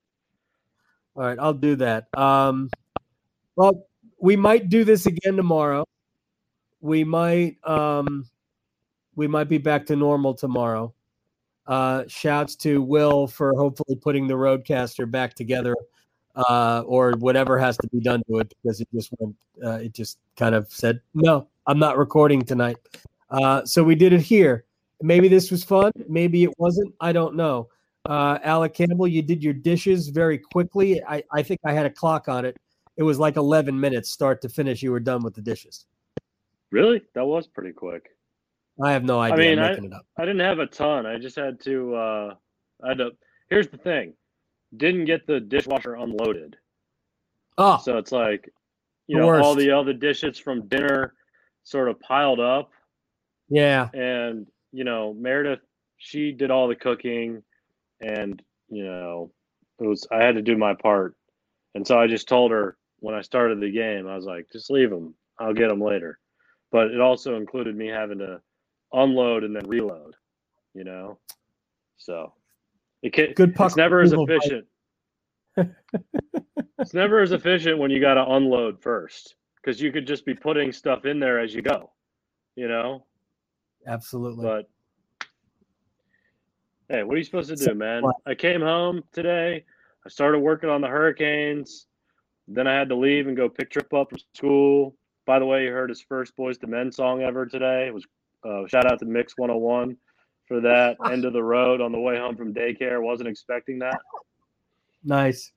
All 1.14 1.24
right, 1.24 1.38
I'll 1.38 1.52
do 1.52 1.76
that. 1.76 2.06
Um, 2.16 2.70
well, 3.56 3.86
we 4.18 4.34
might 4.34 4.70
do 4.70 4.82
this 4.82 5.04
again 5.04 5.36
tomorrow. 5.36 5.84
We 6.80 7.04
might 7.04 7.58
um, 7.64 8.24
we 9.14 9.26
might 9.26 9.50
be 9.50 9.58
back 9.58 9.84
to 9.86 9.96
normal 9.96 10.32
tomorrow. 10.32 10.94
Uh, 11.66 12.04
shouts 12.08 12.56
to 12.56 12.80
Will 12.80 13.26
for 13.26 13.52
hopefully 13.54 13.96
putting 13.96 14.26
the 14.26 14.34
RodeCaster 14.34 15.08
back 15.08 15.34
together, 15.34 15.76
uh, 16.36 16.82
or 16.86 17.12
whatever 17.18 17.58
has 17.58 17.76
to 17.78 17.88
be 17.88 18.00
done 18.00 18.22
to 18.28 18.38
it 18.38 18.52
because 18.62 18.80
it 18.80 18.88
just 18.94 19.10
went. 19.18 19.36
Uh, 19.64 19.72
it 19.72 19.92
just 19.92 20.18
kind 20.36 20.54
of 20.54 20.70
said, 20.70 21.00
"No, 21.14 21.48
I'm 21.66 21.78
not 21.78 21.98
recording 21.98 22.42
tonight." 22.42 22.76
Uh, 23.30 23.64
so 23.64 23.82
we 23.82 23.94
did 23.94 24.12
it 24.12 24.20
here. 24.20 24.64
Maybe 25.02 25.28
this 25.28 25.50
was 25.50 25.64
fun. 25.64 25.92
Maybe 26.08 26.44
it 26.44 26.52
wasn't. 26.58 26.94
I 27.00 27.12
don't 27.12 27.36
know. 27.36 27.68
Uh, 28.06 28.38
Alec 28.42 28.74
Campbell, 28.74 29.06
you 29.06 29.22
did 29.22 29.42
your 29.42 29.52
dishes 29.52 30.08
very 30.08 30.38
quickly. 30.38 31.02
I, 31.06 31.22
I 31.32 31.42
think 31.42 31.60
I 31.64 31.72
had 31.72 31.86
a 31.86 31.90
clock 31.90 32.28
on 32.28 32.44
it. 32.44 32.56
It 32.96 33.02
was 33.02 33.18
like 33.18 33.36
11 33.36 33.78
minutes 33.78 34.10
start 34.10 34.40
to 34.42 34.48
finish. 34.48 34.82
You 34.82 34.90
were 34.90 35.00
done 35.00 35.22
with 35.22 35.34
the 35.34 35.42
dishes. 35.42 35.86
Really, 36.70 37.02
that 37.14 37.24
was 37.24 37.46
pretty 37.46 37.72
quick. 37.72 38.10
I 38.82 38.92
have 38.92 39.04
no 39.04 39.20
idea. 39.20 39.62
I- 39.62 39.72
it 39.72 39.92
up. 39.92 40.06
I 40.18 40.24
didn't 40.24 40.40
have 40.40 40.58
a 40.58 40.66
ton. 40.66 41.06
I 41.06 41.18
just 41.18 41.36
had 41.36 41.60
to. 41.62 41.94
Uh, 41.94 42.34
I 42.82 42.88
had 42.88 42.98
to. 42.98 43.10
Here's 43.48 43.68
the 43.68 43.76
thing: 43.76 44.14
didn't 44.76 45.04
get 45.04 45.26
the 45.26 45.40
dishwasher 45.40 45.94
unloaded, 45.94 46.56
Oh, 47.58 47.78
so 47.78 47.98
it's 47.98 48.12
like, 48.12 48.50
you 49.06 49.18
know, 49.18 49.30
all 49.38 49.54
the 49.54 49.70
other 49.70 49.92
dishes 49.92 50.38
from 50.38 50.66
dinner 50.68 51.14
sort 51.62 51.88
of 51.88 52.00
piled 52.00 52.40
up, 52.40 52.70
yeah. 53.50 53.90
and 53.92 54.46
you 54.72 54.84
know, 54.84 55.12
Meredith, 55.12 55.60
she 55.98 56.32
did 56.32 56.50
all 56.50 56.68
the 56.68 56.74
cooking, 56.74 57.42
and 58.00 58.40
you 58.70 58.84
know, 58.84 59.30
it 59.78 59.86
was 59.86 60.06
I 60.10 60.22
had 60.22 60.36
to 60.36 60.42
do 60.42 60.56
my 60.56 60.72
part, 60.72 61.16
and 61.74 61.86
so 61.86 61.98
I 61.98 62.06
just 62.06 62.28
told 62.28 62.50
her 62.50 62.78
when 63.00 63.14
I 63.14 63.20
started 63.20 63.60
the 63.60 63.70
game, 63.70 64.06
I 64.06 64.16
was 64.16 64.24
like, 64.24 64.46
just 64.50 64.70
leave 64.70 64.90
them. 64.90 65.14
I'll 65.38 65.52
get 65.52 65.68
them 65.68 65.82
later, 65.82 66.18
but 66.72 66.90
it 66.90 67.00
also 67.00 67.36
included 67.36 67.76
me 67.76 67.88
having 67.88 68.18
to 68.18 68.40
unload 68.92 69.44
and 69.44 69.54
then 69.54 69.66
reload, 69.68 70.14
you 70.72 70.84
know, 70.84 71.18
so 71.98 72.32
it 73.02 73.12
can, 73.12 73.32
Good 73.34 73.54
puck 73.54 73.68
it's 73.68 73.76
never 73.76 74.00
as 74.00 74.12
efficient. 74.12 74.66
it's 76.78 76.94
never 76.94 77.20
as 77.20 77.32
efficient 77.32 77.78
when 77.78 77.90
you 77.90 78.00
got 78.00 78.14
to 78.14 78.26
unload 78.32 78.80
first 78.80 79.36
because 79.56 79.80
you 79.80 79.92
could 79.92 80.06
just 80.06 80.24
be 80.24 80.34
putting 80.34 80.72
stuff 80.72 81.04
in 81.04 81.20
there 81.20 81.38
as 81.38 81.54
you 81.54 81.62
go, 81.62 81.90
you 82.56 82.68
know. 82.68 83.04
Absolutely. 83.86 84.44
But 84.44 84.68
hey, 86.88 87.02
what 87.02 87.14
are 87.14 87.18
you 87.18 87.24
supposed 87.24 87.50
to 87.50 87.56
So 87.56 87.72
do, 87.72 87.74
man? 87.74 88.02
what? 88.02 88.16
I 88.26 88.34
came 88.34 88.60
home 88.60 89.02
today. 89.12 89.64
I 90.04 90.08
started 90.08 90.38
working 90.38 90.70
on 90.70 90.80
the 90.80 90.88
Hurricanes. 90.88 91.86
Then 92.48 92.66
I 92.66 92.74
had 92.74 92.88
to 92.88 92.96
leave 92.96 93.28
and 93.28 93.36
go 93.36 93.48
pick 93.48 93.70
Trip 93.70 93.92
up 93.94 94.10
from 94.10 94.18
school. 94.34 94.96
By 95.26 95.38
the 95.38 95.46
way, 95.46 95.64
you 95.64 95.70
heard 95.70 95.88
his 95.90 96.02
first 96.02 96.36
Boyz 96.36 96.56
II 96.62 96.70
Men 96.70 96.90
song 96.90 97.22
ever 97.22 97.46
today. 97.46 97.86
It 97.86 97.94
was 97.94 98.04
uh, 98.48 98.66
shout 98.66 98.90
out 98.90 98.98
to 99.00 99.04
Mix 99.04 99.34
101 99.36 99.96
for 100.50 100.60
that. 100.60 100.96
End 101.10 101.24
of 101.24 101.32
the 101.32 101.42
road 101.42 101.80
on 101.80 101.92
the 101.92 101.98
way 102.00 102.18
home 102.18 102.36
from 102.36 102.52
daycare. 102.52 103.00
Wasn't 103.00 103.28
expecting 103.28 103.78
that. 103.78 103.98
nice. 105.04 105.52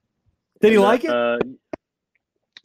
Did 0.60 0.68
he 0.70 0.74
And, 0.76 0.84
like 0.84 1.04
it? 1.04 1.10
Uh, 1.10 1.38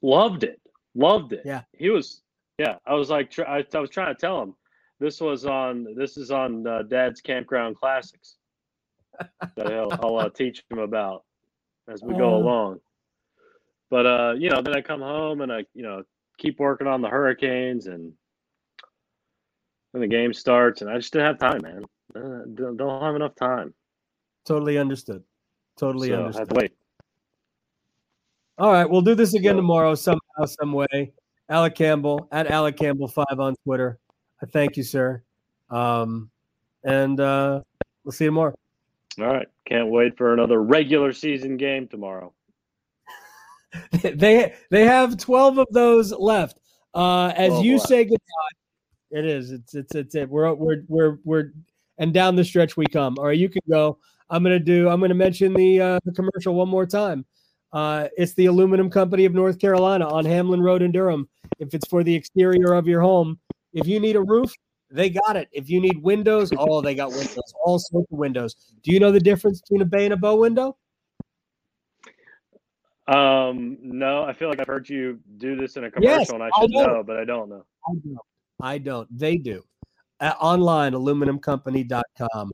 loved 0.03 0.43
it. 0.43 0.61
Loved 0.93 1.33
it. 1.33 1.41
Yeah. 1.43 1.63
He 1.73 1.89
was. 1.89 2.21
Yeah. 2.59 2.75
I 2.85 2.93
was 2.93 3.09
like, 3.09 3.31
tr- 3.31 3.47
I, 3.47 3.65
I 3.73 3.79
was 3.79 3.89
trying 3.89 4.13
to 4.13 4.19
tell 4.21 4.41
him 4.43 4.53
this 4.99 5.19
was 5.19 5.45
on. 5.47 5.87
This 5.97 6.15
is 6.17 6.29
on 6.29 6.67
uh, 6.67 6.83
Dad's 6.83 7.19
Campground 7.19 7.77
Classics. 7.77 8.35
that 9.55 9.67
he'll, 9.67 9.89
I'll 10.03 10.17
uh, 10.17 10.29
teach 10.29 10.63
him 10.69 10.77
about 10.77 11.23
as 11.89 12.03
we 12.03 12.13
go 12.13 12.35
Uh. 12.35 12.37
along. 12.37 12.79
But 13.89 14.05
uh, 14.05 14.33
you 14.37 14.51
know, 14.51 14.61
then 14.61 14.75
I 14.77 14.81
come 14.81 15.01
home 15.01 15.41
and 15.41 15.51
I, 15.51 15.65
you 15.73 15.81
know, 15.81 16.03
keep 16.37 16.59
working 16.59 16.85
on 16.85 17.01
the 17.01 17.09
Hurricanes, 17.09 17.87
and 17.87 18.13
then 19.93 20.01
the 20.01 20.07
game 20.07 20.31
starts, 20.31 20.81
and 20.81 20.91
I 20.91 20.97
just 20.97 21.11
didn't 21.11 21.25
have 21.25 21.39
time, 21.39 21.61
man. 21.63 21.85
Uh, 22.15 22.45
don't, 22.55 22.77
don't 22.77 23.01
have 23.01 23.15
enough 23.15 23.35
time. 23.35 23.73
Totally 24.45 24.77
understood. 24.77 25.23
Totally 25.77 26.09
so 26.09 26.25
understood. 26.25 26.51
wait. 26.55 26.71
All 28.57 28.71
right, 28.71 28.89
we'll 28.89 29.01
do 29.01 29.15
this 29.15 29.33
again 29.33 29.53
So- 29.53 29.57
tomorrow 29.57 29.95
somehow, 29.95 30.45
some 30.45 30.73
way. 30.73 31.13
Alec 31.49 31.75
Campbell 31.75 32.27
at 32.31 32.51
Alec 32.51 32.77
Campbell 32.77 33.07
five 33.07 33.39
on 33.39 33.55
Twitter. 33.63 33.99
I 34.41 34.45
thank 34.45 34.77
you, 34.77 34.83
sir. 34.83 35.23
Um, 35.69 36.29
and 36.83 37.19
uh, 37.19 37.61
we'll 38.03 38.11
see 38.11 38.25
you 38.25 38.29
tomorrow. 38.29 38.55
All 39.19 39.25
right. 39.25 39.47
Can't 39.65 39.89
wait 39.89 40.17
for 40.17 40.33
another 40.33 40.61
regular 40.61 41.11
season 41.11 41.57
game 41.57 41.87
tomorrow. 41.87 42.33
they 43.91 44.53
they 44.71 44.85
have 44.85 45.17
12 45.17 45.57
of 45.59 45.67
those 45.71 46.11
left. 46.11 46.59
Uh, 46.93 47.27
as 47.35 47.61
you 47.61 47.79
say 47.79 48.03
goodbye, 48.03 48.19
it 49.11 49.25
is. 49.25 49.51
It's 49.51 49.75
it's 49.75 49.95
it's 49.95 50.15
it. 50.15 50.29
We're 50.29 50.53
we're 50.53 50.83
we're 50.87 51.17
we're 51.23 51.51
and 51.99 52.13
down 52.13 52.35
the 52.35 52.43
stretch 52.43 52.75
we 52.75 52.85
come. 52.87 53.15
All 53.19 53.25
right, 53.25 53.37
you 53.37 53.49
can 53.49 53.61
go. 53.69 53.99
I'm 54.29 54.41
gonna 54.41 54.59
do. 54.59 54.89
I'm 54.89 54.99
gonna 54.99 55.13
mention 55.13 55.53
the 55.53 55.81
uh, 55.81 55.99
the 56.05 56.11
commercial 56.13 56.55
one 56.55 56.69
more 56.69 56.85
time. 56.85 57.25
Uh, 57.71 58.07
it's 58.17 58.33
the 58.33 58.47
Aluminum 58.47 58.89
Company 58.89 59.25
of 59.25 59.33
North 59.33 59.59
Carolina 59.59 60.07
on 60.07 60.25
Hamlin 60.25 60.61
Road 60.61 60.81
in 60.81 60.91
Durham. 60.91 61.29
If 61.59 61.73
it's 61.73 61.87
for 61.87 62.03
the 62.03 62.15
exterior 62.15 62.73
of 62.73 62.87
your 62.87 63.01
home, 63.01 63.39
if 63.73 63.85
you 63.85 63.99
need 63.99 64.15
a 64.15 64.21
roof, 64.21 64.51
they 64.89 65.09
got 65.09 65.35
it. 65.35 65.49
If 65.51 65.69
you 65.69 65.79
need 65.79 66.01
windows, 66.01 66.51
oh, 66.57 66.81
they 66.81 66.95
got 66.95 67.11
windows, 67.11 67.53
all 67.63 67.77
sorts 67.77 68.11
of 68.11 68.17
windows. 68.17 68.55
Do 68.81 68.91
you 68.91 68.99
know 68.99 69.11
the 69.11 69.19
difference 69.19 69.61
between 69.61 69.81
a 69.81 69.85
bay 69.85 70.05
and 70.05 70.13
a 70.13 70.17
bow 70.17 70.35
window? 70.37 70.77
Um, 73.07 73.77
no, 73.81 74.23
I 74.23 74.33
feel 74.33 74.49
like 74.49 74.59
I've 74.59 74.67
heard 74.67 74.87
you 74.87 75.19
do 75.37 75.55
this 75.55 75.77
in 75.77 75.83
a 75.83 75.91
Yes, 75.99 76.27
commercial, 76.27 76.35
and 76.35 76.43
I 76.43 76.47
I 76.47 76.61
should 76.61 76.71
know. 76.71 76.85
know, 76.85 77.03
but 77.03 77.17
I 77.17 77.25
don't 77.25 77.49
know. 77.49 77.65
I 77.87 77.93
don't. 77.93 78.19
I 78.61 78.77
don't. 78.77 79.17
They 79.17 79.37
do. 79.37 79.63
Uh, 80.19 80.33
online, 80.39 80.93
aluminumcompany.com. 80.93 82.51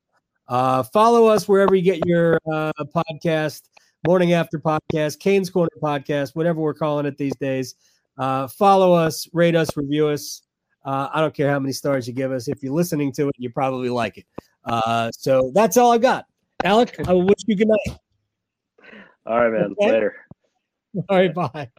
Uh, 0.47 0.83
follow 0.83 1.27
us 1.27 1.47
wherever 1.47 1.75
you 1.75 1.81
get 1.81 2.05
your 2.05 2.39
uh, 2.51 2.71
podcast, 2.95 3.63
Morning 4.05 4.33
After 4.33 4.59
Podcast, 4.59 5.19
Canes 5.19 5.49
Corner 5.49 5.69
Podcast, 5.81 6.35
whatever 6.35 6.61
we're 6.61 6.73
calling 6.73 7.05
it 7.05 7.17
these 7.17 7.35
days. 7.37 7.75
Uh, 8.17 8.47
follow 8.47 8.93
us, 8.93 9.27
rate 9.33 9.55
us, 9.55 9.75
review 9.75 10.07
us. 10.07 10.43
Uh, 10.85 11.09
I 11.11 11.19
don't 11.19 11.33
care 11.33 11.49
how 11.49 11.59
many 11.59 11.73
stars 11.73 12.07
you 12.07 12.13
give 12.13 12.31
us. 12.31 12.47
If 12.47 12.61
you're 12.61 12.73
listening 12.73 13.11
to 13.13 13.29
it, 13.29 13.35
you 13.37 13.49
probably 13.49 13.89
like 13.89 14.19
it. 14.19 14.25
Uh, 14.63 15.11
so 15.11 15.51
that's 15.55 15.77
all 15.77 15.91
I 15.91 15.97
got. 15.97 16.25
Alec, 16.63 16.95
I 17.07 17.13
wish 17.13 17.35
you 17.47 17.55
good 17.55 17.67
night. 17.67 17.97
All 19.25 19.39
right, 19.39 19.51
man. 19.51 19.75
Okay. 19.79 19.91
Later. 19.91 20.15
All 21.09 21.17
right, 21.17 21.33
bye. 21.33 21.69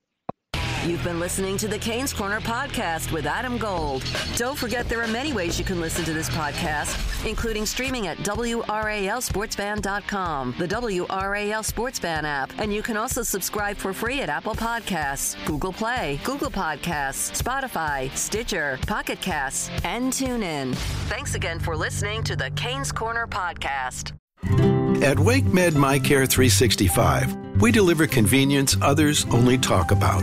You've 0.87 1.03
been 1.03 1.19
listening 1.19 1.57
to 1.59 1.67
the 1.67 1.81
Canes 1.81 2.13
Corner 2.13 2.41
podcast 2.41 3.11
with 3.11 3.27
Adam 3.27 3.59
Gold. 3.59 4.05
Don't 4.37 4.57
forget 4.57 4.89
there 4.89 5.03
are 5.03 5.09
many 5.09 5.33
ways 5.33 5.59
you 5.59 5.65
can 5.65 5.81
listen 5.81 6.05
to 6.05 6.13
this 6.13 6.29
podcast, 6.29 7.27
including 7.29 7.67
streaming 7.67 8.07
at 8.07 8.19
WRALSportsFan.com, 8.19 10.55
the 10.61 10.69
WRAL 10.69 11.65
Sportsfan 11.65 12.23
app, 12.23 12.57
and 12.61 12.73
you 12.73 12.85
can 12.85 12.97
also 12.97 13.25
subscribe 13.25 13.77
for 13.77 13.93
free 13.93 14.21
at 14.21 14.29
Apple 14.29 14.55
Podcasts, 14.55 15.35
Google 15.45 15.73
Play, 15.73 16.21
Google 16.23 16.53
Podcasts, 16.53 17.43
Spotify, 17.43 18.17
Stitcher, 18.17 18.79
Pocket 18.87 19.21
Casts, 19.21 19.69
and 19.83 20.13
TuneIn. 20.13 20.73
Thanks 21.09 21.35
again 21.35 21.59
for 21.59 21.77
listening 21.77 22.23
to 22.23 22.37
the 22.37 22.53
Canes 22.53 22.93
Corner 22.93 23.27
podcast. 23.27 24.13
At 25.03 25.17
WakeMed 25.17 25.73
MyCare 25.73 26.29
365, 26.29 27.61
we 27.61 27.73
deliver 27.73 28.07
convenience 28.07 28.77
others 28.81 29.27
only 29.33 29.59
talk 29.59 29.91
about. 29.91 30.23